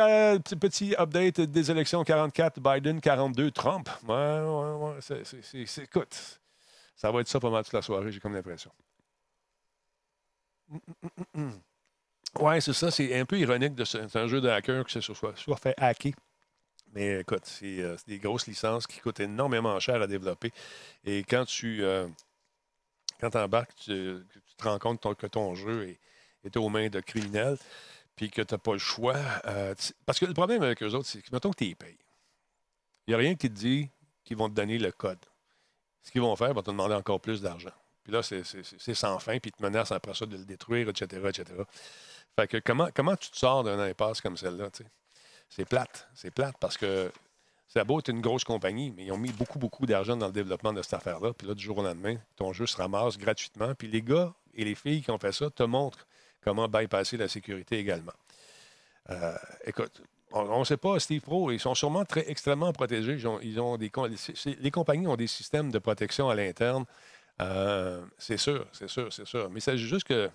petit, 0.60 0.96
update 0.98 1.42
des 1.42 1.72
élections 1.72 2.04
44, 2.04 2.60
Biden 2.60 3.02
42, 3.02 3.52
Trump. 3.52 3.90
Ouais, 4.08 4.16
ouais, 4.16 4.94
ouais. 4.94 5.00
c'est- 5.02 5.84
écoute, 5.84 6.40
ça 6.96 7.12
va 7.12 7.22
être 7.22 7.28
ça 7.28 7.40
mal 7.40 7.64
toute 7.64 7.74
la 7.74 7.82
soirée, 7.82 8.12
j'ai 8.12 8.20
comme 8.20 8.34
l'impression. 8.36 8.72
Oui, 12.40 12.62
c'est 12.62 12.74
ça. 12.74 12.92
C'est 12.92 13.20
un 13.20 13.26
peu 13.26 13.38
ironique. 13.40 13.76
de 13.76 13.84
ce- 13.86 14.18
un 14.18 14.28
jeu 14.28 14.42
de 14.42 14.50
hacker 14.50 14.86
qui 14.86 14.94
se 14.94 15.02
soit, 15.14 15.36
soit 15.38 15.58
fait 15.58 15.74
hacker. 15.78 16.14
Mais 16.94 17.22
écoute, 17.22 17.46
c'est 17.46 17.82
euh, 17.82 17.98
c'est 17.98 18.08
des 18.10 18.20
grosses 18.20 18.48
licences 18.48 18.88
qui 18.88 19.00
coûtent 19.00 19.20
énormément 19.22 19.80
cher 19.80 20.02
à 20.02 20.08
développer. 20.08 20.52
Et 21.06 21.20
quand 21.24 21.46
tu 21.46 21.84
euh, 21.84 22.08
quand 23.20 23.36
embarques, 23.36 23.76
tu, 23.76 23.92
que 23.92 24.40
tu 24.40 24.56
te 24.58 24.64
rends 24.64 24.80
compte 24.80 25.16
que 25.16 25.28
ton 25.28 25.56
jeu 25.56 25.90
est, 25.90 26.00
est 26.44 26.58
aux 26.58 26.70
mains 26.70 26.90
de 26.90 27.00
criminels, 27.00 27.58
puis 28.16 28.30
que 28.32 28.42
tu 28.42 28.54
n'as 28.54 28.58
pas 28.58 28.74
le 28.74 28.80
choix. 28.80 29.18
euh, 29.46 29.76
parce 30.06 30.20
que 30.20 30.26
le 30.26 30.34
problème 30.34 30.64
avec 30.64 30.82
eux 30.84 30.94
autres, 30.94 31.08
c'est 31.08 31.22
que 31.22 31.30
mettons 31.32 31.52
que 31.52 31.58
tu 31.58 31.66
les 31.66 31.76
payes. 31.76 31.98
Il 33.08 33.12
n'y 33.12 33.16
a 33.16 33.18
rien 33.18 33.36
qui 33.36 33.50
te 33.50 33.56
dit 33.56 33.90
qu'ils 34.24 34.38
vont 34.38 34.50
te 34.50 34.54
donner 34.56 34.78
le 34.78 34.92
code. 34.92 35.20
Ce 36.04 36.12
qu'ils 36.12 36.22
vont 36.22 36.36
faire, 36.36 36.50
ils 36.50 36.56
vont 36.56 36.64
te 36.64 36.72
demander 36.72 36.96
encore 36.96 37.22
plus 37.22 37.42
d'argent. 37.42 37.72
Puis 38.04 38.12
là, 38.14 38.24
c'est 38.24 38.94
sans 38.96 39.20
fin, 39.20 39.38
puis 39.40 39.52
ils 39.54 39.58
te 39.58 39.62
menacent 39.64 39.92
après 39.92 40.16
ça 40.16 40.26
de 40.26 40.36
le 40.38 40.46
détruire, 40.46 40.90
etc., 40.90 41.22
etc. 41.30 41.46
Fait 42.38 42.48
que 42.48 42.58
comment, 42.58 42.90
comment 42.94 43.16
tu 43.16 43.30
te 43.30 43.38
sors 43.38 43.64
d'une 43.64 43.80
impasse 43.80 44.22
comme 44.22 44.38
celle-là? 44.38 44.70
C'est 45.50 45.66
plate. 45.66 46.08
C'est 46.14 46.32
plate 46.32 46.56
parce 46.60 46.78
que 46.78 47.12
c'est 47.68 47.84
beau 47.86 48.02
une 48.02 48.22
grosse 48.22 48.44
compagnie, 48.44 48.92
mais 48.92 49.06
ils 49.06 49.12
ont 49.12 49.18
mis 49.18 49.32
beaucoup, 49.32 49.60
beaucoup 49.60 49.86
d'argent 49.86 50.18
dans 50.18 50.28
le 50.28 50.34
développement 50.34 50.74
de 50.74 50.82
cette 50.82 50.94
affaire-là. 50.94 51.34
Puis 51.34 51.48
là, 51.48 51.54
du 51.54 51.64
jour 51.64 51.78
au 51.78 51.84
lendemain, 51.84 52.18
ton 52.36 52.52
jeu 52.52 52.66
se 52.66 52.76
ramasse 52.76 53.18
gratuitement. 53.18 53.74
Puis 53.76 53.88
les 53.88 54.02
gars 54.02 54.34
et 54.54 54.66
les 54.66 54.76
filles 54.76 55.02
qui 55.02 55.12
ont 55.12 55.18
fait 55.18 55.32
ça 55.32 55.50
te 55.50 55.64
montrent 55.64 56.06
comment 56.42 56.68
bypasser 56.68 57.18
la 57.18 57.28
sécurité 57.28 57.78
également. 57.78 58.14
Euh, 59.10 59.38
écoute, 59.66 60.02
on 60.34 60.60
ne 60.60 60.64
sait 60.66 60.78
pas, 60.78 61.00
Steve 61.00 61.22
Pro, 61.22 61.52
ils 61.52 61.60
sont 61.60 61.76
sûrement 61.76 62.06
très 62.06 62.30
extrêmement 62.30 62.72
protégés. 62.72 63.18
Ils 63.44 63.60
ont, 63.60 63.78
des, 63.78 63.92
les 64.60 64.72
compagnies 64.72 65.08
ont 65.08 65.18
des 65.18 65.28
systèmes 65.28 65.72
de 65.72 65.80
protection 65.80 66.30
à 66.30 66.36
l'interne. 66.36 66.86
Euh, 67.42 68.02
c'est 68.18 68.38
sûr, 68.38 68.66
c'est 68.72 68.90
sûr, 68.90 69.12
c'est 69.12 69.26
sûr. 69.26 69.50
Mais 69.50 69.60
il 69.60 69.64
s'agit 69.64 69.88
juste 69.88 70.08
que 70.08 70.30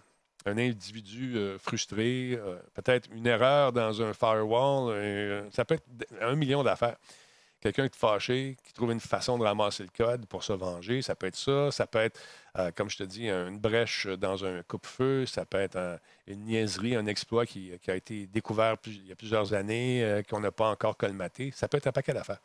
un 0.47 0.59
individu 0.59 1.37
euh, 1.37 1.59
frustré, 1.59 2.39
euh, 2.41 2.57
peut-être 2.75 3.09
une 3.13 3.27
erreur 3.27 3.73
dans 3.73 4.01
un 4.01 4.13
firewall, 4.15 5.51
ça 5.53 5.65
peut 5.65 5.75
être 5.75 5.85
un 6.21 6.35
million 6.37 6.63
d'affaires. 6.63 6.97
quelqu'un 7.61 7.89
qui 7.89 7.97
est 7.97 7.99
fâché, 7.99 8.57
qui 8.63 8.73
trouve 8.75 8.93
une 8.93 9.01
façon 9.01 9.39
de 9.39 9.43
ramasser 9.43 9.83
le 9.83 9.89
code 9.97 10.27
pour 10.27 10.45
se 10.45 10.53
venger. 10.53 11.03
Ça 11.03 11.17
peut 11.17 11.27
être 11.27 11.37
ça. 11.37 11.73
Ça 11.73 11.87
peut 11.87 11.99
être, 11.99 12.21
euh, 12.59 12.71
comme 12.71 12.89
je 12.89 12.99
te 12.99 13.03
dis, 13.03 13.29
une 13.29 13.59
brèche 13.59 14.07
dans 14.07 14.45
un 14.45 14.63
coupe-feu. 14.63 15.27
Ça 15.27 15.45
peut 15.45 15.59
être 15.59 15.77
un- 15.77 15.99
une 16.29 16.45
niaiserie, 16.45 16.95
un 16.95 17.07
exploit 17.07 17.45
qui, 17.45 17.73
a 17.89 17.97
été 17.97 18.27
découvert 18.29 18.77
il 18.87 19.09
y 19.09 19.13
a 19.13 19.17
plusieurs 19.17 19.53
années, 19.53 20.23
qu'on 20.31 20.39
n'a 20.39 20.53
pas 20.53 20.69
encore 20.71 20.97
colmaté. 20.97 21.51
Ça 21.57 21.67
peut 21.67 21.79
être 21.79 21.89
un 21.89 21.93
paquet 21.93 22.13
d'affaires. 22.13 22.41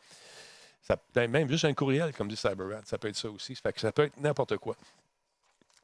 Ça 0.82 0.96
peut 0.96 1.20
être 1.20 1.30
même 1.30 1.48
juste 1.48 1.66
un 1.66 1.74
courriel, 1.74 2.12
comme 2.12 2.26
dit 2.26 2.36
CyberRat. 2.36 2.82
Ça 2.84 2.98
peut 2.98 3.08
être 3.08 3.16
ça 3.16 3.28
aussi. 3.30 3.54
Ça 3.54 3.92
peut 3.92 4.02
être 4.04 4.16
n'importe 4.18 4.56
quoi. 4.56 4.76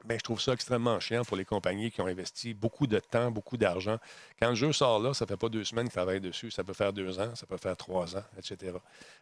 Mais 0.05 0.17
je 0.17 0.23
trouve 0.23 0.39
ça 0.39 0.53
extrêmement 0.53 0.97
chiant 1.01 1.25
pour 1.25 1.35
les 1.35 1.43
compagnies 1.43 1.91
qui 1.91 1.99
ont 1.99 2.07
investi 2.07 2.53
beaucoup 2.53 2.87
de 2.87 2.99
temps, 2.99 3.31
beaucoup 3.31 3.57
d'argent. 3.57 3.97
Quand 4.39 4.49
le 4.49 4.55
jeu 4.55 4.71
sort 4.71 4.99
là, 4.99 5.13
ça 5.13 5.25
fait 5.25 5.35
pas 5.35 5.49
deux 5.49 5.65
semaines 5.65 5.87
qu'ils 5.87 5.93
travaillent 5.93 6.21
dessus. 6.21 6.51
Ça 6.51 6.63
peut 6.63 6.73
faire 6.73 6.93
deux 6.93 7.19
ans, 7.19 7.35
ça 7.35 7.45
peut 7.45 7.57
faire 7.57 7.75
trois 7.75 8.15
ans, 8.15 8.23
etc. 8.37 8.77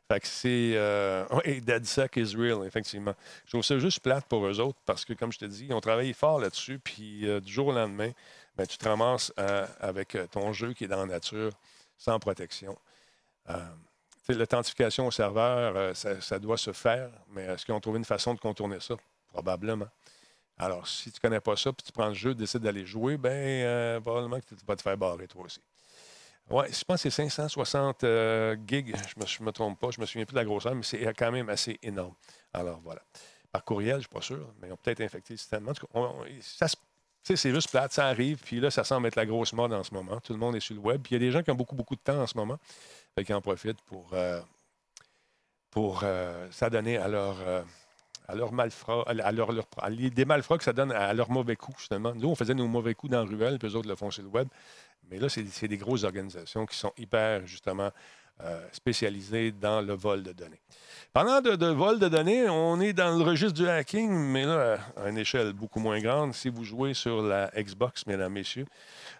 Fait 0.07 0.19
que 0.19 0.28
c'est... 0.28 0.73
Euh... 0.75 1.25
Oui, 1.45 1.61
DeadSec 1.61 2.17
is 2.17 2.36
real, 2.36 2.65
effectivement. 2.65 3.15
Je 3.45 3.51
trouve 3.51 3.63
ça 3.63 3.80
juste 3.80 4.01
plate 4.01 4.25
pour 4.25 4.45
eux 4.45 4.59
autres 4.59 4.78
parce 4.86 5.03
que, 5.03 5.13
comme 5.13 5.32
je 5.32 5.39
te 5.39 5.45
dis, 5.45 5.65
ils 5.65 5.73
ont 5.73 5.82
travaillé 5.82 6.13
fort 6.13 6.39
là-dessus. 6.39 6.78
Puis 6.78 7.28
euh, 7.28 7.39
du 7.39 7.51
jour 7.51 7.67
au 7.67 7.73
lendemain, 7.73 8.11
ben, 8.55 8.67
tu 8.67 8.78
te 8.78 8.88
ramasses 8.88 9.34
euh, 9.39 9.65
avec 9.80 10.15
ton 10.32 10.53
jeu 10.53 10.73
qui 10.73 10.84
est 10.84 10.88
dans 10.88 11.05
la 11.05 11.13
nature, 11.13 11.51
sans 11.97 12.19
protection. 12.19 12.78
L'authentification 14.30 15.07
au 15.07 15.11
serveur, 15.11 15.95
ça 15.95 16.38
doit 16.38 16.57
se 16.57 16.73
faire, 16.73 17.09
mais 17.32 17.43
est-ce 17.43 17.65
qu'ils 17.65 17.73
ont 17.73 17.80
trouvé 17.80 17.97
une 17.97 18.05
façon 18.05 18.34
de 18.34 18.39
contourner 18.39 18.80
ça? 18.82 18.95
Probablement. 19.32 19.88
Alors, 20.60 20.88
si 20.88 21.12
tu 21.12 21.18
ne 21.18 21.22
connais 21.22 21.39
pas 21.39 21.55
ça, 21.55 21.72
puis 21.72 21.84
tu 21.86 21.91
prends 21.91 22.08
le 22.08 22.14
jeu, 22.16 22.34
décides 22.34 22.62
d'aller 22.62 22.86
jouer, 22.86 23.18
ben 23.18 23.32
euh, 23.32 23.99
probablement 23.99 24.39
que 24.39 24.55
tu 24.55 24.66
vas 24.66 24.76
te 24.76 24.82
faire 24.82 24.97
barrer 24.97 25.28
toi 25.28 25.43
aussi. 25.43 25.62
Oui, 26.49 26.66
je 26.72 26.84
pense 26.84 27.03
que 27.03 27.10
c'est 27.10 27.24
560 27.24 28.03
euh, 28.03 28.55
gigs, 28.66 28.95
je 28.95 29.41
ne 29.41 29.45
me, 29.45 29.51
trompe 29.51 29.80
pas, 29.80 29.91
je 29.91 29.99
me 29.99 30.05
souviens 30.05 30.26
plus 30.26 30.34
de 30.34 30.39
la 30.39 30.45
grosseur, 30.45 30.74
mais 30.74 30.84
c'est 30.84 31.14
quand 31.14 31.32
même 31.32 31.49
assez 31.49 31.78
énorme. 31.84 32.16
Alors, 32.53 32.80
voilà. 32.80 33.01
Par 33.51 33.64
courriel, 33.64 33.95
je 33.95 33.97
ne 33.97 34.01
suis 34.01 34.10
pas 34.10 34.22
sûr, 34.22 34.53
mais 34.60 34.70
ils 34.70 34.72
ont 34.72 34.78
peut-être 34.78 35.01
infecté 35.01 35.34
le 35.34 35.38
système. 35.38 35.68
En 35.68 35.74
tout 35.74 35.86
cas, 35.86 35.91
on- 35.93 36.22
on- 36.22 36.68
tu 37.24 37.36
c'est 37.36 37.53
juste 37.53 37.70
plate, 37.70 37.91
ça 37.91 38.08
arrive, 38.08 38.38
puis 38.38 38.62
là, 38.62 38.72
ça 38.72 38.86
semble 38.86 39.08
être 39.08 39.18
la 39.18 39.26
grosse 39.26 39.51
mode 39.51 39.74
en 39.74 39.84
ce 39.84 39.93
moment. 39.93 40.22
Tout 40.22 40.32
le 40.32 40.39
monde 40.39 40.55
est 40.55 40.62
sur 40.62 40.76
le 40.76 40.82
web, 40.82 41.01
puis 41.01 41.16
il 41.16 41.22
y 41.22 41.26
a 41.26 41.28
des 41.28 41.32
gens 41.32 41.43
qui 41.43 41.51
ont 41.51 41.55
beaucoup, 41.55 41.76
beaucoup 41.76 41.95
de 41.97 42.01
temps 42.01 42.22
en 42.22 42.28
ce 42.28 42.38
moment, 42.38 42.58
qu'ils 43.18 43.36
en 43.36 43.41
profitent 43.41 43.82
pour, 43.82 44.10
euh, 44.14 44.41
pour 45.70 46.05
s'adonner 46.51 46.97
à 46.97 47.10
leur, 47.10 47.36
à 48.28 48.36
leur 48.36 48.51
malfrat, 48.51 49.03
à 49.07 49.32
leur, 49.32 49.47
que 49.47 50.63
ça 50.63 50.73
donne 50.73 50.91
à 50.91 51.13
leur 51.13 51.32
mauvais 51.32 51.55
coups, 51.55 51.80
justement. 51.80 52.13
Nous, 52.13 52.28
on 52.28 52.36
faisait 52.36 52.53
nos 52.53 52.67
mauvais 52.67 52.93
coups 52.93 53.11
dans 53.11 53.23
la 53.23 53.30
ruelle, 53.30 53.57
puis 53.57 53.69
eux 53.69 53.75
autres 53.75 53.88
le 53.88 53.95
font 53.95 54.11
sur 54.11 54.23
le 54.23 54.30
web. 54.30 54.47
Mais 55.09 55.19
là, 55.19 55.30
c'est 55.30 55.67
des 55.67 55.78
grosses 55.78 56.03
organisations 56.03 56.65
qui 56.65 56.78
sont 56.78 56.91
hyper, 56.97 57.47
justement, 57.47 57.91
euh, 58.43 58.61
spécialisées 58.73 59.51
dans 59.51 59.82
le 59.82 59.93
vol 59.93 60.21
de 60.21 60.34
données. 60.34 60.59
Parlant 61.13 61.39
de, 61.39 61.65
vol 61.67 61.97
de 61.97 62.09
données, 62.09 62.49
on 62.49 62.80
est 62.82 62.93
dans 62.93 63.17
le 63.17 63.23
registre 63.23 63.53
du 63.53 63.67
hacking, 63.67 64.11
mais 64.11 64.45
là, 64.45 64.78
à 64.97 65.09
une 65.09 65.17
échelle 65.17 65.53
beaucoup 65.53 65.80
moins 65.80 65.99
grande. 66.01 66.34
Si 66.34 66.49
vous 66.49 66.65
jouez 66.65 66.93
sur 66.93 67.21
la 67.21 67.49
Xbox, 67.57 68.05
mesdames, 68.05 68.34
messieurs, 68.34 68.65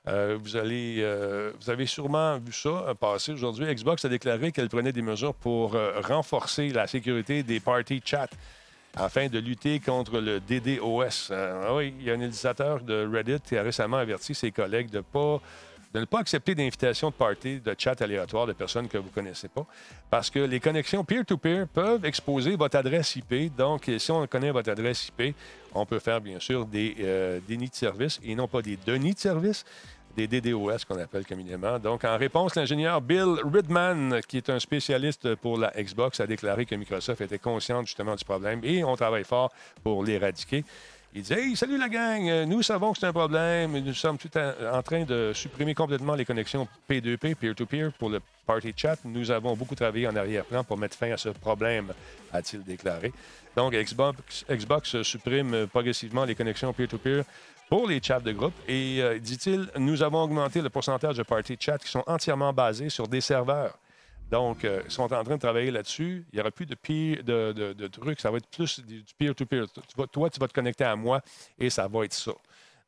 euh, 0.08 0.38
vous, 0.40 0.58
allez, 0.58 0.98
euh, 1.00 1.52
vous 1.60 1.70
avez 1.70 1.86
sûrement 1.86 2.38
vu 2.38 2.52
ça 2.52 2.94
passer 3.00 3.32
aujourd'hui. 3.32 3.74
Xbox 3.74 4.04
a 4.04 4.10
déclaré 4.10 4.52
qu'elle 4.52 4.70
prenait 4.70 4.94
des 4.94 5.02
mesures 5.02 5.34
pour 5.34 5.76
renforcer 6.04 6.70
la 6.70 6.86
sécurité 6.86 7.42
des 7.42 7.62
party 7.62 8.02
chats 8.06 8.28
afin 9.00 9.28
de 9.28 9.40
lutter 9.40 9.80
contre 9.80 10.20
le 10.20 10.40
DDoS. 10.40 11.30
Euh, 11.32 11.68
ah 11.68 11.76
oui, 11.76 11.94
il 12.00 12.06
y 12.06 12.12
a 12.12 12.14
un 12.14 12.22
utilisateur 12.22 12.82
de 12.82 13.08
Reddit 13.12 13.42
qui 13.42 13.58
a 13.58 13.64
récemment 13.64 13.98
averti 13.98 14.34
ses 14.34 14.52
collègues 14.52 14.90
de 14.90 15.04
ne 15.94 16.06
pas 16.06 16.20
accepter 16.20 16.54
d'invitation 16.56 17.10
de 17.10 17.14
party, 17.14 17.60
de 17.60 17.76
chat 17.78 18.02
aléatoire 18.02 18.46
de 18.46 18.54
personnes 18.54 18.88
que 18.88 18.98
vous 18.98 19.08
ne 19.08 19.14
connaissez 19.14 19.48
pas, 19.48 19.66
parce 20.10 20.30
que 20.30 20.40
les 20.40 20.60
connexions 20.60 21.04
peer-to-peer 21.04 21.68
peuvent 21.68 22.06
exposer 22.06 22.56
votre 22.56 22.78
adresse 22.78 23.16
IP. 23.16 23.56
Donc, 23.56 23.90
si 23.98 24.12
on 24.12 24.26
connaît 24.28 24.52
votre 24.52 24.70
adresse 24.70 25.10
IP, 25.10 25.36
on 25.74 25.86
peut 25.86 26.00
faire, 26.00 26.22
bien 26.22 26.40
sûr, 26.40 26.66
des 26.66 26.96
euh, 27.00 27.40
de 27.48 27.68
service 27.72 28.20
et 28.24 28.36
non 28.36 28.48
pas 28.48 28.62
des 28.62 28.78
denis 28.86 29.14
de 29.14 29.20
service 29.20 29.66
des 30.18 30.28
DDoS 30.28 30.84
qu'on 30.88 31.00
appelle 31.00 31.26
communément. 31.26 31.78
Donc, 31.78 32.04
en 32.04 32.18
réponse, 32.18 32.56
l'ingénieur 32.56 33.00
Bill 33.02 33.36
Ridman, 33.54 34.20
qui 34.28 34.38
est 34.38 34.50
un 34.50 34.60
spécialiste 34.60 35.36
pour 35.36 35.60
la 35.60 35.72
Xbox, 35.78 36.20
a 36.20 36.26
déclaré 36.26 36.66
que 36.66 36.74
Microsoft 36.74 37.22
était 37.22 37.38
consciente 37.38 37.86
justement 37.86 38.16
du 38.16 38.26
problème 38.26 38.60
et 38.64 38.84
on 38.84 38.96
travaille 38.96 39.24
fort 39.24 39.52
pour 39.84 40.04
l'éradiquer. 40.04 40.66
Il 41.14 41.22
dit 41.22 41.34
Hey, 41.34 41.56
salut 41.56 41.78
la 41.78 41.88
gang, 41.88 42.28
Euh, 42.28 42.46
nous 42.46 42.64
savons 42.64 42.94
que 42.94 43.00
c'est 43.00 43.06
un 43.06 43.14
problème. 43.14 43.78
Nous 43.78 43.94
sommes 43.94 44.18
tout 44.18 44.30
en 44.38 44.82
train 44.82 45.04
de 45.04 45.32
supprimer 45.36 45.76
complètement 45.76 46.16
les 46.16 46.26
connexions 46.26 46.68
P2P, 46.90 47.36
peer-to-peer, 47.36 47.92
pour 47.94 48.10
le 48.10 48.20
party 48.48 48.74
chat. 48.76 48.98
Nous 49.06 49.30
avons 49.30 49.56
beaucoup 49.56 49.76
travaillé 49.76 50.08
en 50.08 50.16
arrière-plan 50.16 50.64
pour 50.64 50.78
mettre 50.78 50.98
fin 50.98 51.12
à 51.12 51.18
ce 51.18 51.30
problème, 51.30 51.94
a-t-il 52.34 52.64
déclaré. 52.64 53.14
Donc, 53.56 53.74
Xbox, 53.74 54.46
Xbox 54.50 55.02
supprime 55.04 55.68
progressivement 55.68 56.26
les 56.26 56.36
connexions 56.36 56.74
peer-to-peer 56.74 57.24
pour 57.70 57.88
les 57.88 58.02
chats 58.02 58.20
de 58.20 58.32
groupe. 58.32 58.54
Et, 58.68 59.02
euh, 59.02 59.20
dit-il, 59.20 59.70
nous 59.78 60.02
avons 60.02 60.24
augmenté 60.24 60.62
le 60.62 60.70
pourcentage 60.70 61.18
de 61.18 61.24
party 61.24 61.58
chats 61.60 61.78
qui 61.78 61.90
sont 61.90 62.04
entièrement 62.08 62.54
basés 62.54 62.90
sur 62.90 63.08
des 63.08 63.22
serveurs. 63.22 63.78
Donc, 64.32 64.66
euh, 64.66 64.82
ils 64.86 64.92
sont 64.92 65.04
en 65.04 65.24
train 65.24 65.36
de 65.36 65.42
travailler 65.42 65.72
là-dessus. 65.72 66.26
Il 66.32 66.36
n'y 66.36 66.42
aura 66.42 66.52
plus 66.52 66.66
de, 66.66 66.76
peer, 66.76 67.24
de, 67.24 67.88
trucs. 67.88 68.20
Ça 68.20 68.30
va 68.30 68.38
être 68.38 68.48
plus 68.48 68.80
du 68.82 69.04
peer-to-peer. 69.18 69.66
Toi, 70.12 70.30
tu 70.30 70.40
vas 70.40 70.48
te 70.48 70.54
connecter 70.54 70.84
à 70.84 70.96
moi 70.96 71.22
et 71.58 71.70
ça 71.70 71.88
va 71.88 72.04
être 72.04 72.14
ça. 72.14 72.34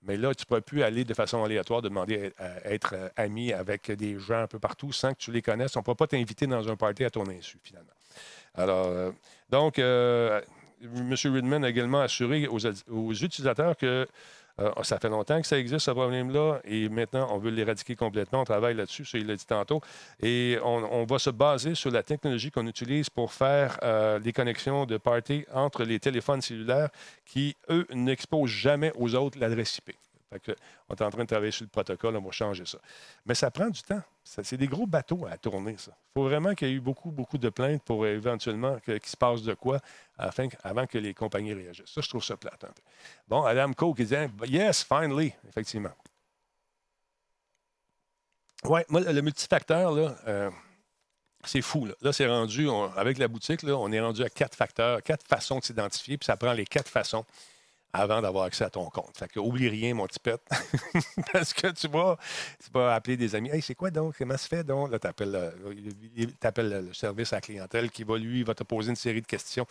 Mais 0.04 0.16
là, 0.16 0.34
tu 0.34 0.44
ne 0.44 0.46
pourras 0.46 0.62
plus 0.62 0.82
aller 0.82 1.04
de 1.04 1.14
façon 1.14 1.44
aléatoire, 1.44 1.82
demander 1.82 2.32
à, 2.38 2.72
être 2.72 2.94
euh, 2.94 3.10
ami 3.18 3.52
avec 3.52 3.92
des 3.92 4.18
gens 4.18 4.44
un 4.44 4.48
peu 4.48 4.60
partout 4.60 4.94
sans 4.94 5.14
que 5.14 5.20
tu 5.20 5.32
les 5.32 5.42
connaisses. 5.42 5.76
On 5.76 5.80
ne 5.80 5.84
pourra 5.84 5.96
pas 5.96 6.08
t'inviter 6.08 6.48
dans 6.48 6.68
un 6.70 6.76
party 6.76 7.04
à 7.04 7.10
ton 7.10 7.28
insu, 7.30 7.58
finalement. 7.64 7.92
Alors, 8.56 9.14
donc, 9.50 9.78
M. 9.78 10.34
Ridman 10.82 11.64
a 11.64 11.70
également 11.70 12.02
assuré 12.02 12.48
aux 12.48 13.14
utilisateurs 13.14 13.78
que 13.78 14.08
euh, 14.60 14.84
ça 14.84 15.00
fait 15.00 15.10
longtemps 15.10 15.40
que 15.42 15.48
ça 15.48 15.58
existe, 15.58 15.86
ce 15.86 15.92
problème-là, 15.92 16.60
et 16.66 16.90
maintenant, 16.90 17.28
on 17.32 17.38
veut 17.38 17.52
l'éradiquer 17.52 17.96
complètement. 17.96 18.42
On 18.42 18.46
travaille 18.46 18.76
là-dessus, 18.76 19.06
ça, 19.06 19.18
il 19.18 19.28
l'a 19.28 19.36
dit 19.36 19.46
tantôt. 19.46 19.82
Et 20.22 20.58
on, 20.64 21.06
va 21.06 21.20
se 21.20 21.30
baser 21.30 21.76
sur 21.76 21.92
la 21.92 22.04
technologie 22.04 22.52
qu'on 22.52 22.68
utilise 22.68 23.10
pour 23.10 23.34
faire 23.34 23.80
euh, 23.84 24.20
les 24.20 24.34
connexions 24.34 24.86
de 24.86 24.98
party 24.98 25.46
entre 25.54 25.84
les 25.84 26.00
téléphones 26.00 26.42
cellulaires 26.42 26.90
qui, 27.26 27.56
eux, 27.70 27.88
n'exposent 27.94 28.50
jamais 28.50 28.92
aux 28.96 29.16
autres 29.16 29.40
l'adresse 29.40 29.78
IP. 29.78 29.96
Fait 30.30 30.56
on 30.88 30.96
est 30.96 31.02
en 31.02 31.10
train 31.10 31.24
de 31.24 31.28
travailler 31.28 31.52
sur 31.52 31.64
le 31.64 31.70
protocole, 31.70 32.16
on 32.16 32.22
va 32.22 32.32
changer 32.32 32.66
ça. 32.66 32.78
Mais 33.26 33.34
ça 33.34 33.50
prend 33.50 33.70
du 33.70 33.82
temps. 33.82 34.02
C'est 34.24 34.58
des 34.58 34.68
gros 34.68 34.86
bateaux 34.86 35.26
à 35.26 35.38
tourner. 35.38 35.72
Il 35.72 35.94
faut 36.14 36.24
vraiment 36.24 36.54
qu'il 36.54 36.68
y 36.68 36.72
ait 36.72 36.76
eu 36.76 36.80
beaucoup, 36.80 37.10
beaucoup 37.10 37.40
de 37.40 37.50
plaintes 37.50 37.84
pour 37.84 38.06
éventuellement 38.06 38.78
qu'il 38.80 39.00
se 39.04 39.18
passe 39.18 39.42
de 39.42 39.56
quoi 39.56 39.80
avant 40.18 40.86
que 40.86 40.98
les 41.00 41.16
compagnies 41.16 41.54
réagissent. 41.54 41.92
Ça, 41.94 42.02
je 42.02 42.10
trouve 42.10 42.24
ça 42.24 42.38
plate. 42.38 42.64
Bon, 43.28 43.44
Adam 43.44 43.74
Coe 43.74 43.96
qui 43.96 44.06
dit 44.06 44.16
Yes, 44.46 44.84
finally, 44.84 45.34
effectivement. 45.48 45.94
Oui, 48.66 48.82
moi, 48.90 49.02
le 49.02 49.22
multifacteur, 49.22 49.92
là, 49.94 50.16
euh, 50.28 50.52
c'est 51.46 51.62
fou. 51.62 51.88
Là, 52.02 52.12
c'est 52.12 52.28
rendu, 52.28 52.70
avec 52.96 53.18
la 53.18 53.28
boutique, 53.28 53.64
on 53.64 53.92
est 53.92 54.02
rendu 54.02 54.22
à 54.24 54.30
quatre 54.30 54.56
facteurs, 54.56 55.02
quatre 55.02 55.26
façons 55.26 55.60
de 55.60 55.64
s'identifier, 55.64 56.18
puis 56.18 56.26
ça 56.26 56.36
prend 56.36 56.52
les 56.54 56.66
quatre 56.66 56.90
façons 56.90 57.26
avant 57.94 58.22
d'avoir 58.22 58.46
accès 58.46 58.64
à 58.64 58.70
ton 58.70 58.90
compte. 58.90 59.18
Fait 59.18 59.28
que 59.28 59.40
oublie 59.40 59.68
rien, 59.70 59.94
mon 59.96 60.06
petit 60.08 60.20
pet. 60.20 60.40
Parce 61.34 61.54
que 61.54 61.68
tu 61.68 61.88
vas, 61.88 62.18
tu 62.64 62.70
vas 62.72 62.94
appeler 62.94 63.18
des 63.18 63.34
amis. 63.36 63.50
Hey, 63.50 63.62
c'est 63.62 63.76
quoi 63.76 63.90
donc? 63.90 64.16
Comment 64.18 64.38
se 64.38 64.48
fait 64.48 64.64
donc? 64.64 64.92
Là, 64.92 65.00
tu 65.00 65.08
appelles, 65.08 66.86
le 66.88 66.94
service 66.94 67.34
à 67.34 67.38
la 67.38 67.42
clientèle 67.42 67.90
qui 67.90 68.04
va, 68.04 68.18
lui, 68.18 68.44
va 68.44 68.54
te 68.54 68.64
poser 68.64 68.90
une 68.92 68.96
série 68.96 69.22
de 69.22 69.28
questions. 69.28 69.66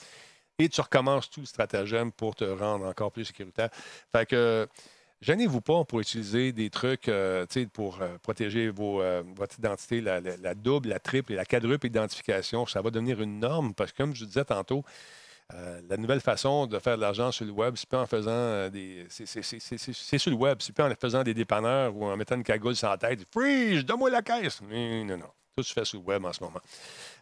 Et 0.58 0.68
tu 0.68 0.80
recommences 0.80 1.30
tout 1.30 1.40
le 1.40 1.46
stratagème 1.46 2.10
pour 2.10 2.34
te 2.34 2.44
rendre 2.44 2.86
encore 2.86 3.12
plus 3.12 3.26
sécuritaire. 3.26 3.70
Fait 4.10 4.26
que 4.26 4.66
gênez-vous 5.20 5.60
pas 5.60 5.84
pour 5.84 6.00
utiliser 6.00 6.52
des 6.52 6.70
trucs 6.70 7.08
euh, 7.08 7.46
pour 7.72 8.02
euh, 8.02 8.18
protéger 8.18 8.68
vos, 8.68 9.00
euh, 9.00 9.22
votre 9.36 9.56
identité, 9.58 10.00
la, 10.00 10.20
la- 10.20 10.36
la 10.36 10.54
double, 10.56 10.88
la 10.88 10.98
triple 10.98 11.32
et 11.32 11.36
la 11.36 11.44
quadruple 11.44 11.86
identification. 11.86 12.66
Ça 12.66 12.82
va 12.82 12.90
devenir 12.90 13.20
une 13.20 13.38
norme 13.38 13.72
parce 13.74 13.92
que, 13.92 13.98
comme 13.98 14.16
je 14.16 14.24
disais 14.24 14.44
tantôt, 14.44 14.84
euh, 15.54 15.80
la 15.88 15.96
nouvelle 15.96 16.20
façon 16.20 16.66
de 16.66 16.78
faire 16.78 16.96
de 16.96 17.00
l'argent 17.02 17.32
sur 17.32 17.44
le 17.46 17.52
web, 17.52 17.74
c'est 17.76 17.88
pas 17.88 18.02
en 18.02 18.06
faisant 18.06 18.30
euh, 18.30 18.68
des. 18.70 19.06
c'est- 19.08 20.18
sur 20.18 20.30
le 20.30 20.36
web, 20.36 20.58
c'est 20.60 20.74
pas 20.74 20.90
en 20.90 20.94
faisant 20.94 21.22
des 21.22 21.32
dépanneurs 21.34 21.96
ou 21.96 22.04
en 22.04 22.16
mettant 22.16 22.34
une 22.36 22.44
cagoule 22.44 22.76
sur 22.76 22.88
la 22.90 22.98
tête. 22.98 23.20
Freeze, 23.32 23.84
donne-moi 23.84 24.10
la 24.10 24.22
caisse. 24.22 24.60
Non, 24.62 25.04
non, 25.04 25.16
non. 25.18 25.30
Tout 25.56 25.62
se 25.62 25.72
fait 25.72 25.84
sur 25.84 25.98
le 25.98 26.04
web 26.04 26.24
en 26.24 26.32
ce 26.32 26.42
moment. 26.42 26.60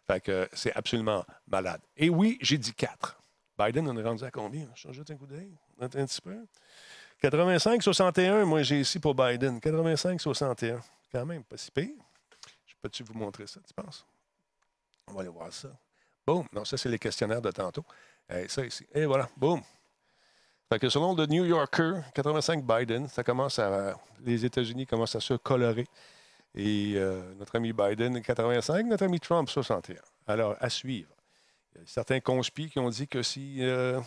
Fait 0.06 0.20
que 0.20 0.48
c'est 0.52 0.74
absolument 0.74 1.24
malade. 1.48 1.80
Et 1.96 2.08
oui, 2.10 2.36
j'ai 2.40 2.58
dit 2.58 2.74
4. 2.74 3.16
Biden, 3.58 3.88
on 3.88 3.96
est 3.96 4.02
rendu 4.02 4.22
à 4.24 4.30
combien? 4.30 4.68
Je 4.74 4.92
jette 4.92 5.10
un 5.10 5.16
coup 5.16 5.26
d'œil. 5.26 5.50
Un 5.80 5.88
petit 5.88 6.20
peu. 6.20 6.36
85-61, 7.22 8.44
moi 8.44 8.62
j'ai 8.62 8.80
ici 8.80 8.98
pour 8.98 9.14
Biden. 9.14 9.58
85-61. 9.58 10.80
Quand 11.10 11.24
même, 11.24 11.42
pas 11.44 11.56
si 11.56 11.70
pire. 11.70 11.88
Je 12.66 12.74
peux-tu 12.82 13.02
vous 13.04 13.14
montrer 13.14 13.46
ça, 13.46 13.60
tu 13.66 13.72
penses? 13.72 14.04
On 15.08 15.14
va 15.14 15.20
aller 15.20 15.30
voir 15.30 15.52
ça. 15.52 15.68
Boum. 16.26 16.44
Non, 16.52 16.64
ça, 16.64 16.76
c'est 16.76 16.88
les 16.88 16.98
questionnaires 16.98 17.40
de 17.40 17.50
tantôt. 17.50 17.84
Eh, 18.30 18.48
ça 18.48 18.64
ici. 18.64 18.86
Et 18.94 19.04
voilà. 19.06 19.28
Boum. 19.36 19.62
Fait 20.68 20.78
que 20.80 20.88
selon 20.88 21.14
le 21.14 21.26
New 21.26 21.44
Yorker, 21.44 22.00
85 22.14 22.64
Biden, 22.64 23.08
ça 23.08 23.22
commence 23.22 23.58
à. 23.58 23.94
Les 24.24 24.44
États-Unis 24.44 24.86
commencent 24.86 25.14
à 25.14 25.20
se 25.20 25.34
colorer. 25.34 25.86
Et 26.54 26.94
euh, 26.96 27.34
notre 27.34 27.54
ami 27.56 27.72
Biden, 27.72 28.20
85, 28.20 28.86
notre 28.86 29.04
ami 29.04 29.20
Trump, 29.20 29.48
61. 29.48 29.96
Alors, 30.26 30.56
à 30.58 30.70
suivre. 30.70 31.10
Certains 31.84 32.20
conspis 32.20 32.70
qui 32.70 32.78
ont 32.78 32.88
dit 32.88 33.06
que 33.06 33.22
si, 33.22 33.58
euh, 33.60 34.00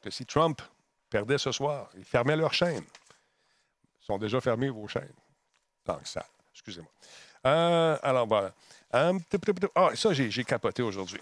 que 0.00 0.10
si 0.10 0.24
Trump 0.24 0.62
perdait 1.10 1.38
ce 1.38 1.50
soir, 1.50 1.90
ils 1.96 2.04
fermaient 2.04 2.36
leurs 2.36 2.54
chaînes. 2.54 2.84
Ils 4.00 4.04
sont 4.04 4.18
déjà 4.18 4.40
fermés, 4.40 4.70
vos 4.70 4.86
chaînes. 4.86 5.12
Que 5.84 5.92
ça. 6.04 6.24
Excusez-moi. 6.52 6.90
Euh, 7.46 7.98
alors, 8.02 8.26
voilà. 8.26 8.52
Ah, 8.92 9.12
ça, 9.94 10.12
j'ai 10.12 10.44
capoté 10.44 10.82
aujourd'hui. 10.82 11.20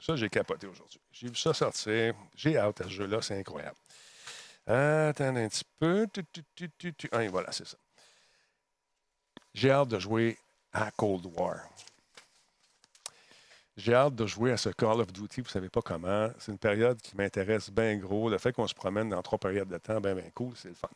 Ça, 0.00 0.16
j'ai 0.16 0.28
capoté 0.28 0.66
aujourd'hui. 0.66 1.00
J'ai 1.10 1.28
vu 1.28 1.36
ça 1.36 1.54
sortir. 1.54 2.14
J'ai 2.34 2.56
hâte 2.56 2.80
à 2.80 2.84
ce 2.84 2.90
jeu-là. 2.90 3.22
C'est 3.22 3.38
incroyable. 3.38 3.76
Attends 4.66 5.36
un 5.36 5.48
petit 5.48 5.64
peu. 5.78 6.06
Ah, 7.12 7.26
voilà, 7.28 7.52
c'est 7.52 7.66
ça. 7.66 7.76
J'ai 9.54 9.70
hâte 9.70 9.88
de 9.88 9.98
jouer 9.98 10.36
à 10.72 10.90
Cold 10.90 11.26
War. 11.36 11.68
J'ai 13.76 13.94
hâte 13.94 14.14
de 14.14 14.26
jouer 14.26 14.52
à 14.52 14.56
ce 14.56 14.70
Call 14.70 15.00
of 15.00 15.12
Duty, 15.12 15.42
vous 15.42 15.48
ne 15.48 15.50
savez 15.50 15.68
pas 15.68 15.82
comment. 15.82 16.30
C'est 16.38 16.50
une 16.50 16.58
période 16.58 17.00
qui 17.00 17.14
m'intéresse 17.14 17.70
bien 17.70 17.96
gros. 17.96 18.30
Le 18.30 18.38
fait 18.38 18.52
qu'on 18.52 18.66
se 18.66 18.74
promène 18.74 19.10
dans 19.10 19.22
trois 19.22 19.38
périodes 19.38 19.68
de 19.68 19.76
temps, 19.76 20.00
bien, 20.00 20.14
bien 20.14 20.30
cool, 20.34 20.52
c'est 20.56 20.68
le 20.68 20.74
fun. 20.74 20.88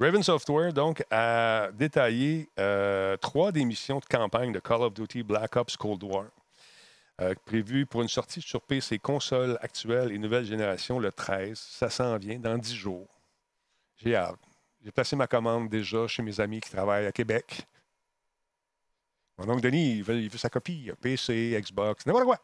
Raven 0.00 0.22
Software, 0.22 0.72
donc, 0.72 1.04
a 1.10 1.68
détaillé 1.72 2.48
euh, 2.58 3.16
trois 3.18 3.52
des 3.52 3.64
missions 3.64 3.98
de 3.98 4.06
campagne 4.06 4.52
de 4.52 4.58
Call 4.58 4.82
of 4.82 4.94
Duty 4.94 5.22
Black 5.22 5.54
Ops 5.56 5.76
Cold 5.76 6.02
War, 6.02 6.24
euh, 7.20 7.34
prévues 7.44 7.86
pour 7.86 8.02
une 8.02 8.08
sortie 8.08 8.42
sur 8.42 8.62
PC, 8.62 8.98
consoles 8.98 9.58
actuelles 9.60 10.12
et 10.12 10.18
nouvelle 10.18 10.44
génération 10.44 10.98
le 10.98 11.12
13. 11.12 11.56
Ça 11.58 11.90
s'en 11.90 12.16
vient 12.18 12.38
dans 12.38 12.58
10 12.58 12.74
jours. 12.74 13.08
J'ai 13.96 14.16
hâte. 14.16 14.38
J'ai 14.82 14.90
placé 14.90 15.14
ma 15.16 15.26
commande 15.26 15.68
déjà 15.68 16.06
chez 16.08 16.22
mes 16.22 16.40
amis 16.40 16.60
qui 16.60 16.70
travaillent 16.70 17.06
à 17.06 17.12
Québec. 17.12 17.66
Mon 19.38 19.48
oncle 19.48 19.62
Denis, 19.62 19.96
il 19.96 20.02
veut, 20.02 20.20
il 20.20 20.38
sa 20.38 20.50
copie. 20.50 20.90
PC, 21.00 21.58
Xbox, 21.60 22.04
n'importe 22.06 22.24
quoi. 22.24 22.38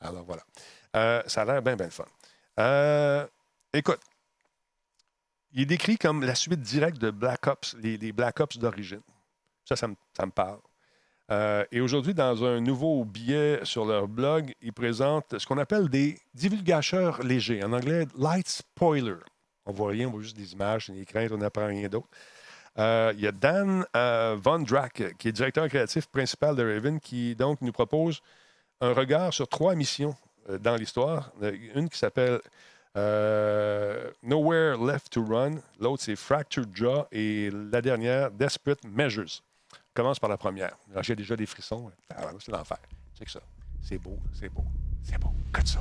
Alors 0.00 0.24
voilà. 0.24 0.44
Euh, 0.96 1.22
ça 1.26 1.42
a 1.42 1.44
l'air 1.44 1.62
bien, 1.62 1.76
bien 1.76 1.90
fun. 1.90 2.04
Euh, 2.58 3.26
écoute, 3.72 4.00
il 5.52 5.62
est 5.62 5.66
décrit 5.66 5.96
comme 5.96 6.22
la 6.22 6.34
suite 6.34 6.60
directe 6.60 6.98
de 6.98 7.10
Black 7.10 7.46
Ops, 7.46 7.74
les, 7.74 8.12
Black 8.12 8.40
Ops 8.40 8.58
d'origine. 8.58 9.02
Ça, 9.64 9.76
ça 9.76 9.88
me 9.88 10.30
parle. 10.30 10.60
Euh, 11.30 11.64
et 11.70 11.80
aujourd'hui, 11.80 12.14
dans 12.14 12.44
un 12.44 12.60
nouveau 12.60 13.04
billet 13.04 13.60
sur 13.62 13.84
leur 13.84 14.08
blog, 14.08 14.54
ils 14.62 14.72
présentent 14.72 15.38
ce 15.38 15.46
qu'on 15.46 15.58
appelle 15.58 15.88
des 15.88 16.18
divulgateurs 16.34 17.22
légers. 17.22 17.62
En 17.62 17.72
anglais, 17.72 18.06
light 18.16 18.48
spoiler. 18.48 19.16
On 19.66 19.72
voit 19.72 19.90
rien, 19.90 20.08
on 20.08 20.12
voit 20.12 20.22
juste 20.22 20.36
des 20.36 20.54
images, 20.54 20.88
des 20.88 21.04
craintes, 21.04 21.32
on 21.32 21.38
n'apprend 21.38 21.66
rien 21.66 21.88
d'autre. 21.88 22.08
Euh, 22.78 23.12
il 23.16 23.20
y 23.20 23.26
a 23.26 23.32
Dan 23.32 23.84
euh, 23.96 24.36
Von 24.40 24.60
Drack, 24.60 25.16
qui 25.18 25.28
est 25.28 25.32
directeur 25.32 25.68
créatif 25.68 26.06
principal 26.06 26.54
de 26.54 26.62
Raven, 26.62 27.00
qui 27.00 27.34
donc 27.34 27.60
nous 27.60 27.72
propose 27.72 28.20
un 28.80 28.92
regard 28.92 29.34
sur 29.34 29.48
trois 29.48 29.74
missions 29.74 30.14
euh, 30.48 30.58
dans 30.58 30.76
l'histoire. 30.76 31.32
Une 31.74 31.88
qui 31.88 31.98
s'appelle 31.98 32.40
Nowhere 34.22 34.76
Left 34.78 35.10
to 35.10 35.24
Run, 35.24 35.56
l'autre 35.78 36.02
c'est 36.02 36.16
Fractured 36.16 36.70
Jaw 36.74 37.04
et 37.12 37.50
la 37.52 37.80
dernière 37.80 38.30
Desperate 38.30 38.82
Measures. 38.84 39.42
Commence 39.98 40.20
par 40.20 40.30
la 40.30 40.36
première. 40.36 40.76
J'ai 41.02 41.16
déjà 41.16 41.34
des 41.34 41.44
frissons. 41.44 41.90
Ah, 42.14 42.30
c'est 42.38 42.52
l'enfer. 42.52 42.78
C'est 43.14 43.24
que 43.24 43.30
ça. 43.32 43.40
C'est 43.82 43.98
beau, 43.98 44.16
c'est 44.32 44.48
beau, 44.48 44.64
c'est 45.02 45.18
beau. 45.18 45.34
Cut 45.52 45.66
ça. 45.66 45.80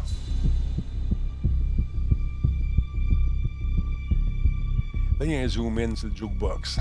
Là, 5.19 5.25
il 5.27 5.31
y 5.33 5.35
a 5.35 5.41
un 5.41 5.47
zoom 5.47 5.77
in 5.77 5.95
sur 5.95 6.07
le 6.07 6.15
jukebox. 6.15 6.79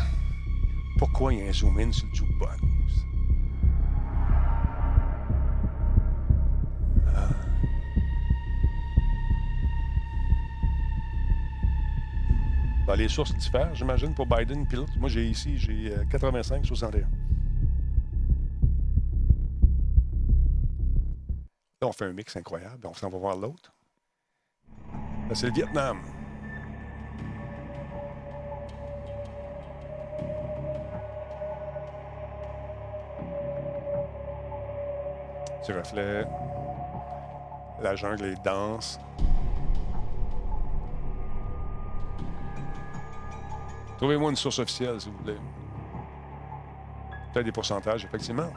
Pourquoi 0.99 1.35
il 1.35 1.41
y 1.41 1.43
a 1.43 1.51
un 1.51 1.53
zoom 1.53 1.79
in 1.79 1.93
sur 1.93 2.07
le 2.07 2.15
jukebox? 2.15 2.57
Dans 12.87 12.95
les 12.95 13.09
sources 13.09 13.37
diffèrent, 13.37 13.75
j'imagine, 13.75 14.15
pour 14.15 14.25
Biden 14.27 14.67
puis. 14.67 14.79
Moi, 14.97 15.11
j'ai 15.11 15.27
ici, 15.27 15.59
j'ai 15.59 15.93
euh, 15.93 16.05
85-61. 16.05 17.05
On 21.87 21.93
fait 21.93 22.05
un 22.05 22.13
mix 22.13 22.37
incroyable. 22.37 22.87
On 22.87 22.95
s'en 22.95 23.09
va 23.09 23.19
voir 23.19 23.37
l'autre. 23.37 23.73
C'est 25.33 25.47
le 25.47 25.53
Vietnam. 25.53 26.01
Petit 35.61 35.73
reflet. 35.73 36.25
La 37.83 37.97
jungle 37.97 38.25
est 38.27 38.45
dense. 38.45 38.99
Trouvez-moi 43.97 44.31
une 44.31 44.37
source 44.37 44.59
officielle, 44.59 45.01
si 45.01 45.09
vous 45.09 45.17
voulez. 45.19 45.39
Peut-être 47.33 47.47
des 47.47 47.53
pourcentages, 47.53 48.05
effectivement. 48.05 48.51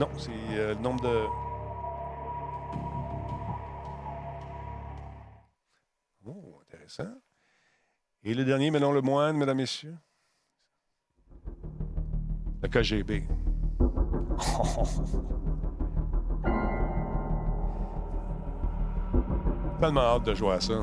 Non, 0.00 0.08
c'est 0.16 0.30
euh, 0.52 0.74
le 0.74 0.80
nombre 0.80 1.02
de. 1.02 1.26
Oh, 6.24 6.58
intéressant. 6.62 7.12
Et 8.22 8.32
le 8.32 8.46
dernier, 8.46 8.70
mais 8.70 8.80
non 8.80 8.92
le 8.92 9.02
moindre, 9.02 9.38
mesdames, 9.38 9.58
messieurs? 9.58 9.98
Le 12.62 12.68
KGB. 12.68 13.26
Tellement 19.80 20.00
hâte 20.00 20.24
de 20.24 20.34
jouer 20.34 20.54
à 20.54 20.60
ça. 20.60 20.82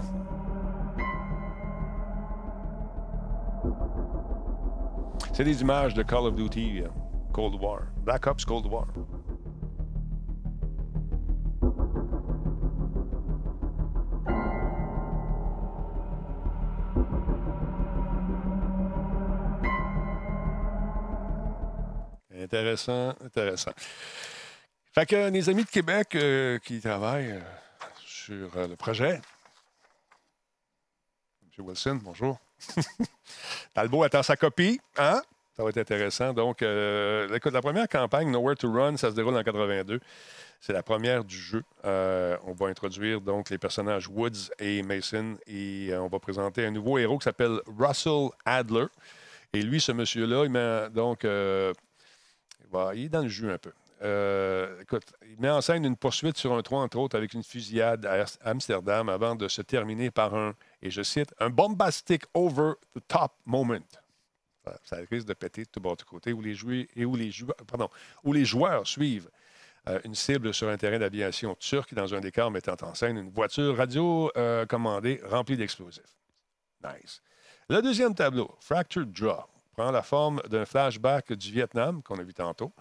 C'est 5.33 5.43
des 5.43 5.59
images 5.61 5.95
de 5.95 6.03
Call 6.03 6.27
of 6.27 6.35
Duty 6.35 6.83
euh, 6.83 6.89
Cold 7.37 7.61
War. 7.61 7.87
Black 8.03 8.25
Ops 8.25 8.43
Cold 8.43 8.65
War. 8.65 8.87
Intéressant, 22.33 23.13
intéressant. 23.23 23.71
Fait 24.91 25.05
que 25.05 25.29
les 25.29 25.47
amis 25.47 25.63
de 25.63 25.69
Québec 25.69 26.15
euh, 26.15 26.57
qui 26.57 26.81
travaillent 26.81 27.33
euh, 27.33 27.41
sur 28.03 28.57
euh, 28.57 28.67
le 28.67 28.75
projet. 28.75 29.21
M. 31.43 31.65
Wilson, 31.67 31.99
bonjour. 32.01 32.39
Talbot 33.75 34.01
attend 34.01 34.23
sa 34.23 34.35
copie. 34.35 34.81
Hein? 34.97 35.21
Ça 35.57 35.63
va 35.63 35.69
être 35.69 35.77
intéressant. 35.77 36.33
Donc, 36.33 36.61
euh, 36.61 37.33
écoute, 37.35 37.51
la 37.51 37.63
première 37.63 37.87
campagne, 37.87 38.29
Nowhere 38.29 38.55
to 38.55 38.71
Run, 38.71 38.95
ça 38.97 39.09
se 39.09 39.15
déroule 39.15 39.35
en 39.35 39.41
82. 39.41 39.99
C'est 40.61 40.73
la 40.73 40.83
première 40.83 41.23
du 41.23 41.35
jeu. 41.35 41.63
Euh, 41.83 42.37
on 42.45 42.53
va 42.53 42.67
introduire 42.67 43.21
donc 43.21 43.49
les 43.49 43.57
personnages 43.57 44.07
Woods 44.07 44.51
et 44.59 44.83
Mason 44.83 45.35
et 45.47 45.89
euh, 45.89 46.01
on 46.01 46.07
va 46.09 46.19
présenter 46.19 46.63
un 46.63 46.71
nouveau 46.71 46.99
héros 46.99 47.17
qui 47.17 47.23
s'appelle 47.23 47.59
Russell 47.75 48.29
Adler. 48.45 48.85
Et 49.53 49.63
lui, 49.63 49.81
ce 49.81 49.91
monsieur-là, 49.91 50.43
il 50.45 50.51
met 50.51 50.89
donc 50.91 51.23
il, 51.23 51.73
est 53.03 53.09
dans 53.09 53.23
le 53.23 53.29
jeu 53.29 53.51
un 53.51 53.57
peu. 53.57 53.71
Euh, 54.03 54.79
écoute, 54.81 55.05
il 55.27 55.39
met 55.39 55.49
en 55.49 55.61
scène 55.61 55.85
une 55.85 55.95
poursuite 55.95 56.37
sur 56.37 56.53
un 56.53 56.61
toit, 56.61 56.81
entre 56.81 56.97
autres, 56.99 57.17
avec 57.17 57.33
une 57.33 57.43
fusillade 57.43 58.05
à 58.05 58.21
Ams- 58.21 58.37
Amsterdam 58.43 59.09
avant 59.09 59.35
de 59.35 59.47
se 59.47 59.63
terminer 59.63 60.11
par 60.11 60.35
un, 60.35 60.53
et 60.83 60.91
je 60.91 61.01
cite, 61.01 61.33
un 61.39 61.49
bombastic 61.49 62.25
over-the-top 62.35 63.31
moment. 63.45 63.79
Ça, 64.83 64.97
risque 65.09 65.27
de 65.27 65.33
péter 65.33 65.63
de 65.63 65.69
tout 65.69 65.79
bord 65.79 65.95
de 65.95 66.03
côté, 66.03 66.33
où 66.33 66.41
les, 66.41 66.53
joueurs, 66.53 66.85
et 66.95 67.05
où 67.05 67.15
les, 67.15 68.45
joueurs, 68.45 68.87
suivent 68.87 69.29
euh, 69.87 69.99
une 70.03 70.15
cible 70.15 70.53
sur 70.53 70.69
un 70.69 70.77
terrain 70.77 70.99
d'aviation 70.99 71.55
turc 71.55 71.93
dans 71.93 72.13
un 72.13 72.19
décor 72.19 72.51
mettant 72.51 72.75
en 72.81 72.93
scène 72.93 73.17
une 73.17 73.29
voiture 73.29 73.75
radio 73.77 74.31
euh, 74.37 74.65
remplie 75.29 75.57
d'explosifs. 75.57 76.15
Nice. 76.83 77.21
Le 77.69 77.81
deuxième 77.81 78.15
tableau, 78.15 78.55
Fractured 78.59 79.11
Draw, 79.11 79.45
prend 79.73 79.91
la 79.91 80.01
forme 80.01 80.41
d'un 80.49 80.65
flashback 80.65 81.33
du 81.33 81.51
Vietnam 81.51 82.01
qu'on 82.01 82.17
a 82.17 82.23
vu 82.23 82.33
tantôt, 82.33 82.73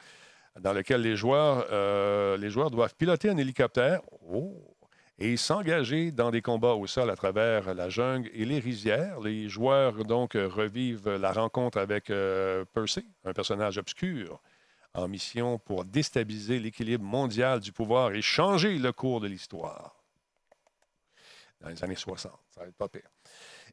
dans 0.60 0.72
lequel 0.72 1.02
les 1.02 1.16
joueurs, 1.16 1.66
euh, 1.70 2.36
les 2.36 2.50
joueurs 2.50 2.70
doivent 2.70 2.94
piloter 2.94 3.28
un 3.28 3.36
hélicoptère 3.36 4.00
oh, 4.28 4.75
et 5.18 5.36
s'engager 5.36 6.12
dans 6.12 6.30
des 6.30 6.42
combats 6.42 6.74
au 6.74 6.86
sol 6.86 7.10
à 7.10 7.16
travers 7.16 7.74
la 7.74 7.88
jungle 7.88 8.30
et 8.34 8.44
les 8.44 8.58
rizières. 8.58 9.20
Les 9.20 9.48
joueurs 9.48 10.04
donc 10.04 10.34
revivent 10.34 11.08
la 11.08 11.32
rencontre 11.32 11.78
avec 11.78 12.10
euh, 12.10 12.64
Percy, 12.74 13.06
un 13.24 13.32
personnage 13.32 13.78
obscur 13.78 14.40
en 14.96 15.08
mission 15.08 15.58
pour 15.58 15.84
déstabiliser 15.84 16.58
l'équilibre 16.58 17.04
mondial 17.04 17.60
du 17.60 17.72
pouvoir 17.72 18.12
et 18.12 18.22
changer 18.22 18.78
le 18.78 18.92
cours 18.92 19.20
de 19.20 19.28
l'histoire. 19.28 19.94
Dans 21.60 21.68
les 21.68 21.84
années 21.84 21.96
60, 21.96 22.32
ça 22.50 22.60
va 22.60 22.66
être 22.66 22.76
pas 22.76 22.88
pire. 22.88 23.08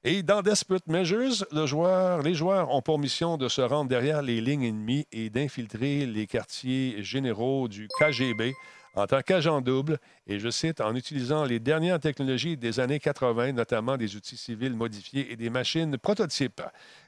Et 0.06 0.22
dans 0.22 0.42
Desperate 0.42 0.88
Measures, 0.88 1.46
les 1.52 2.34
joueurs 2.34 2.70
ont 2.70 2.82
pour 2.82 3.00
mission 3.00 3.38
de 3.38 3.48
se 3.48 3.62
rendre 3.62 3.90
derrière 3.90 4.22
les 4.22 4.42
lignes 4.42 4.64
ennemies 4.64 5.08
et 5.14 5.30
d'infiltrer 5.30 6.06
les 6.06 6.28
quartiers 6.28 7.02
généraux 7.04 7.70
du 7.70 7.88
KGB 8.00 8.54
en 8.96 9.08
tant 9.08 9.22
qu'agent 9.22 9.62
double, 9.62 9.98
et 10.28 10.40
je 10.40 10.50
cite, 10.50 10.82
en 10.82 10.96
utilisant 10.96 11.46
les 11.46 11.60
dernières 11.60 12.00
technologies 12.00 12.58
des 12.58 12.80
années 12.80 13.00
80, 13.00 13.54
notamment 13.54 13.98
des 13.98 14.16
outils 14.16 14.38
civils 14.38 14.76
modifiés 14.76 15.32
et 15.32 15.36
des 15.36 15.50
machines 15.50 15.98
prototypes. 15.98 16.62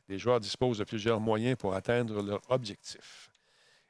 Les 0.09 0.17
joueurs 0.17 0.39
disposent 0.39 0.79
de 0.79 0.83
plusieurs 0.83 1.19
moyens 1.19 1.57
pour 1.57 1.75
atteindre 1.75 2.21
leur 2.21 2.41
objectif. 2.49 3.29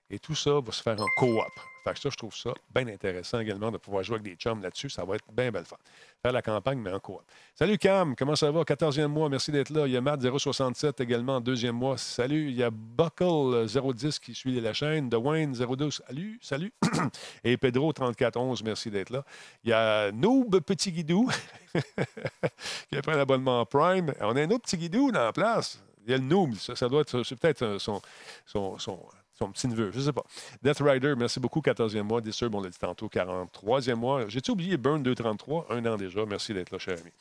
Et 0.09 0.19
tout 0.19 0.35
ça 0.35 0.59
va 0.59 0.71
se 0.71 0.83
faire 0.83 1.01
en 1.01 1.07
coop. 1.17 1.41
Fait 1.83 1.93
que 1.93 1.99
ça, 1.99 2.09
je 2.09 2.17
trouve 2.17 2.35
ça 2.35 2.51
bien 2.73 2.87
intéressant 2.87 3.39
également 3.39 3.71
de 3.71 3.77
pouvoir 3.77 4.03
jouer 4.03 4.15
avec 4.15 4.25
des 4.25 4.35
chums 4.35 4.61
là-dessus. 4.61 4.89
Ça 4.89 5.05
va 5.05 5.15
être 5.15 5.25
bien 5.31 5.51
belle. 5.51 5.65
Faire 5.65 6.31
la 6.31 6.41
campagne, 6.41 6.79
mais 6.79 6.91
en 6.91 6.99
coop. 6.99 7.21
Salut 7.53 7.77
Cam, 7.77 8.15
comment 8.15 8.35
ça 8.35 8.49
va? 8.49 8.61
14e 8.61 9.05
mois, 9.07 9.29
merci 9.29 9.51
d'être 9.51 9.69
là. 9.69 9.85
Il 9.85 9.93
y 9.93 9.97
a 9.97 10.01
Matt 10.01 10.21
067 10.21 11.01
également, 11.01 11.39
deuxième 11.39 11.75
mois. 11.75 11.97
Salut. 11.97 12.49
Il 12.49 12.55
y 12.55 12.63
a 12.63 12.71
Buckle 12.71 13.67
010 13.67 14.17
qui 14.17 14.33
suit 14.33 14.59
la 14.59 14.73
chaîne. 14.73 15.09
Dwayne 15.09 15.53
02, 15.53 15.91
salut, 15.91 16.39
salut. 16.41 16.73
Et 17.43 17.57
Pedro 17.57 17.93
3411, 17.93 18.63
merci 18.63 18.89
d'être 18.89 19.11
là. 19.11 19.23
Il 19.63 19.69
y 19.69 19.73
a 19.73 20.11
Noob 20.11 20.59
Petit 20.61 20.91
Guidou 20.91 21.29
qui 22.89 22.97
a 22.97 23.01
pris 23.01 23.15
l'abonnement 23.15 23.63
Prime. 23.65 24.11
On 24.21 24.35
a 24.35 24.41
un 24.41 24.49
autre 24.49 24.63
Petit 24.63 24.77
Guidou 24.77 25.11
dans 25.11 25.23
la 25.23 25.33
place. 25.33 25.83
Il 26.05 26.11
y 26.11 26.13
a 26.13 26.17
le 26.17 26.23
Noob, 26.23 26.55
ça, 26.55 26.75
ça 26.75 26.87
doit 26.87 27.01
être, 27.01 27.21
peut-être 27.35 27.77
son, 27.79 28.01
son, 28.45 28.77
son 28.77 28.99
son 29.37 29.51
petit 29.51 29.67
neveu, 29.67 29.91
je 29.91 29.99
ne 29.99 30.03
sais 30.03 30.13
pas. 30.13 30.23
Death 30.61 30.79
Rider, 30.79 31.13
merci 31.17 31.39
beaucoup, 31.39 31.59
14e 31.59 32.03
mois. 32.03 32.21
Disturb, 32.21 32.55
on 32.55 32.61
l'a 32.61 32.69
dit 32.69 32.79
tantôt, 32.79 33.07
43e 33.07 33.95
mois. 33.95 34.27
J'ai-tu 34.29 34.51
oublié 34.51 34.77
Burn 34.77 35.03
233? 35.03 35.67
Un 35.69 35.85
an 35.85 35.97
déjà. 35.97 36.25
Merci 36.25 36.53
d'être 36.53 36.71
là, 36.71 36.79
cher 36.79 36.97
ami. 36.99 37.11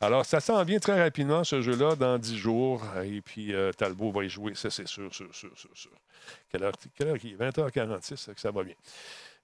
Alors, 0.00 0.26
ça 0.26 0.40
s'en 0.40 0.62
vient 0.64 0.80
très 0.80 1.00
rapidement, 1.00 1.44
ce 1.44 1.62
jeu-là, 1.62 1.94
dans 1.94 2.18
10 2.18 2.36
jours. 2.36 2.82
Et 3.04 3.20
puis, 3.20 3.54
euh, 3.54 3.72
Talbot 3.72 4.10
va 4.10 4.24
y 4.24 4.28
jouer, 4.28 4.54
ça, 4.54 4.68
c'est 4.68 4.88
sûr, 4.88 5.14
sûr, 5.14 5.32
sûr, 5.32 5.56
sûr, 5.56 5.70
sûr. 5.72 5.90
Quelle 6.50 6.64
heure, 6.64 6.72
quelle 6.96 7.08
est? 7.08 7.36
20h46, 7.38 8.34
ça 8.36 8.50
va 8.50 8.64
bien. 8.64 8.74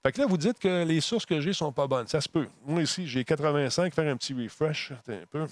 Fait 0.03 0.11
que 0.11 0.21
là, 0.21 0.27
vous 0.27 0.37
dites 0.37 0.59
que 0.59 0.83
les 0.83 1.01
sources 1.01 1.25
que 1.25 1.39
j'ai 1.39 1.53
sont 1.53 1.71
pas 1.71 1.87
bonnes. 1.87 2.07
Ça 2.07 2.21
se 2.21 2.29
peut. 2.29 2.47
Moi, 2.65 2.81
ici, 2.81 3.07
j'ai 3.07 3.23
85. 3.23 3.93
Faire 3.93 4.11
un 4.11 4.17
petit 4.17 4.33
refresh. 4.33 4.91
Attends 4.91 5.13
un 5.13 5.25
peu. 5.25 5.47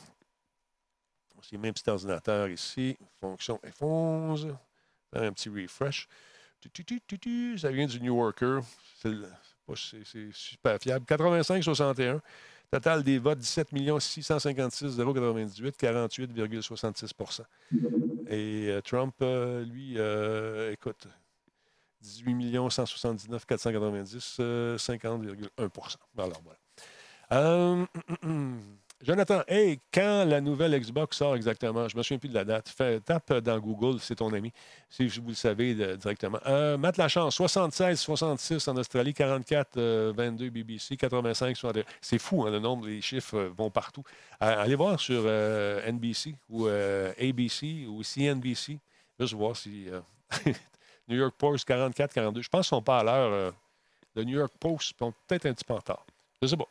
C'est 1.42 1.54
le 1.54 1.60
même 1.60 1.74
petit 1.74 1.90
ordinateur 1.90 2.50
ici. 2.50 2.98
Fonction 3.22 3.60
F11. 3.64 4.56
Faire 5.14 5.24
un 5.24 5.32
petit 5.32 5.50
refresh. 5.50 6.08
Ça 7.58 7.72
vient 7.72 7.88
du 7.88 8.02
New 8.02 8.16
Worker. 8.16 8.62
C'est 9.02 10.32
super 10.32 10.80
fiable. 10.80 11.06
85-61. 11.06 12.20
Total 12.72 13.04
des 13.04 13.20
votes, 13.20 13.40
17 13.40 13.70
656 14.00 14.98
098, 14.98 15.78
48,66% 15.80 17.42
Et 18.28 18.68
euh, 18.70 18.82
Trump, 18.82 19.14
euh, 19.22 19.64
lui, 19.64 19.94
euh, 19.98 20.72
écoute, 20.72 21.08
18 22.02 22.70
179 22.70 23.46
490, 23.46 24.40
50,1% 24.40 25.96
Alors 26.18 26.42
voilà. 26.44 27.88
Jonathan, 29.02 29.42
hey, 29.50 29.82
quand 29.94 30.24
la 30.26 30.40
nouvelle 30.40 30.80
Xbox 30.80 31.18
sort 31.18 31.36
exactement? 31.36 31.88
Je 31.88 31.98
me 31.98 32.02
souviens 32.02 32.18
plus 32.18 32.30
de 32.30 32.34
la 32.34 32.46
date. 32.46 32.70
Fais, 32.70 33.02
tape 33.02 33.34
dans 33.40 33.60
Google, 33.60 34.00
c'est 34.00 34.16
ton 34.16 34.32
ami, 34.34 34.54
si 34.90 35.08
vous 35.08 35.30
le 35.30 35.34
savez 35.34 35.76
directement. 35.98 36.40
Euh, 36.46 36.78
Matt 36.78 36.98
Lachance, 36.98 37.36
76, 37.36 38.00
66 38.00 38.68
en 38.70 38.78
Australie, 38.78 39.14
44, 39.14 40.12
22 40.16 40.50
BBC, 40.50 40.96
85, 40.96 41.58
61. 41.58 41.84
C'est 42.00 42.18
fou, 42.20 42.46
hein, 42.46 42.52
le 42.52 42.60
nombre, 42.60 42.88
les 42.88 43.02
chiffres 43.02 43.38
euh, 43.38 43.52
vont 43.56 43.70
partout. 43.70 44.04
Euh, 44.42 44.64
allez 44.64 44.76
voir 44.76 44.98
sur 45.00 45.24
euh, 45.26 45.92
NBC 45.92 46.36
ou 46.50 46.68
ABC 46.68 47.86
ou 47.88 48.02
CNBC. 48.02 48.80
Juste 49.20 49.34
voir 49.34 49.58
si. 49.58 49.88
New 51.08 51.18
York 51.18 51.36
Post, 51.38 51.66
44, 51.66 52.14
42. 52.14 52.42
Je 52.42 52.50
pense 52.50 52.66
qu'ils 52.66 52.70
sont 52.70 52.82
pas 52.82 53.00
à 53.00 53.04
l'heure. 53.04 53.54
le 54.16 54.24
New 54.24 54.38
York 54.38 54.54
Post, 54.60 54.94
peut-être 54.98 55.46
un 55.46 55.54
petit 55.54 55.66
peu 55.66 55.74
en 55.74 55.78
retard. 55.78 56.06
Je 56.42 56.48
sais 56.48 56.58
pas. 56.58 56.68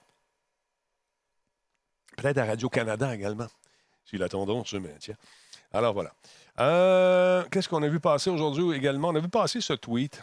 Peut-être 2.16 2.38
à 2.38 2.44
Radio-Canada 2.44 3.14
également, 3.14 3.48
si 4.04 4.16
la 4.18 4.28
tendance 4.28 4.68
se 4.68 4.76
maintient. 4.76 5.16
Alors 5.72 5.92
voilà. 5.92 6.12
Euh, 6.60 7.44
qu'est-ce 7.50 7.68
qu'on 7.68 7.82
a 7.82 7.88
vu 7.88 8.00
passer 8.00 8.30
aujourd'hui 8.30 8.76
également? 8.76 9.08
On 9.08 9.16
a 9.16 9.20
vu 9.20 9.28
passer 9.28 9.60
ce 9.60 9.72
tweet 9.72 10.22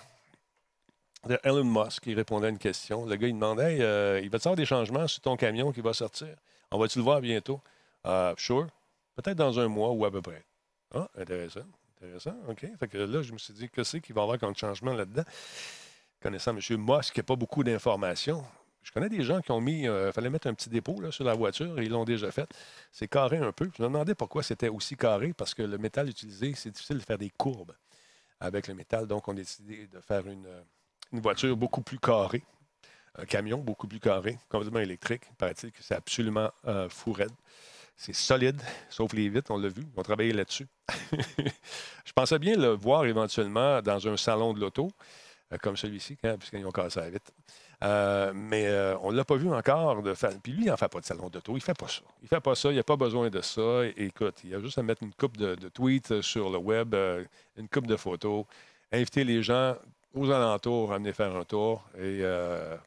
de 1.28 1.38
Elon 1.44 1.64
Musk 1.64 2.04
qui 2.04 2.14
répondait 2.14 2.48
à 2.48 2.50
une 2.50 2.58
question. 2.58 3.06
Le 3.06 3.16
gars, 3.16 3.28
il 3.28 3.34
demandait 3.34 3.78
euh, 3.82 4.22
il 4.24 4.30
va 4.30 4.38
y 4.38 4.42
avoir 4.42 4.56
des 4.56 4.66
changements 4.66 5.08
sur 5.08 5.22
ton 5.22 5.36
camion 5.36 5.72
qui 5.72 5.82
va 5.82 5.94
sortir? 5.94 6.36
On 6.72 6.80
va-tu 6.80 7.00
le 7.00 7.04
voir 7.04 7.22
bientôt? 7.22 7.60
Uh, 8.06 8.34
Sure. 8.38 8.68
Peut-être 9.16 9.38
dans 9.38 9.60
un 9.60 9.68
mois 9.68 9.92
ou 9.92 10.06
à 10.06 10.12
peu 10.12 10.22
près. 10.22 10.44
Ah, 10.96 11.08
intéressant. 11.18 11.66
Intéressant. 11.98 12.36
OK. 12.48 12.66
Fait 12.80 12.88
que 12.88 12.98
là, 12.98 13.22
je 13.22 13.34
me 13.34 13.38
suis 13.38 13.54
dit, 13.54 13.70
que 13.70 13.84
c'est 13.84 14.00
qu'il 14.00 14.16
va 14.16 14.22
y 14.22 14.24
avoir 14.24 14.40
comme 14.40 14.56
changement 14.56 14.94
là-dedans? 14.94 15.24
Connaissant 16.22 16.52
M. 16.52 16.58
Musk, 16.58 17.16
il 17.16 17.20
n'y 17.20 17.22
a 17.22 17.24
pas 17.24 17.36
beaucoup 17.36 17.64
d'informations. 17.64 18.44
Je 18.84 18.92
connais 18.92 19.10
des 19.10 19.24
gens 19.24 19.42
qui 19.42 19.52
ont 19.52 19.62
mis. 19.62 19.82
Il 19.82 19.88
euh, 19.88 20.12
fallait 20.12 20.30
mettre 20.30 20.48
un 20.48 20.54
petit 20.54 20.70
dépôt 20.70 21.00
là, 21.02 21.12
sur 21.12 21.24
la 21.24 21.34
voiture 21.34 21.80
et 21.80 21.84
ils 21.84 21.92
l'ont 21.92 22.06
déjà 22.06 22.32
fait. 22.32 22.50
C'est 22.92 23.08
carré 23.08 23.38
un 23.38 23.52
peu. 23.52 23.70
Je 23.78 23.82
me 23.82 23.88
demandais 23.88 24.16
pourquoi 24.16 24.44
c'était 24.44 24.70
aussi 24.70 24.96
carré, 24.96 25.34
parce 25.34 25.54
que 25.54 25.62
le 25.62 25.78
métal 25.78 26.10
utilisé, 26.10 26.54
c'est 26.56 26.72
difficile 26.72 26.98
de 26.98 27.04
faire 27.04 27.18
des 27.18 27.30
courbes 27.30 27.74
avec 28.40 28.68
le 28.68 28.74
métal. 28.74 29.08
Donc, 29.08 29.28
on 29.28 29.34
a 29.34 29.36
décidé 29.36 29.88
de 29.88 30.00
faire 30.00 30.28
une, 30.28 30.48
euh, 30.48 30.62
voiture 31.12 31.56
beaucoup 31.56 31.82
plus 31.82 32.00
carrée. 32.00 32.44
Un 33.16 33.26
camion 33.26 33.58
beaucoup 33.58 33.88
plus 33.88 34.00
carré, 34.00 34.40
complètement 34.50 34.80
électrique. 34.80 35.24
Paraît-il 35.38 35.72
que 35.72 35.84
c'est 35.84 35.96
absolument 35.96 36.50
euh. 36.66 36.88
C'est 37.98 38.14
solide, 38.14 38.60
sauf 38.90 39.14
les 39.14 39.30
vitres, 39.30 39.52
on 39.52 39.58
l'a 39.58 39.68
vu. 39.68 39.84
On 39.96 40.02
travaillé 40.02 40.32
là-dessus. 40.32 40.68
Je 42.06 42.14
pensais 42.16 42.40
bien 42.40 42.56
le 42.56 42.70
voir 42.70 43.06
éventuellement 43.06 43.82
dans 43.82 44.08
un 44.08 44.18
salon 44.18 44.54
de 44.54 44.62
l'auto, 44.62 44.90
comme 45.62 45.78
celui-ci, 45.78 46.18
hein, 46.24 46.38
puisqu'ils 46.38 46.66
ont 46.66 46.72
cassé 46.72 47.02
la 47.02 47.10
vitre. 47.10 47.32
Euh, 47.84 48.32
mais 48.36 48.68
euh, 48.68 48.96
on 49.02 49.12
ne 49.12 49.18
l'a 49.18 49.26
pas 49.26 49.36
vu 49.36 49.52
encore. 49.52 50.02
Puis 50.44 50.54
lui, 50.54 50.66
il 50.66 50.68
n'en 50.68 50.78
fait 50.78 50.88
pas 50.88 51.00
de 51.00 51.06
salon 51.06 51.30
d'auto. 51.30 51.54
Il 51.54 51.56
ne 51.56 51.60
fait 51.62 51.78
pas 51.78 51.88
ça. 51.88 52.02
Il 52.22 52.26
ne 52.26 52.28
fait 52.28 52.40
pas 52.40 52.56
ça. 52.56 52.70
Il 52.70 52.76
n'a 52.76 52.84
pas 52.84 52.96
besoin 52.96 53.30
de 53.30 53.42
ça. 53.42 53.86
écoute, 53.98 54.36
il 54.44 54.54
a 54.54 54.60
juste 54.60 54.78
à 54.78 54.84
mettre 54.84 55.04
une 55.04 55.14
coupe 55.14 55.38
de, 55.38 55.56
tweets 55.70 56.12
euh, 56.12 56.22
sur 56.22 56.50
le 56.50 56.58
web, 56.58 56.96
une 57.58 57.68
coupe 57.68 57.88
de 57.88 57.96
photos, 57.96 58.46
inviter 58.92 59.24
les 59.24 59.42
gens 59.42 59.76
aux 60.14 60.30
alentours 60.30 60.94
à 60.94 60.98
venir 60.98 61.16
faire 61.16 61.36
un 61.36 61.44
tour 61.44 61.84
et 61.98 62.22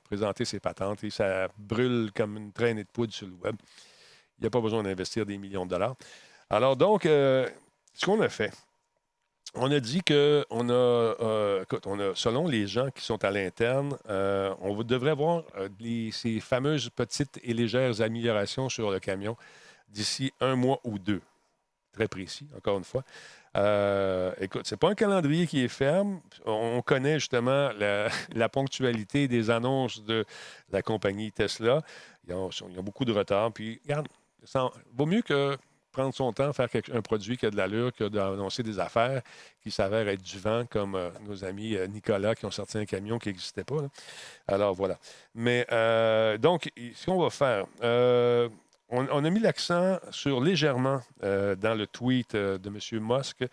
présenter 0.05 0.45
ses 0.45 0.61
patentes. 0.61 1.03
Et 1.05 1.11
ça 1.11 1.49
brûle 1.57 2.11
comme 2.14 2.36
une 2.36 2.53
traînée 2.53 2.84
de 2.84 2.88
poudre 2.88 3.12
sur 3.12 3.26
le 3.26 3.34
web. 3.42 3.57
Il 4.38 4.42
n'y 4.42 4.47
a 4.47 4.51
pas 4.51 4.61
besoin 4.61 4.82
d'investir 4.82 5.24
des 5.24 5.38
millions 5.38 5.64
de 5.64 5.70
dollars. 5.70 5.97
Alors 6.51 6.76
donc, 6.76 7.05
ce 7.05 7.51
qu'on 8.05 8.20
a 8.20 8.28
fait, 8.28 8.53
on 9.55 9.70
a 9.70 9.80
dit 9.80 10.02
que 10.02 10.44
euh, 10.50 11.64
a, 11.64 12.14
selon 12.14 12.46
les 12.46 12.66
gens 12.66 12.90
qui 12.90 13.05
sont 13.05 13.24
à 13.24 13.30
l'interne, 13.30 13.96
euh, 14.09 14.55
on 14.61 14.74
devrait 14.82 15.14
voir 15.14 15.44
euh, 15.57 15.68
ces 16.12 16.40
fameuses 16.40 16.90
petites 16.90 17.40
et 17.42 17.55
légères 17.55 18.00
améliorations 18.00 18.68
sur 18.68 18.90
le 18.90 19.00
camion 19.00 19.36
d'ici 19.88 20.32
un 20.40 20.57
mois 20.57 20.80
ou 20.84 20.98
deux. 20.98 21.22
Très 21.92 22.09
précis, 22.09 22.48
encore 22.57 22.78
une 22.78 22.84
fois. 22.84 23.05
écoute, 24.40 24.66
c'est 24.66 24.76
pas 24.76 24.88
un 24.88 24.96
calendrier 24.96 25.46
qui 25.46 25.62
est 25.62 25.68
ferme. 25.68 26.20
On 26.44 26.82
connaît 26.82 27.20
justement 27.20 27.70
la, 27.78 28.48
ponctualité 28.48 29.28
des 29.28 29.50
annonces 29.50 30.02
de 30.05 30.24
la 30.72 30.82
compagnie 30.82 31.30
Tesla. 31.30 31.82
Ils 32.26 32.34
ont, 32.34 32.50
ils 32.68 32.82
beaucoup 32.82 33.05
de 33.05 33.12
retard. 33.12 33.52
Puis, 33.52 33.80
regarde, 33.84 34.09
ça 34.42 34.70
vaut 34.96 35.07
mieux 35.07 35.22
que 35.22 35.57
prendre 35.95 36.12
son 36.12 36.32
temps, 36.32 36.53
faire 36.53 36.68
un 36.92 37.01
produit 37.01 37.36
qui 37.38 37.47
a 37.47 37.51
de 37.51 37.57
l'allure, 37.57 37.92
qui 37.92 38.03
a 38.03 38.09
d'annoncer 38.09 38.62
des 38.62 38.78
affaires 38.78 39.22
qui 39.62 39.70
s'avèrent 39.70 40.09
être 40.09 40.22
du 40.22 40.38
vent, 40.38 40.66
comme 40.66 40.97
euh, 40.97 41.11
nos 41.26 41.45
amis 41.45 41.76
euh, 41.76 41.86
Nicolas 41.86 42.34
qui 42.34 42.45
ont 42.45 42.51
sorti 42.51 42.76
un 42.76 42.84
camion 42.84 43.18
qui 43.18 43.28
n'existait 43.28 43.64
pas. 43.64 43.76
Alors 44.47 44.74
voilà. 44.74 44.99
Mais 45.34 45.66
euh, 45.72 46.36
donc, 46.36 46.70
ce 46.95 47.07
qu'on 47.07 47.18
va 47.18 47.30
faire, 47.30 47.64
on, 48.90 49.24
a 49.24 49.30
mis 49.30 49.40
l'accent 49.40 49.99
sur 50.11 50.40
légèrement 50.40 51.01
dans 51.22 51.76
le 51.76 51.86
tweet 51.86 52.36
de 52.36 52.68
M. 52.68 53.01
Musk. 53.01 53.45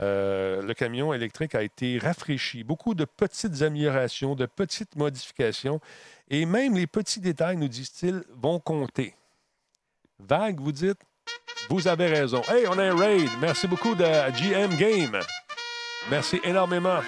le 0.00 0.72
camion 0.74 1.14
électrique 1.14 1.54
a 1.54 1.62
été 1.62 1.98
rafraîchi. 1.98 2.64
Beaucoup 2.64 2.94
de 2.94 3.04
petites 3.04 3.62
améliorations, 3.62 4.34
de 4.34 4.46
petites 4.46 4.96
modifications. 4.96 5.80
Et 6.28 6.44
même 6.44 6.74
les 6.74 6.86
petits 6.86 7.20
détails, 7.20 7.56
nous 7.56 7.68
disent-ils, 7.68 8.22
vont 8.34 8.60
compter. 8.60 9.14
Vague, 10.18 10.60
vous 10.60 10.72
dites? 10.72 11.00
Vous 11.68 11.88
avez 11.88 12.06
raison. 12.06 12.42
Hey, 12.48 12.66
on 12.68 12.78
a 12.78 12.84
un 12.84 12.96
raid. 12.96 13.28
Merci 13.40 13.66
beaucoup 13.66 13.94
de 13.94 14.04
GM 14.04 14.76
Game. 14.76 15.18
Merci 16.10 16.40
énormément. 16.44 17.00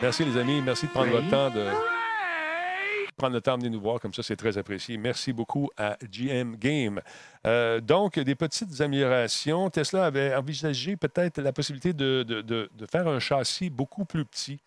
Merci 0.00 0.24
les 0.24 0.36
amis. 0.36 0.60
Merci 0.62 0.86
de 0.86 0.92
prendre 0.92 1.10
votre 1.10 1.28
temps 1.28 1.50
de 1.50 1.66
prendre 3.16 3.34
le 3.34 3.40
temps 3.40 3.56
de 3.56 3.62
venir 3.62 3.78
nous 3.78 3.80
voir 3.80 4.00
comme 4.00 4.12
ça, 4.12 4.22
c'est 4.22 4.36
très 4.36 4.58
apprécié. 4.58 4.96
Merci 4.96 5.32
beaucoup 5.32 5.70
à 5.76 5.96
GM 6.10 6.56
Game. 6.56 7.00
Euh, 7.46 7.80
donc, 7.80 8.18
des 8.18 8.34
petites 8.34 8.80
améliorations. 8.80 9.70
Tesla 9.70 10.06
avait 10.06 10.34
envisagé 10.34 10.96
peut-être 10.96 11.40
la 11.40 11.52
possibilité 11.52 11.92
de, 11.92 12.22
de, 12.22 12.68
faire 12.90 13.06
un 13.06 13.20
châssis 13.20 13.70
beaucoup 13.70 14.04
plus 14.04 14.24
petit, 14.24 14.58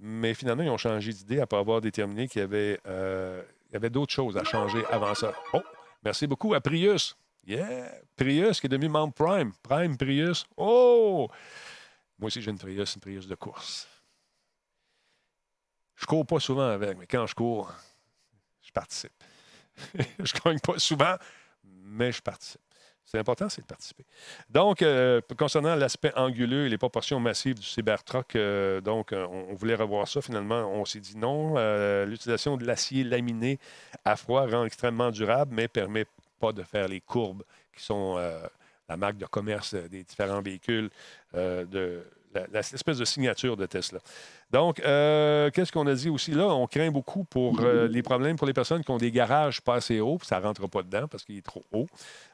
mais 0.00 0.34
finalement, 0.34 0.64
ils 0.64 0.70
ont 0.70 0.76
changé 0.76 1.12
d'idée 1.12 1.40
après 1.40 1.58
avoir 1.58 1.80
déterminé 1.80 2.26
qu'il 2.26 2.40
y 2.40 2.44
avait, 2.44 2.80
euh, 2.88 3.42
avait 3.72 3.90
d'autres 3.90 4.12
choses 4.12 4.36
à 4.36 4.42
changer 4.42 4.82
avant 4.90 5.14
ça. 5.14 5.32
Oh! 5.52 5.62
Merci 6.04 6.26
beaucoup 6.26 6.52
à 6.52 6.60
Prius. 6.60 7.16
Yeah! 7.46 7.90
Prius 8.16 8.60
qui 8.60 8.66
est 8.66 8.68
devenu 8.68 8.88
membre 8.88 9.14
Prime. 9.14 9.52
Prime 9.62 9.96
Prius. 9.96 10.44
Oh! 10.56 11.28
Moi 12.18 12.26
aussi, 12.26 12.42
j'ai 12.42 12.50
une 12.50 12.58
Prius, 12.58 12.94
une 12.94 13.00
Prius 13.00 13.26
de 13.26 13.34
course. 13.34 13.88
Je 15.96 16.06
cours 16.06 16.26
pas 16.26 16.40
souvent 16.40 16.68
avec, 16.68 16.98
mais 16.98 17.06
quand 17.06 17.26
je 17.26 17.34
cours, 17.34 17.72
je 18.60 18.70
participe. 18.72 19.12
je 20.18 20.32
gagne 20.44 20.60
pas 20.60 20.78
souvent, 20.78 21.16
mais 21.62 22.12
je 22.12 22.20
participe. 22.20 22.60
C'est 23.04 23.18
important, 23.18 23.48
c'est 23.48 23.62
de 23.62 23.66
participer. 23.66 24.04
Donc, 24.48 24.80
euh, 24.80 25.20
concernant 25.38 25.74
l'aspect 25.74 26.12
anguleux 26.16 26.66
et 26.66 26.68
les 26.68 26.78
proportions 26.78 27.20
massives 27.20 27.54
du 27.54 27.66
Cybertruck, 27.66 28.34
euh, 28.34 28.80
donc, 28.80 29.12
euh, 29.12 29.26
on, 29.26 29.54
voulait 29.54 29.74
revoir 29.74 30.08
ça. 30.08 30.22
Finalement, 30.22 30.62
on 30.72 30.84
s'est 30.84 31.00
dit 31.00 31.16
non. 31.16 31.54
L'utilisation 32.06 32.56
de 32.56 32.64
l'acier 32.64 33.04
laminé 33.04 33.58
à 34.04 34.16
froid 34.16 34.46
rend 34.46 34.64
extrêmement 34.64 35.10
durable, 35.10 35.54
mais 35.54 35.68
permet 35.68 36.06
pas 36.40 36.52
de 36.52 36.62
faire 36.62 36.88
les 36.88 37.00
courbes 37.00 37.44
qui 37.76 37.82
sont 37.82 38.16
la 38.88 38.96
marque 38.96 39.16
de 39.16 39.26
commerce 39.26 39.74
des 39.74 40.02
différents 40.04 40.42
véhicules, 40.42 40.90
de 41.34 42.04
l'espèce 42.52 42.98
de 42.98 43.04
signature 43.04 43.56
de 43.56 43.66
Tesla. 43.66 43.98
Donc, 44.50 44.80
euh, 44.80 45.50
qu'est-ce 45.50 45.72
qu'on 45.72 45.86
a 45.86 45.94
dit 45.94 46.08
aussi 46.08 46.32
là? 46.32 46.46
On 46.46 46.66
craint 46.66 46.90
beaucoup 46.90 47.24
pour 47.24 47.60
euh, 47.60 47.88
les 47.88 48.02
problèmes 48.02 48.36
pour 48.36 48.46
les 48.46 48.52
personnes 48.52 48.84
qui 48.84 48.90
ont 48.90 48.98
des 48.98 49.10
garages 49.10 49.60
pas 49.60 49.76
assez 49.76 50.00
hauts, 50.00 50.18
ça 50.22 50.38
ne 50.38 50.44
rentre 50.44 50.68
pas 50.68 50.82
dedans 50.82 51.08
parce 51.08 51.24
qu'il 51.24 51.36
est 51.36 51.44
trop 51.44 51.64
haut. 51.72 51.86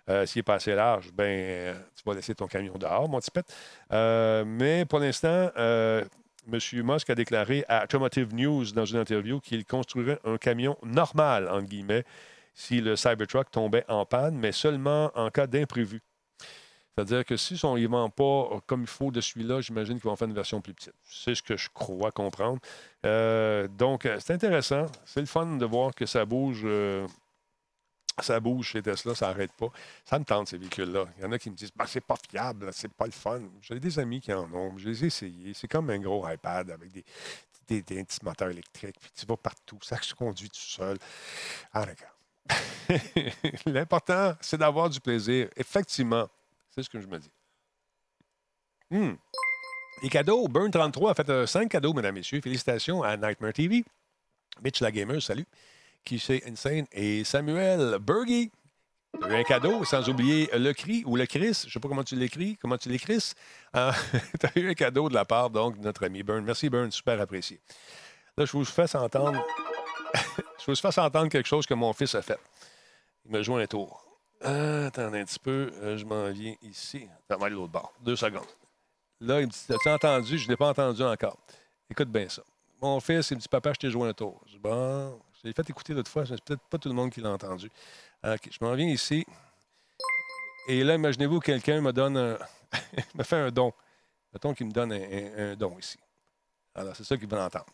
Euh, 0.08 0.26
S'il 0.26 0.40
est 0.40 0.42
pas 0.42 0.54
assez 0.54 0.74
large, 0.74 1.12
ben, 1.12 1.76
tu 1.96 2.02
vas 2.04 2.14
laisser 2.14 2.34
ton 2.34 2.46
camion 2.46 2.74
dehors, 2.78 3.08
mon 3.08 3.20
petit 3.20 3.30
pet. 3.30 3.46
Euh, 3.92 4.44
mais 4.46 4.84
pour 4.84 4.98
l'instant, 4.98 5.50
M. 5.56 6.58
Musk 6.84 7.10
a 7.10 7.14
déclaré 7.14 7.64
à 7.68 7.84
Automotive 7.84 8.34
News 8.34 8.72
dans 8.72 8.84
une 8.84 8.98
interview 8.98 9.40
qu'il 9.40 9.64
construirait 9.64 10.18
un 10.24 10.36
camion 10.36 10.76
normal, 10.82 11.48
entre 11.48 11.68
guillemets, 11.68 12.04
si 12.54 12.80
le 12.80 12.96
Cybertruck 12.96 13.50
tombait 13.50 13.84
en 13.88 14.04
panne, 14.04 14.36
mais 14.36 14.52
seulement 14.52 15.10
en 15.14 15.30
cas 15.30 15.46
d'imprévu. 15.46 16.00
C'est-à-dire 17.04 17.24
que 17.24 17.36
si 17.36 17.64
on 17.64 17.76
ne 17.76 17.86
vend 17.86 18.10
pas 18.10 18.60
comme 18.66 18.82
il 18.82 18.86
faut 18.86 19.10
de 19.10 19.20
celui-là, 19.20 19.60
j'imagine 19.60 19.94
qu'ils 19.94 20.08
vont 20.08 20.16
faire 20.16 20.28
une 20.28 20.34
version 20.34 20.60
plus 20.60 20.74
petite. 20.74 20.94
C'est 21.04 21.34
ce 21.34 21.42
que 21.42 21.56
je 21.56 21.68
crois 21.72 22.10
comprendre. 22.10 22.60
Euh, 23.06 23.68
donc, 23.68 24.04
euh, 24.04 24.18
c'est 24.20 24.34
intéressant. 24.34 24.86
C'est 25.06 25.20
le 25.20 25.26
fun 25.26 25.56
de 25.56 25.64
voir 25.64 25.94
que 25.94 26.06
ça 26.06 26.24
bouge. 26.24 26.62
euh, 26.64 27.06
ça 28.18 28.38
bouge 28.38 28.66
chez 28.66 28.82
Tesla, 28.82 29.14
ça 29.14 29.28
n'arrête 29.28 29.52
pas. 29.52 29.68
Ça 30.04 30.18
me 30.18 30.24
tente, 30.24 30.48
ces 30.48 30.58
véhicules-là. 30.58 31.06
Il 31.16 31.22
y 31.22 31.26
en 31.26 31.32
a 31.32 31.38
qui 31.38 31.48
me 31.48 31.56
disent 31.56 31.72
bah, 31.74 31.86
c'est 31.88 32.04
pas 32.04 32.16
fiable, 32.30 32.68
c'est 32.72 32.92
pas 32.92 33.06
le 33.06 33.12
fun. 33.12 33.40
J'ai 33.62 33.80
des 33.80 33.98
amis 33.98 34.20
qui 34.20 34.32
en 34.32 34.52
ont. 34.52 34.76
Je 34.76 34.90
les 34.90 35.04
ai 35.04 35.06
essayés. 35.06 35.54
C'est 35.54 35.68
comme 35.68 35.88
un 35.88 35.98
gros 35.98 36.28
iPad 36.28 36.70
avec 36.70 36.92
des, 36.92 37.04
petits 37.66 38.18
moteurs 38.22 38.50
électriques. 38.50 38.96
Puis 39.00 39.10
tu 39.14 39.24
vas 39.24 39.38
partout. 39.38 39.78
Ça 39.82 39.96
se 40.02 40.14
conduit 40.14 40.50
tout 40.50 40.60
seul. 40.60 40.98
Ah, 41.72 41.86
d'accord. 41.86 42.14
L'important, 43.66 44.34
c'est 44.40 44.58
d'avoir 44.58 44.90
du 44.90 45.00
plaisir. 45.00 45.48
Effectivement, 45.56 46.28
c'est 46.70 46.82
ce 46.82 46.90
que 46.90 47.00
je 47.00 47.06
me 47.06 47.18
dis. 47.18 47.30
Hmm. 48.90 49.14
Les 50.02 50.08
cadeaux, 50.08 50.48
Burn33 50.48 51.10
a 51.10 51.14
fait 51.14 51.28
euh, 51.28 51.46
cinq 51.46 51.70
cadeaux, 51.70 51.92
mesdames, 51.92 52.14
messieurs. 52.14 52.40
Félicitations 52.40 53.02
à 53.02 53.16
Nightmare 53.16 53.52
TV. 53.52 53.84
Mitch 54.62 54.80
la 54.80 54.90
Gamer, 54.90 55.20
salut. 55.20 55.46
Qui 56.04 56.22
Insane 56.46 56.86
et 56.92 57.24
Samuel 57.24 57.98
as 59.22 59.28
eu 59.28 59.34
un 59.34 59.42
cadeau, 59.42 59.84
sans 59.84 60.08
oublier 60.08 60.48
le 60.54 60.72
cri 60.72 61.02
ou 61.06 61.16
le 61.16 61.26
Chris. 61.26 61.62
Je 61.62 61.66
ne 61.66 61.70
sais 61.72 61.80
pas 61.80 61.88
comment 61.88 62.04
tu 62.04 62.16
l'écris, 62.16 62.56
comment 62.60 62.78
tu 62.78 62.88
l'écris. 62.88 63.32
tu 63.74 63.78
as 63.78 64.52
eu 64.56 64.70
un 64.70 64.74
cadeau 64.74 65.08
de 65.08 65.14
la 65.14 65.24
part 65.24 65.50
donc, 65.50 65.78
de 65.78 65.84
notre 65.84 66.04
ami 66.04 66.22
Burn. 66.22 66.44
Merci, 66.44 66.70
Burn, 66.70 66.90
super 66.90 67.20
apprécié. 67.20 67.60
Là, 68.36 68.44
je 68.44 68.52
vous 68.52 68.64
fais 68.64 68.94
entendre. 68.96 69.44
je 70.58 70.66
vous 70.66 70.74
fais 70.74 70.98
entendre 70.98 71.28
quelque 71.28 71.48
chose 71.48 71.66
que 71.66 71.74
mon 71.74 71.92
fils 71.92 72.14
a 72.14 72.22
fait. 72.22 72.38
Il 73.26 73.32
me 73.32 73.42
joue 73.42 73.56
un 73.56 73.66
tour. 73.66 74.09
Euh, 74.44 74.86
attendez 74.86 75.20
un 75.20 75.24
petit 75.24 75.38
peu, 75.38 75.70
euh, 75.82 75.98
je 75.98 76.04
m'en 76.04 76.30
viens 76.30 76.54
ici. 76.62 77.06
Ça 77.28 77.36
va 77.36 77.46
aller 77.46 77.54
l'autre 77.54 77.72
bord. 77.72 77.92
Deux 78.00 78.16
secondes. 78.16 78.46
Là, 79.20 79.40
il 79.40 79.46
me 79.46 79.52
dit 79.52 79.66
As-tu 79.68 79.88
entendu? 79.88 80.38
Je 80.38 80.44
ne 80.44 80.50
l'ai 80.50 80.56
pas 80.56 80.70
entendu 80.70 81.02
encore. 81.02 81.36
Écoute 81.90 82.08
bien 82.08 82.28
ça. 82.28 82.42
Mon 82.80 82.98
fils, 83.00 83.30
il 83.30 83.36
me 83.36 83.40
dit 83.40 83.48
Papa, 83.48 83.72
je 83.74 83.78
t'ai 83.78 83.90
joué 83.90 84.08
un 84.08 84.14
tour. 84.14 84.40
Je 84.46 84.52
dis 84.52 84.58
Bon, 84.58 85.20
je 85.34 85.48
l'ai 85.48 85.52
fait 85.52 85.68
écouter 85.68 85.92
l'autre 85.92 86.10
fois, 86.10 86.24
c'est 86.24 86.42
peut-être 86.42 86.62
pas 86.62 86.78
tout 86.78 86.88
le 86.88 86.94
monde 86.94 87.10
qui 87.10 87.20
l'a 87.20 87.30
entendu. 87.30 87.70
OK, 88.24 88.48
je 88.50 88.64
m'en 88.64 88.74
viens 88.74 88.88
ici. 88.88 89.26
Et 90.68 90.84
là, 90.84 90.94
imaginez-vous, 90.94 91.40
quelqu'un 91.40 91.80
me 91.80 91.92
donne 91.92 92.16
un. 92.16 92.38
me 93.14 93.22
fait 93.22 93.36
un 93.36 93.50
don. 93.50 93.72
Mettons 94.32 94.54
qu'il 94.54 94.66
me 94.66 94.72
donne 94.72 94.92
un, 94.92 95.56
don 95.56 95.76
ici. 95.78 95.98
Alors, 96.74 96.94
c'est 96.96 97.04
ça 97.04 97.16
qu'il 97.16 97.28
va 97.28 97.44
entendre. 97.44 97.66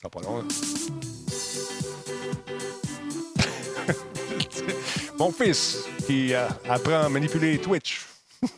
Ça 0.00 0.08
pas 0.08 0.20
long, 0.20 0.40
hein? 0.40 1.11
Mon 5.22 5.30
fils 5.30 5.86
qui 6.04 6.34
euh, 6.34 6.48
apprend 6.68 7.04
à 7.04 7.08
manipuler 7.08 7.56
Twitch. 7.56 8.08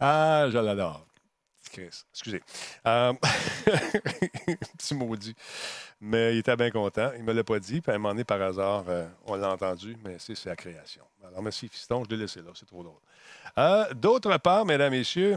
ah, 0.00 0.46
je 0.50 0.56
l'adore. 0.56 1.06
Chris. 1.70 2.04
Excusez. 2.10 2.40
Euh, 2.86 3.12
Petit 4.78 4.94
maudit. 4.94 5.34
Mais 6.00 6.36
il 6.36 6.38
était 6.38 6.56
bien 6.56 6.70
content. 6.70 7.10
Il 7.16 7.20
ne 7.20 7.26
me 7.26 7.34
l'a 7.34 7.44
pas 7.44 7.58
dit. 7.58 7.82
Puis 7.82 7.92
à 7.92 7.96
un 7.96 7.98
moment 7.98 8.14
donné, 8.14 8.24
par 8.24 8.40
hasard, 8.40 8.86
euh, 8.88 9.06
on 9.26 9.34
l'a 9.34 9.50
entendu. 9.50 9.94
Mais 10.02 10.16
c'est 10.18 10.36
sa 10.36 10.56
création. 10.56 11.04
Alors, 11.22 11.42
merci, 11.42 11.68
fiston. 11.68 12.02
Je 12.04 12.08
l'ai 12.08 12.22
laissé 12.22 12.40
là. 12.40 12.52
C'est 12.54 12.64
trop 12.64 12.82
drôle. 12.82 13.94
D'autre 13.94 14.38
part, 14.38 14.64
mesdames, 14.64 14.92
messieurs, 14.92 15.36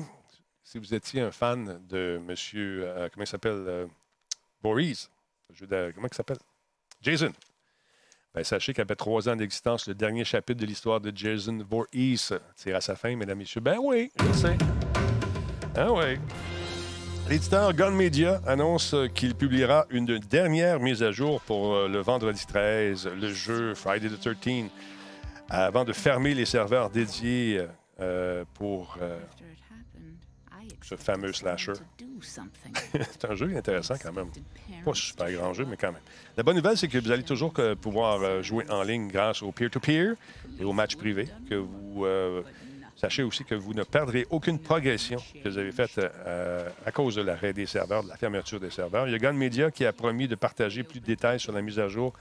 si 0.64 0.78
vous 0.78 0.94
étiez 0.94 1.20
un 1.20 1.32
fan 1.32 1.86
de 1.90 2.22
monsieur, 2.26 2.84
euh, 2.86 3.10
comment 3.12 3.26
il 3.26 3.28
s'appelle, 3.28 3.90
Boris, 4.62 5.12
comment 5.60 6.08
il 6.10 6.16
s'appelle? 6.16 6.40
Jason. 7.02 7.34
Ben, 8.38 8.44
sachez 8.44 8.72
qu'après 8.72 8.96
trois 8.96 9.28
ans 9.30 9.36
d'existence, 9.36 9.88
le 9.88 9.96
dernier 9.96 10.24
chapitre 10.24 10.62
de 10.62 10.68
l'histoire 10.68 11.02
de 11.02 11.12
Jason 11.16 11.58
Voorhees 11.68 12.34
tire 12.56 12.76
à 12.76 12.82
sa 12.82 12.96
fin, 12.96 13.16
mesdames 13.16 13.40
et 13.40 13.40
messieurs. 13.40 13.62
Ben 13.62 13.78
oui, 13.82 14.12
je 14.16 14.32
sais. 14.32 14.56
Ah 15.76 15.92
oui. 15.92 16.20
L'éditeur 17.28 17.74
Gun 17.74 17.90
Media 17.90 18.40
annonce 18.46 18.94
qu'il 19.16 19.34
publiera 19.34 19.88
une 19.90 20.20
dernière 20.20 20.80
mise 20.80 21.02
à 21.02 21.12
jour 21.12 21.42
pour 21.42 21.74
euh, 21.74 21.88
le 21.88 21.98
vendredi 21.98 22.46
13, 22.46 23.10
le 23.20 23.34
jeu 23.34 23.74
Friday 23.74 24.08
the 24.08 24.20
13, 24.20 24.66
avant 25.50 25.84
de 25.84 25.92
fermer 25.92 26.36
les 26.36 26.46
serveurs 26.46 26.92
dédiés 26.92 27.66
euh, 28.00 28.46
pour 28.54 29.00
euh, 29.02 29.18
ce 30.84 30.96
fameux 30.96 31.34
slasher. 31.34 31.74
C'est 33.12 33.26
un 33.26 33.36
jeu 33.36 33.56
intéressant 33.56 33.96
quand 34.02 34.14
même. 34.14 34.30
Pas 34.84 34.92
un 34.92 34.94
super 34.94 35.32
grand 35.32 35.54
jeu, 35.54 35.66
mais 35.66 35.78
quand 35.78 35.92
même. 35.92 36.02
La 36.36 36.44
bonne 36.44 36.56
nouvelle, 36.56 36.78
c'est 36.78 36.88
que 36.88 36.98
vous 36.98 37.12
allez 37.12 37.24
toujours 37.24 37.54
que 37.54 37.74
pouvoir 37.74 38.22
euh, 38.22 38.42
jouer 38.42 38.70
en 38.70 38.84
ligne 38.84 39.08
grâce 39.08 39.42
au 39.42 39.52
peer-to-peer 39.52 40.16
et 40.60 40.64
au 40.64 40.74
match 40.74 40.96
privé. 40.96 41.28
Que 41.50 41.56
vous 41.56 42.06
euh, 42.06 42.42
sachez 42.98 43.24
aussi 43.24 43.44
que 43.44 43.56
vous 43.56 43.74
ne 43.74 43.84
perdrez 43.84 44.26
aucune 44.30 44.60
progression 44.60 45.20
que 45.44 45.50
vous 45.50 45.58
avez 45.58 45.72
faite 45.72 46.00
euh, 46.00 46.70
à 46.86 46.92
cause 46.92 47.16
de 47.16 47.22
l'arrêt 47.22 47.54
des 47.54 47.66
serveurs, 47.66 48.04
de 48.04 48.10
la 48.10 48.18
fermeture 48.18 48.60
des 48.60 48.72
serveurs. 48.72 49.08
Il 49.08 49.12
y 49.12 49.16
a 49.16 49.20
Gun 49.20 49.34
Media 49.34 49.72
qui 49.72 49.86
a 49.86 49.94
promis 49.94 50.28
de 50.28 50.36
partager 50.36 50.84
plus 50.84 51.00
de 51.00 51.06
détails 51.06 51.40
sur 51.40 51.54
la 51.54 51.62
mise 51.62 51.80
à 51.80 51.88
jour 51.88 52.14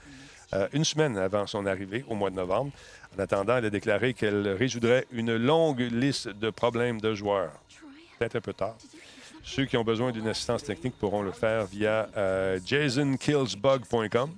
euh, 0.53 0.67
une 0.71 0.85
semaine 0.85 1.17
avant 1.17 1.45
son 1.45 1.65
arrivée 1.65 2.05
au 2.07 2.15
mois 2.15 2.29
de 2.29 2.35
novembre. 2.35 2.71
En 3.17 3.21
attendant, 3.21 3.57
elle 3.57 3.65
a 3.65 3.69
déclaré 3.69 4.13
qu'elle 4.13 4.47
résoudrait 4.49 5.05
une 5.11 5.35
longue 5.35 5.81
liste 5.81 6.29
de 6.29 6.49
problèmes 6.49 7.01
de 7.01 7.13
joueurs. 7.13 7.51
Peut-être 8.17 8.37
un 8.37 8.41
peu 8.41 8.53
tard. 8.53 8.77
Ceux 9.49 9.63
qui 9.65 9.77
ont 9.77 9.83
besoin 9.85 10.11
d'une 10.11 10.27
assistance 10.27 10.61
technique 10.63 10.95
pourront 10.99 11.21
le 11.21 11.31
faire 11.31 11.65
via 11.67 12.09
euh, 12.17 12.59
jasonkillsbug.com. 12.65 14.29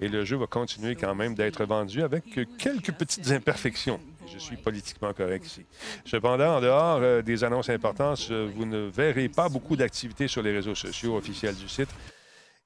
Et 0.00 0.08
le 0.08 0.24
jeu 0.24 0.36
va 0.38 0.46
continuer 0.46 0.94
quand 0.96 1.14
même 1.14 1.34
d'être 1.34 1.64
vendu 1.66 2.02
avec 2.02 2.24
quelques 2.58 2.92
petites 2.92 3.30
imperfections. 3.30 4.00
Je 4.32 4.38
suis 4.38 4.56
politiquement 4.56 5.12
correct 5.12 5.44
ici. 5.46 5.64
Cependant, 6.06 6.56
en 6.56 6.60
dehors 6.62 6.98
euh, 7.02 7.20
des 7.22 7.44
annonces 7.44 7.68
importantes, 7.68 8.26
euh, 8.30 8.50
vous 8.56 8.64
ne 8.64 8.88
verrez 8.88 9.28
pas 9.28 9.48
beaucoup 9.50 9.76
d'activités 9.76 10.26
sur 10.26 10.42
les 10.42 10.52
réseaux 10.52 10.74
sociaux 10.74 11.16
officiels 11.16 11.54
du 11.54 11.68
site. 11.68 11.90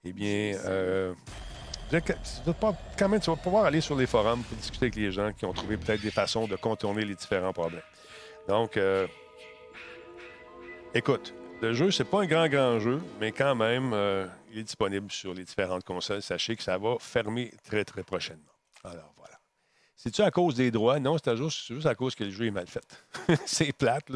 Eh 0.04 0.12
bien, 0.12 0.56
euh, 0.64 1.12
pas- 2.60 2.74
quand 2.96 3.08
même, 3.08 3.20
tu 3.20 3.30
vas 3.30 3.36
pouvoir 3.36 3.64
aller 3.64 3.80
sur 3.80 3.96
les 3.96 4.06
forums 4.06 4.42
pour 4.44 4.56
discuter 4.56 4.86
avec 4.86 4.96
les 4.96 5.10
gens 5.12 5.32
qui 5.32 5.44
ont 5.44 5.52
trouvé 5.52 5.76
peut-être 5.76 6.02
des 6.02 6.10
façons 6.12 6.46
de 6.46 6.54
contourner 6.56 7.04
les 7.04 7.14
différents 7.16 7.52
problèmes. 7.52 7.82
Donc, 8.48 8.76
euh, 8.76 9.06
écoute, 10.94 11.34
le 11.62 11.74
jeu, 11.74 11.90
c'est 11.90 12.04
pas 12.04 12.22
un 12.22 12.26
grand, 12.26 12.48
grand 12.48 12.78
jeu, 12.80 13.00
mais 13.20 13.32
quand 13.32 13.54
même, 13.54 13.92
euh, 13.92 14.26
il 14.50 14.58
est 14.58 14.62
disponible 14.62 15.10
sur 15.10 15.34
les 15.34 15.44
différentes 15.44 15.84
consoles. 15.84 16.22
Sachez 16.22 16.56
que 16.56 16.62
ça 16.62 16.78
va 16.78 16.96
fermer 16.98 17.52
très, 17.64 17.84
très 17.84 18.02
prochainement. 18.02 18.52
Alors, 18.82 19.12
voilà. 19.16 19.38
C'est-tu 19.94 20.22
à 20.22 20.30
cause 20.30 20.54
des 20.54 20.70
droits? 20.70 20.98
Non, 20.98 21.16
c'est 21.22 21.36
juste, 21.36 21.84
à 21.84 21.94
cause 21.94 22.14
que 22.14 22.24
le 22.24 22.30
jeu 22.30 22.46
est 22.46 22.50
mal 22.50 22.66
fait. 22.66 23.04
c'est 23.44 23.72
plate. 23.72 24.10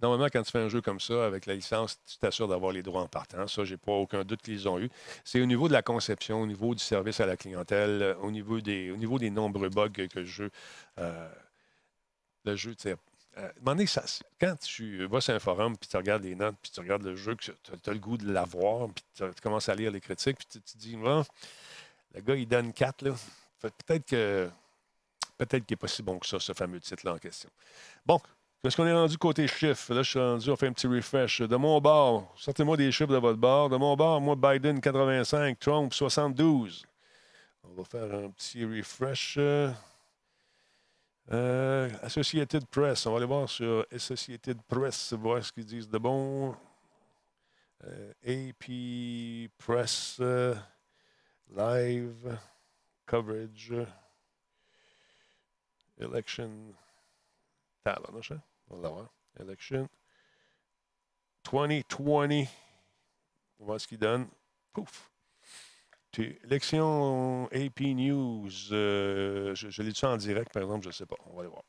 Normalement, 0.00 0.28
quand 0.32 0.42
tu 0.42 0.50
fais 0.50 0.60
un 0.60 0.70
jeu 0.70 0.80
comme 0.80 1.00
ça, 1.00 1.26
avec 1.26 1.44
la 1.44 1.54
licence, 1.54 1.98
tu 2.06 2.16
t'assures 2.16 2.48
d'avoir 2.48 2.72
les 2.72 2.82
droits 2.82 3.02
en 3.02 3.08
partant. 3.08 3.46
Ça, 3.46 3.64
j'ai 3.64 3.76
pas 3.76 3.92
aucun 3.92 4.24
doute 4.24 4.40
qu'ils 4.40 4.66
ont 4.66 4.78
eu. 4.80 4.88
C'est 5.22 5.42
au 5.42 5.46
niveau 5.46 5.68
de 5.68 5.74
la 5.74 5.82
conception, 5.82 6.40
au 6.40 6.46
niveau 6.46 6.74
du 6.74 6.82
service 6.82 7.20
à 7.20 7.26
la 7.26 7.36
clientèle, 7.36 8.02
euh, 8.02 8.14
au 8.22 8.30
niveau 8.30 8.60
des, 8.62 9.30
nombreux 9.30 9.68
bugs 9.68 9.90
que, 9.90 10.08
le 10.14 10.24
jeu... 10.24 10.50
euh, 10.98 11.28
le 12.46 12.56
jeu, 12.56 12.74
euh, 13.38 13.86
ça- 13.86 14.04
quand 14.40 14.56
tu 14.58 15.06
vas 15.06 15.20
sur 15.20 15.34
un 15.34 15.38
forum, 15.38 15.76
puis 15.76 15.88
tu 15.88 15.96
regardes 15.96 16.24
les 16.24 16.34
notes, 16.34 16.56
puis 16.60 16.70
tu 16.70 16.80
regardes 16.80 17.02
le 17.02 17.16
jeu, 17.16 17.36
tu 17.36 17.52
as, 17.52 17.92
le 17.92 17.98
goût 17.98 18.16
de 18.16 18.30
l'avoir, 18.30 18.88
puis 18.88 19.04
tu, 19.14 19.24
commences 19.42 19.68
à 19.68 19.74
lire 19.74 19.90
les 19.90 20.00
critiques, 20.00 20.38
puis 20.38 20.46
tu 20.50 20.60
te 20.60 20.78
dis, 20.78 20.96
le 20.96 22.20
gars, 22.20 22.34
il 22.34 22.46
donne 22.46 22.72
4, 22.72 23.02
là. 23.02 23.14
Peut-être 23.60 24.06
que 24.06 24.50
peut-être 25.36 25.64
qu'il 25.64 25.74
n'est 25.74 25.78
pas 25.78 25.88
si 25.88 26.02
bon 26.02 26.18
que 26.18 26.26
ça, 26.26 26.38
ce 26.38 26.52
fameux 26.52 26.80
titre-là 26.80 27.14
en 27.14 27.18
question. 27.18 27.48
Bon, 28.04 28.20
est-ce 28.62 28.76
qu'on 28.76 28.86
est 28.86 28.92
rendu 28.92 29.16
côté 29.16 29.48
chiffres? 29.48 29.94
Là, 29.94 30.02
je 30.02 30.10
suis 30.10 30.18
rendu, 30.18 30.50
on 30.50 30.56
fait 30.56 30.66
un 30.66 30.72
petit 30.72 30.86
refresh. 30.86 31.40
De 31.40 31.56
mon 31.56 31.80
bord, 31.80 32.30
sortez-moi 32.36 32.76
des 32.76 32.92
chiffres 32.92 33.12
de 33.12 33.16
votre 33.16 33.38
bord. 33.38 33.70
De 33.70 33.76
mon 33.76 33.96
bord, 33.96 34.20
moi, 34.20 34.36
Biden 34.36 34.80
85, 34.80 35.58
Trump 35.58 35.94
72. 35.94 36.84
On 37.64 37.74
va 37.74 37.84
faire 37.84 38.14
un 38.14 38.28
petit 38.30 38.64
refresh. 38.64 39.38
Euh, 41.32 41.88
Associated 42.02 42.66
Press, 42.66 43.06
on 43.06 43.12
va 43.12 43.18
aller 43.18 43.26
voir 43.26 43.48
sur 43.48 43.86
Associated 43.92 44.60
Press, 44.62 45.12
voir 45.12 45.44
ce 45.44 45.52
qu'ils 45.52 45.64
disent 45.64 45.88
de 45.88 45.98
bon. 45.98 46.56
Euh, 47.84 48.12
AP 48.26 49.48
Press 49.56 50.18
euh, 50.20 50.56
Live 51.48 52.36
Coverage 53.06 53.74
Election 55.98 56.50
Tabarnouche, 57.84 58.32
hein? 58.32 58.42
On 58.68 58.78
va 58.78 58.88
voir. 58.88 59.10
Election 59.38 59.88
2020. 61.50 61.84
On 61.98 62.44
va 63.60 63.66
voir 63.66 63.80
ce 63.80 63.86
qu'il 63.86 63.98
donne. 63.98 64.26
Pouf. 64.72 65.09
Élection 66.18 67.46
AP 67.52 67.80
News. 67.80 68.48
euh, 68.72 69.54
je 69.54 69.70
je 69.70 69.82
l'ai 69.82 69.92
dit 69.92 70.04
en 70.04 70.16
direct, 70.16 70.52
par 70.52 70.62
exemple, 70.62 70.82
je 70.82 70.88
ne 70.88 70.92
sais 70.92 71.06
pas. 71.06 71.16
On 71.26 71.34
va 71.34 71.40
aller 71.42 71.50
voir. 71.50 71.62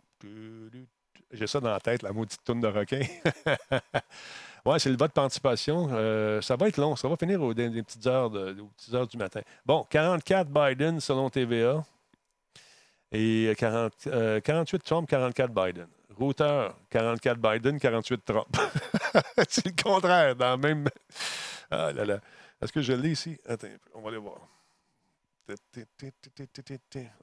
J'ai 1.32 1.48
ça 1.48 1.60
dans 1.60 1.72
la 1.72 1.80
tête, 1.80 2.02
la 2.02 2.12
maudite 2.12 2.44
tourne 2.44 2.60
de 2.60 2.68
requin. 2.68 3.02
ouais, 4.66 4.80
c'est 4.80 4.90
le 4.90 4.98
vote 4.98 5.14
par 5.14 5.26
anticipation. 5.26 5.90
Euh, 5.92 6.42
ça 6.42 6.56
va 6.56 6.68
être 6.68 6.78
long. 6.78 6.96
Ça 6.96 7.08
va 7.08 7.16
finir 7.16 7.42
aux, 7.42 7.54
petites 7.54 8.08
heures 8.08 8.30
du 8.30 9.18
matin. 9.18 9.42
Bon, 9.66 9.86
44 9.90 10.50
Biden 10.50 11.00
selon 11.00 11.30
TVA. 11.30 11.84
Et 13.14 13.54
40, 13.58 13.94
euh, 14.08 14.40
48 14.40 14.84
Trump, 14.84 15.10
44 15.10 15.54
Biden. 15.54 15.88
Routeur, 16.18 16.78
44 16.90 17.38
Biden, 17.40 17.80
48 17.80 18.26
Trump. 18.26 18.48
c'est 19.50 19.66
le 19.66 19.84
contraire, 19.84 20.36
dans 20.36 20.52
le 20.52 20.58
même. 20.58 20.88
Ah 21.70 21.92
là 21.92 22.06
là. 22.06 22.20
Est-ce 22.62 22.72
que 22.72 22.82
je 22.82 22.94
l'ai 22.94 23.12
ici? 23.12 23.38
Attends, 23.46 23.68
on 23.94 24.02
va 24.02 24.10
aller 24.10 24.18
voir. 24.18 24.48
Ah 25.50 25.54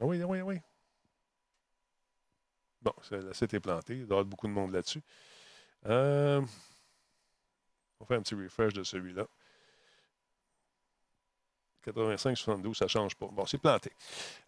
oui, 0.01 0.21
ah 0.23 0.27
oui, 0.27 0.39
ah 0.41 0.45
oui. 0.45 0.61
Bon, 2.83 2.93
le 3.11 3.33
site 3.33 3.55
est 3.55 3.61
planté. 3.61 3.95
Il 3.95 4.01
y 4.01 4.03
avoir 4.03 4.25
beaucoup 4.25 4.47
de 4.47 4.53
monde 4.53 4.73
là-dessus. 4.73 5.03
Euh, 5.87 6.41
on 8.01 8.05
va 8.05 8.07
faire 8.07 8.19
un 8.19 8.23
petit 8.23 8.35
refresh 8.35 8.73
de 8.73 8.83
celui-là. 8.83 9.27
85-72, 11.87 12.75
ça 12.75 12.85
ne 12.85 12.89
change 12.89 13.15
pas. 13.15 13.29
Bon, 13.33 13.47
c'est 13.47 13.59
planté. 13.59 13.91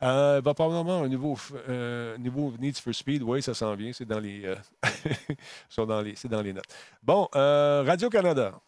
Euh, 0.02 0.40
il 0.40 0.44
va 0.44 0.54
probablement 0.54 1.02
un 1.02 1.08
nouveau, 1.08 1.38
euh, 1.68 2.16
nouveau 2.18 2.52
Need 2.58 2.76
for 2.78 2.94
Speed. 2.94 3.22
Oui, 3.22 3.42
ça 3.42 3.54
s'en 3.54 3.74
vient. 3.74 3.92
C'est 3.92 4.04
dans 4.04 4.20
les, 4.20 4.44
euh, 4.44 4.56
dans 5.76 5.86
dans 5.86 6.42
les 6.42 6.52
notes. 6.52 6.74
Bon, 7.02 7.28
Radio-Canada. 7.32 8.60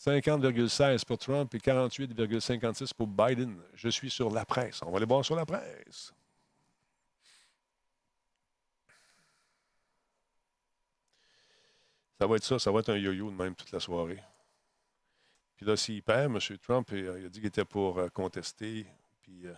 50,16 0.00 1.04
pour 1.04 1.18
Trump 1.18 1.54
et 1.54 1.58
48,56 1.58 2.94
pour 2.94 3.06
Biden. 3.06 3.60
Je 3.74 3.88
suis 3.90 4.10
sur 4.10 4.30
la 4.30 4.46
presse. 4.46 4.80
On 4.82 4.90
va 4.90 4.96
aller 4.96 5.06
voir 5.06 5.22
sur 5.24 5.36
la 5.36 5.44
presse. 5.44 6.14
Ça 12.18 12.26
va 12.26 12.36
être 12.36 12.44
ça, 12.44 12.58
ça 12.58 12.70
va 12.70 12.80
être 12.80 12.90
un 12.90 12.96
yo-yo 12.96 13.30
de 13.30 13.36
même 13.36 13.54
toute 13.54 13.72
la 13.72 13.80
soirée. 13.80 14.22
Puis 15.56 15.66
là, 15.66 15.76
s'il 15.76 16.02
perd, 16.02 16.34
M. 16.34 16.38
Trump, 16.58 16.88
il 16.92 17.08
a 17.08 17.18
il 17.18 17.26
a 17.26 17.28
dit 17.28 17.40
qu'il 17.40 17.48
était 17.48 17.64
pour 17.64 17.98
euh, 17.98 18.08
contester. 18.08 18.86
Puis. 19.22 19.46
euh, 19.46 19.54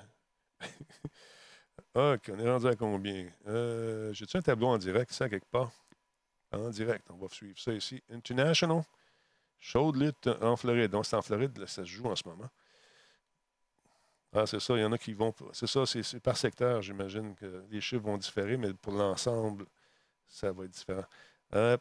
OK, 2.14 2.30
on 2.32 2.38
est 2.38 2.50
rendu 2.50 2.66
à 2.66 2.74
combien? 2.74 3.28
Euh, 3.46 4.12
J'ai-tu 4.12 4.36
un 4.36 4.42
tableau 4.42 4.68
en 4.68 4.78
direct, 4.78 5.12
ça, 5.12 5.28
quelque 5.28 5.50
part? 5.50 5.70
En 6.52 6.70
direct, 6.70 7.08
on 7.10 7.16
va 7.16 7.28
suivre 7.28 7.58
ça 7.58 7.72
ici. 7.72 8.02
International. 8.10 8.82
Chaude 9.62 9.96
lutte 9.96 10.26
en 10.26 10.56
Floride. 10.56 10.90
Donc, 10.90 11.06
c'est 11.06 11.14
en 11.14 11.22
Floride, 11.22 11.56
ça 11.66 11.84
se 11.84 11.84
joue 11.84 12.06
en 12.06 12.16
ce 12.16 12.26
moment. 12.26 12.50
Ah, 14.32 14.44
c'est 14.44 14.58
ça, 14.58 14.74
il 14.74 14.80
y 14.80 14.84
en 14.84 14.90
a 14.90 14.98
qui 14.98 15.12
vont. 15.12 15.32
C'est 15.52 15.68
ça, 15.68 15.86
c'est 15.86 16.18
par 16.18 16.36
secteur, 16.36 16.82
j'imagine 16.82 17.36
que 17.36 17.64
les 17.70 17.80
chiffres 17.80 18.02
vont 18.02 18.18
différer, 18.18 18.56
mais 18.56 18.74
pour 18.74 18.92
l'ensemble, 18.92 19.66
ça 20.26 20.50
va 20.50 20.64
être 20.64 20.70
différent. 20.72 21.04
Euh, 21.54 21.76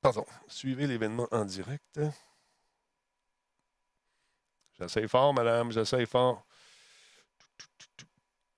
pardon. 0.00 0.24
Suivez 0.48 0.86
l'événement 0.86 1.28
en 1.30 1.44
direct. 1.44 2.00
J'essaye 4.80 5.06
fort, 5.06 5.34
madame, 5.34 5.72
j'essaye 5.72 6.06
fort. 6.06 6.42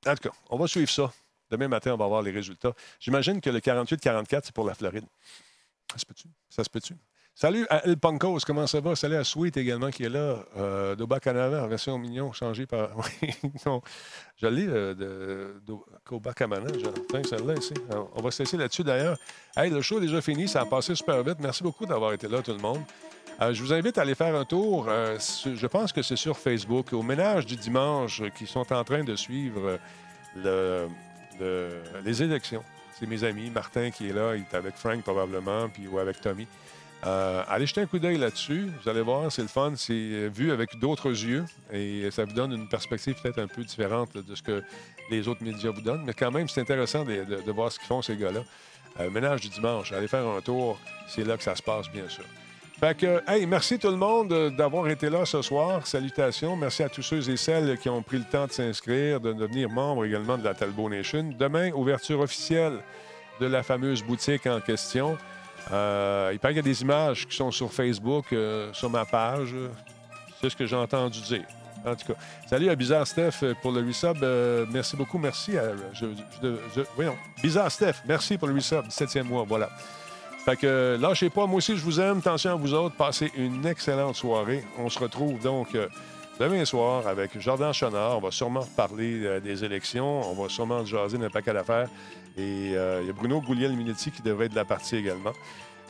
En 0.06 0.14
tout 0.14 0.28
cas, 0.28 0.36
on 0.50 0.56
va 0.56 0.68
suivre 0.68 0.90
ça. 0.90 1.12
Demain 1.50 1.66
matin, 1.66 1.94
on 1.94 1.96
va 1.96 2.06
voir 2.06 2.22
les 2.22 2.30
résultats. 2.30 2.74
J'imagine 3.00 3.40
que 3.40 3.50
le 3.50 3.58
48-44, 3.58 4.42
c'est 4.44 4.54
pour 4.54 4.66
la 4.66 4.74
Floride. 4.74 5.06
Ça 5.90 5.98
se 5.98 6.06
peut-tu? 6.06 6.28
Ça 6.48 6.62
se 6.62 6.70
peut-tu? 6.70 6.96
Salut 7.38 7.66
à 7.68 7.84
El 7.86 7.98
Pancos, 7.98 8.38
comment 8.46 8.66
ça 8.66 8.80
va? 8.80 8.96
Salut 8.96 9.16
à 9.16 9.22
Sweet 9.22 9.58
également 9.58 9.90
qui 9.90 10.04
est 10.04 10.08
là. 10.08 10.36
Euh, 10.56 10.96
Doba 10.96 11.18
en 11.26 11.66
version 11.68 11.98
mignon, 11.98 12.32
changé 12.32 12.64
par. 12.64 12.88
Oui, 12.96 13.28
non. 13.66 13.82
Je 14.38 14.46
l'ai 14.46 14.66
euh, 14.66 14.94
de 14.94 15.60
d'O- 15.66 15.84
Koba 16.02 16.32
Kamana. 16.32 16.68
Je... 16.72 16.86
Tiens, 17.10 17.20
celle-là 17.28 17.54
On 18.14 18.22
va 18.22 18.30
se 18.30 18.42
laisser 18.42 18.56
là-dessus 18.56 18.84
d'ailleurs. 18.84 19.18
Hey, 19.54 19.68
le 19.70 19.82
show 19.82 19.98
est 19.98 20.06
déjà 20.06 20.22
fini, 20.22 20.48
ça 20.48 20.62
a 20.62 20.64
passé 20.64 20.94
super 20.94 21.22
vite. 21.22 21.36
Merci 21.38 21.62
beaucoup 21.62 21.84
d'avoir 21.84 22.14
été 22.14 22.26
là, 22.26 22.40
tout 22.40 22.52
le 22.52 22.58
monde. 22.58 22.80
Euh, 23.42 23.52
je 23.52 23.62
vous 23.62 23.74
invite 23.74 23.98
à 23.98 24.00
aller 24.00 24.14
faire 24.14 24.34
un 24.34 24.46
tour. 24.46 24.86
euh, 24.88 25.18
je 25.44 25.66
pense 25.66 25.92
que 25.92 26.00
c'est 26.00 26.16
sur 26.16 26.38
Facebook, 26.38 26.94
au 26.94 27.02
ménage 27.02 27.44
du 27.44 27.56
dimanche, 27.56 28.22
qui 28.38 28.46
sont 28.46 28.72
en 28.72 28.82
train 28.82 29.04
de 29.04 29.14
suivre 29.14 29.78
le- 30.36 30.86
le- 31.38 31.82
les 32.02 32.22
élections. 32.22 32.64
C'est 32.98 33.06
mes 33.06 33.22
amis. 33.24 33.50
Martin 33.50 33.90
qui 33.90 34.08
est 34.08 34.14
là, 34.14 34.36
il 34.36 34.44
est 34.50 34.54
avec 34.56 34.74
Frank 34.76 35.02
probablement, 35.02 35.68
puis 35.68 35.86
ou 35.86 35.98
avec 35.98 36.18
Tommy. 36.22 36.46
Euh, 37.04 37.42
allez 37.48 37.66
jeter 37.66 37.82
un 37.82 37.86
coup 37.86 37.98
d'œil 37.98 38.18
là-dessus. 38.18 38.70
Vous 38.82 38.88
allez 38.88 39.02
voir, 39.02 39.30
c'est 39.30 39.42
le 39.42 39.48
fun. 39.48 39.72
C'est 39.76 39.92
euh, 39.92 40.30
vu 40.32 40.50
avec 40.50 40.78
d'autres 40.78 41.10
yeux 41.10 41.44
et 41.72 42.10
ça 42.10 42.24
vous 42.24 42.32
donne 42.32 42.52
une 42.52 42.68
perspective 42.68 43.14
peut-être 43.22 43.38
un 43.38 43.46
peu 43.46 43.62
différente 43.62 44.16
de 44.16 44.34
ce 44.34 44.42
que 44.42 44.62
les 45.10 45.28
autres 45.28 45.44
médias 45.44 45.70
vous 45.70 45.82
donnent. 45.82 46.04
Mais 46.04 46.14
quand 46.14 46.30
même, 46.30 46.48
c'est 46.48 46.60
intéressant 46.60 47.04
de, 47.04 47.50
voir 47.50 47.70
ce 47.70 47.78
qu'ils 47.78 47.88
font, 47.88 48.02
ces 48.02 48.16
gars-là. 48.16 48.40
Euh, 48.98 49.10
ménage 49.10 49.42
du 49.42 49.48
dimanche, 49.48 49.92
allez 49.92 50.08
faire 50.08 50.26
un 50.26 50.40
tour. 50.40 50.78
C'est 51.06 51.24
là 51.24 51.36
que 51.36 51.42
ça 51.42 51.54
se 51.54 51.62
passe, 51.62 51.90
bien 51.90 52.08
sûr. 52.08 52.24
Fait 52.80 52.96
que, 52.96 53.22
hey, 53.26 53.46
merci 53.46 53.78
tout 53.78 53.88
le 53.88 53.96
monde 53.96 54.54
d'avoir 54.54 54.88
été 54.88 55.08
là 55.08 55.24
ce 55.24 55.40
soir. 55.42 55.86
Salutations. 55.86 56.56
Merci 56.56 56.82
à 56.82 56.88
tous 56.88 57.02
ceux 57.02 57.30
et 57.30 57.36
celles 57.36 57.78
qui 57.78 57.88
ont 57.88 58.02
pris 58.02 58.18
le 58.18 58.24
temps 58.24 58.46
de 58.46 58.52
s'inscrire, 58.52 59.20
de 59.20 59.32
devenir 59.32 59.70
membres 59.70 60.04
également 60.04 60.36
de 60.36 60.44
la 60.44 60.54
Talbot 60.54 60.88
Nation. 60.88 61.32
Demain, 61.38 61.70
ouverture 61.72 62.20
officielle 62.20 62.80
de 63.40 63.46
la 63.46 63.62
fameuse 63.62 64.02
boutique 64.02 64.46
en 64.46 64.60
question. 64.60 65.16
Euh, 65.72 66.30
il 66.32 66.38
paraît 66.38 66.54
qu'il 66.54 66.64
y 66.64 66.68
a 66.68 66.72
des 66.72 66.82
images 66.82 67.26
qui 67.26 67.36
sont 67.36 67.50
sur 67.50 67.72
Facebook, 67.72 68.26
euh, 68.32 68.72
sur 68.72 68.90
ma 68.90 69.04
page. 69.04 69.54
C'est 70.40 70.50
ce 70.50 70.56
que 70.56 70.66
j'ai 70.66 70.76
entendu 70.76 71.20
dire. 71.20 71.44
En 71.84 71.94
tout 71.94 72.12
cas, 72.12 72.18
salut 72.48 72.68
à 72.68 72.74
Bizarre 72.74 73.06
Steph 73.06 73.42
euh, 73.42 73.54
pour 73.62 73.72
le 73.72 73.80
resub. 73.80 74.24
Merci 74.72 74.96
beaucoup. 74.96 75.18
Merci 75.18 75.56
à. 75.56 75.72
Voyons. 76.94 77.16
Bizarre 77.42 77.70
Steph, 77.70 77.94
merci 78.06 78.38
pour 78.38 78.48
le 78.48 78.54
resub. 78.54 78.86
17e 78.86 79.24
mois, 79.24 79.44
voilà. 79.46 79.68
Fait 80.44 80.56
que 80.56 80.96
lâchez 81.00 81.30
pas. 81.30 81.46
Moi 81.46 81.58
aussi, 81.58 81.76
je 81.76 81.82
vous 81.82 82.00
aime. 82.00 82.18
Attention 82.18 82.52
à 82.52 82.54
vous 82.54 82.72
autres. 82.74 82.94
Passez 82.94 83.32
une 83.36 83.66
excellente 83.66 84.16
soirée. 84.16 84.64
On 84.78 84.88
se 84.88 84.98
retrouve 84.98 85.40
donc 85.40 85.76
demain 86.38 86.64
soir 86.64 87.06
avec 87.06 87.38
Jordan 87.40 87.72
Chenard. 87.72 88.18
On 88.18 88.20
va 88.20 88.30
sûrement 88.30 88.64
parler 88.76 89.24
euh, 89.24 89.40
des 89.40 89.64
élections. 89.64 90.30
On 90.30 90.40
va 90.40 90.48
sûrement 90.48 90.84
jaser 90.84 91.18
d'un 91.18 91.30
paquet 91.30 91.52
d'affaires. 91.52 91.88
Et 92.36 92.72
euh, 92.74 93.00
il 93.02 93.06
y 93.06 93.10
a 93.10 93.12
Bruno 93.12 93.40
Gouliel-Minetti 93.40 94.10
qui 94.10 94.22
devrait 94.22 94.46
être 94.46 94.52
de 94.52 94.56
la 94.56 94.64
partie 94.64 94.96
également. 94.96 95.32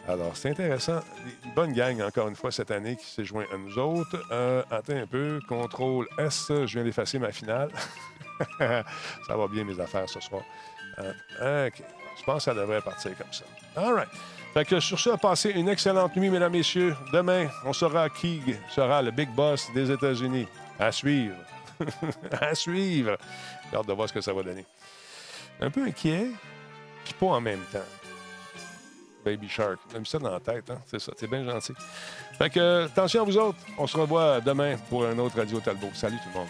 Alors, 0.08 0.36
c'est 0.36 0.50
intéressant. 0.50 1.00
Une 1.44 1.52
bonne 1.54 1.72
gang, 1.72 2.00
encore 2.00 2.28
une 2.28 2.36
fois, 2.36 2.52
cette 2.52 2.70
année 2.70 2.96
qui 2.96 3.06
s'est 3.06 3.24
joint 3.24 3.44
à 3.52 3.56
nous 3.56 3.76
autres. 3.78 4.22
Euh, 4.30 4.62
attends 4.70 4.96
un 4.96 5.06
peu. 5.06 5.40
Contrôle 5.48 6.06
S. 6.18 6.46
Je 6.48 6.74
viens 6.74 6.84
d'effacer 6.84 7.18
ma 7.18 7.32
finale. 7.32 7.70
ça 8.58 9.36
va 9.36 9.48
bien, 9.48 9.64
mes 9.64 9.80
affaires, 9.80 10.08
ce 10.08 10.20
soir. 10.20 10.42
OK. 10.98 11.82
Je 12.18 12.24
pense 12.24 12.36
que 12.36 12.42
ça 12.50 12.54
devrait 12.54 12.80
partir 12.80 13.16
comme 13.18 13.32
ça. 13.32 13.44
All 13.76 13.92
right. 13.92 14.08
Fait 14.56 14.64
que 14.64 14.80
sur 14.80 14.98
ce, 14.98 15.10
passez 15.10 15.50
une 15.50 15.68
excellente 15.68 16.16
nuit, 16.16 16.30
mesdames, 16.30 16.50
messieurs. 16.50 16.96
Demain, 17.12 17.48
on 17.66 17.74
saura 17.74 18.08
qui 18.08 18.40
sera 18.74 19.02
le 19.02 19.10
big 19.10 19.28
boss 19.28 19.70
des 19.74 19.90
États-Unis. 19.90 20.48
À 20.78 20.90
suivre. 20.90 21.36
à 22.40 22.54
suivre. 22.54 23.18
J'ai 23.70 23.76
hâte 23.76 23.86
de 23.86 23.92
voir 23.92 24.08
ce 24.08 24.14
que 24.14 24.22
ça 24.22 24.32
va 24.32 24.42
donner. 24.42 24.64
Un 25.60 25.70
peu 25.70 25.84
inquiet, 25.84 26.28
puis 27.04 27.12
pas 27.20 27.26
en 27.26 27.40
même 27.42 27.60
temps. 27.70 27.84
Baby 29.26 29.46
Shark. 29.46 29.78
J'ai 29.92 29.98
mis 29.98 30.06
ça 30.06 30.18
dans 30.18 30.30
la 30.30 30.40
tête, 30.40 30.70
hein? 30.70 30.80
C'est 30.86 31.00
ça, 31.00 31.12
c'est 31.18 31.28
bien 31.28 31.44
gentil. 31.44 31.74
Fait 32.38 32.48
que, 32.48 32.58
euh, 32.58 32.86
attention 32.86 33.20
à 33.20 33.24
vous 33.26 33.36
autres. 33.36 33.58
On 33.76 33.86
se 33.86 33.98
revoit 33.98 34.40
demain 34.40 34.76
pour 34.88 35.04
un 35.04 35.18
autre 35.18 35.36
Radio 35.36 35.60
Talbot. 35.60 35.90
Salut 35.92 36.16
tout 36.16 36.30
le 36.32 36.38
monde. 36.40 36.48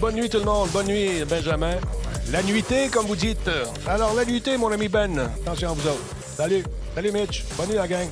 Bonne 0.00 0.14
nuit 0.16 0.28
tout 0.28 0.38
le 0.38 0.44
monde. 0.44 0.70
Bonne 0.70 0.86
nuit, 0.86 1.24
Benjamin. 1.28 1.76
La 2.32 2.42
nuitée, 2.42 2.88
comme 2.88 3.06
vous 3.06 3.16
dites. 3.16 3.50
Alors, 3.86 4.14
la 4.14 4.24
nuitée, 4.24 4.56
mon 4.56 4.72
ami 4.72 4.88
Ben. 4.88 5.18
Attention 5.18 5.70
à 5.70 5.72
vous 5.74 5.86
autres. 5.88 6.16
Salut. 6.36 6.64
Salut, 6.94 7.12
Mitch. 7.12 7.44
Bonne 7.56 7.68
nuit, 7.68 7.76
la 7.76 7.86
gang. 7.86 8.08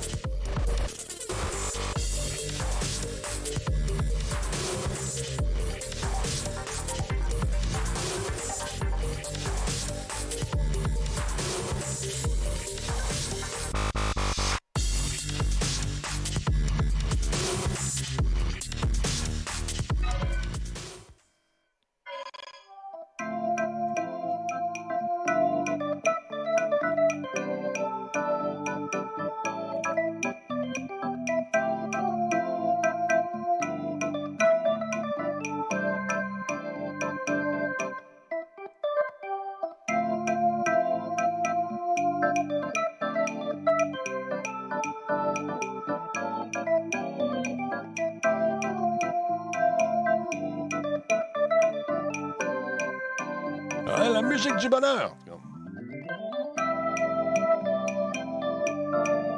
Ouais, 53.89 54.12
la 54.12 54.20
musique 54.20 54.57
du 54.57 54.68
bonheur. 54.68 55.16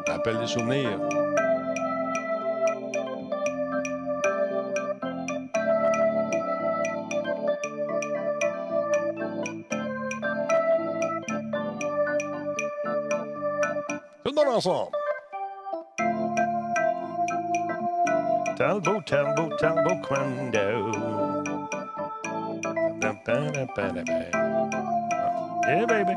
Rappelle 0.08 0.38
des 0.38 0.46
souvenirs. 0.48 0.98
Tout 14.24 14.30
le 14.30 14.34
monde 14.34 14.56
ensemble. 14.56 14.90
Talbot, 18.56 19.00
Talbot, 19.06 19.56
Talbot, 19.58 19.96
Quando. 20.02 21.29
Yeah, 23.30 23.46
baby. 25.86 26.14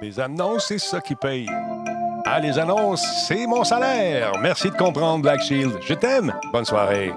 Les 0.00 0.18
c'est 0.60 0.78
ça 0.78 1.00
qui 1.00 1.14
paye. 1.14 1.46
Ah, 2.28 2.40
les 2.40 2.58
annonces, 2.58 3.06
c'est 3.28 3.46
mon 3.46 3.62
salaire. 3.62 4.32
Merci 4.42 4.68
de 4.70 4.76
comprendre, 4.76 5.22
Black 5.22 5.40
Shield. 5.42 5.78
Je 5.80 5.94
t'aime. 5.94 6.34
Bonne 6.52 6.64
soirée. 6.64 7.12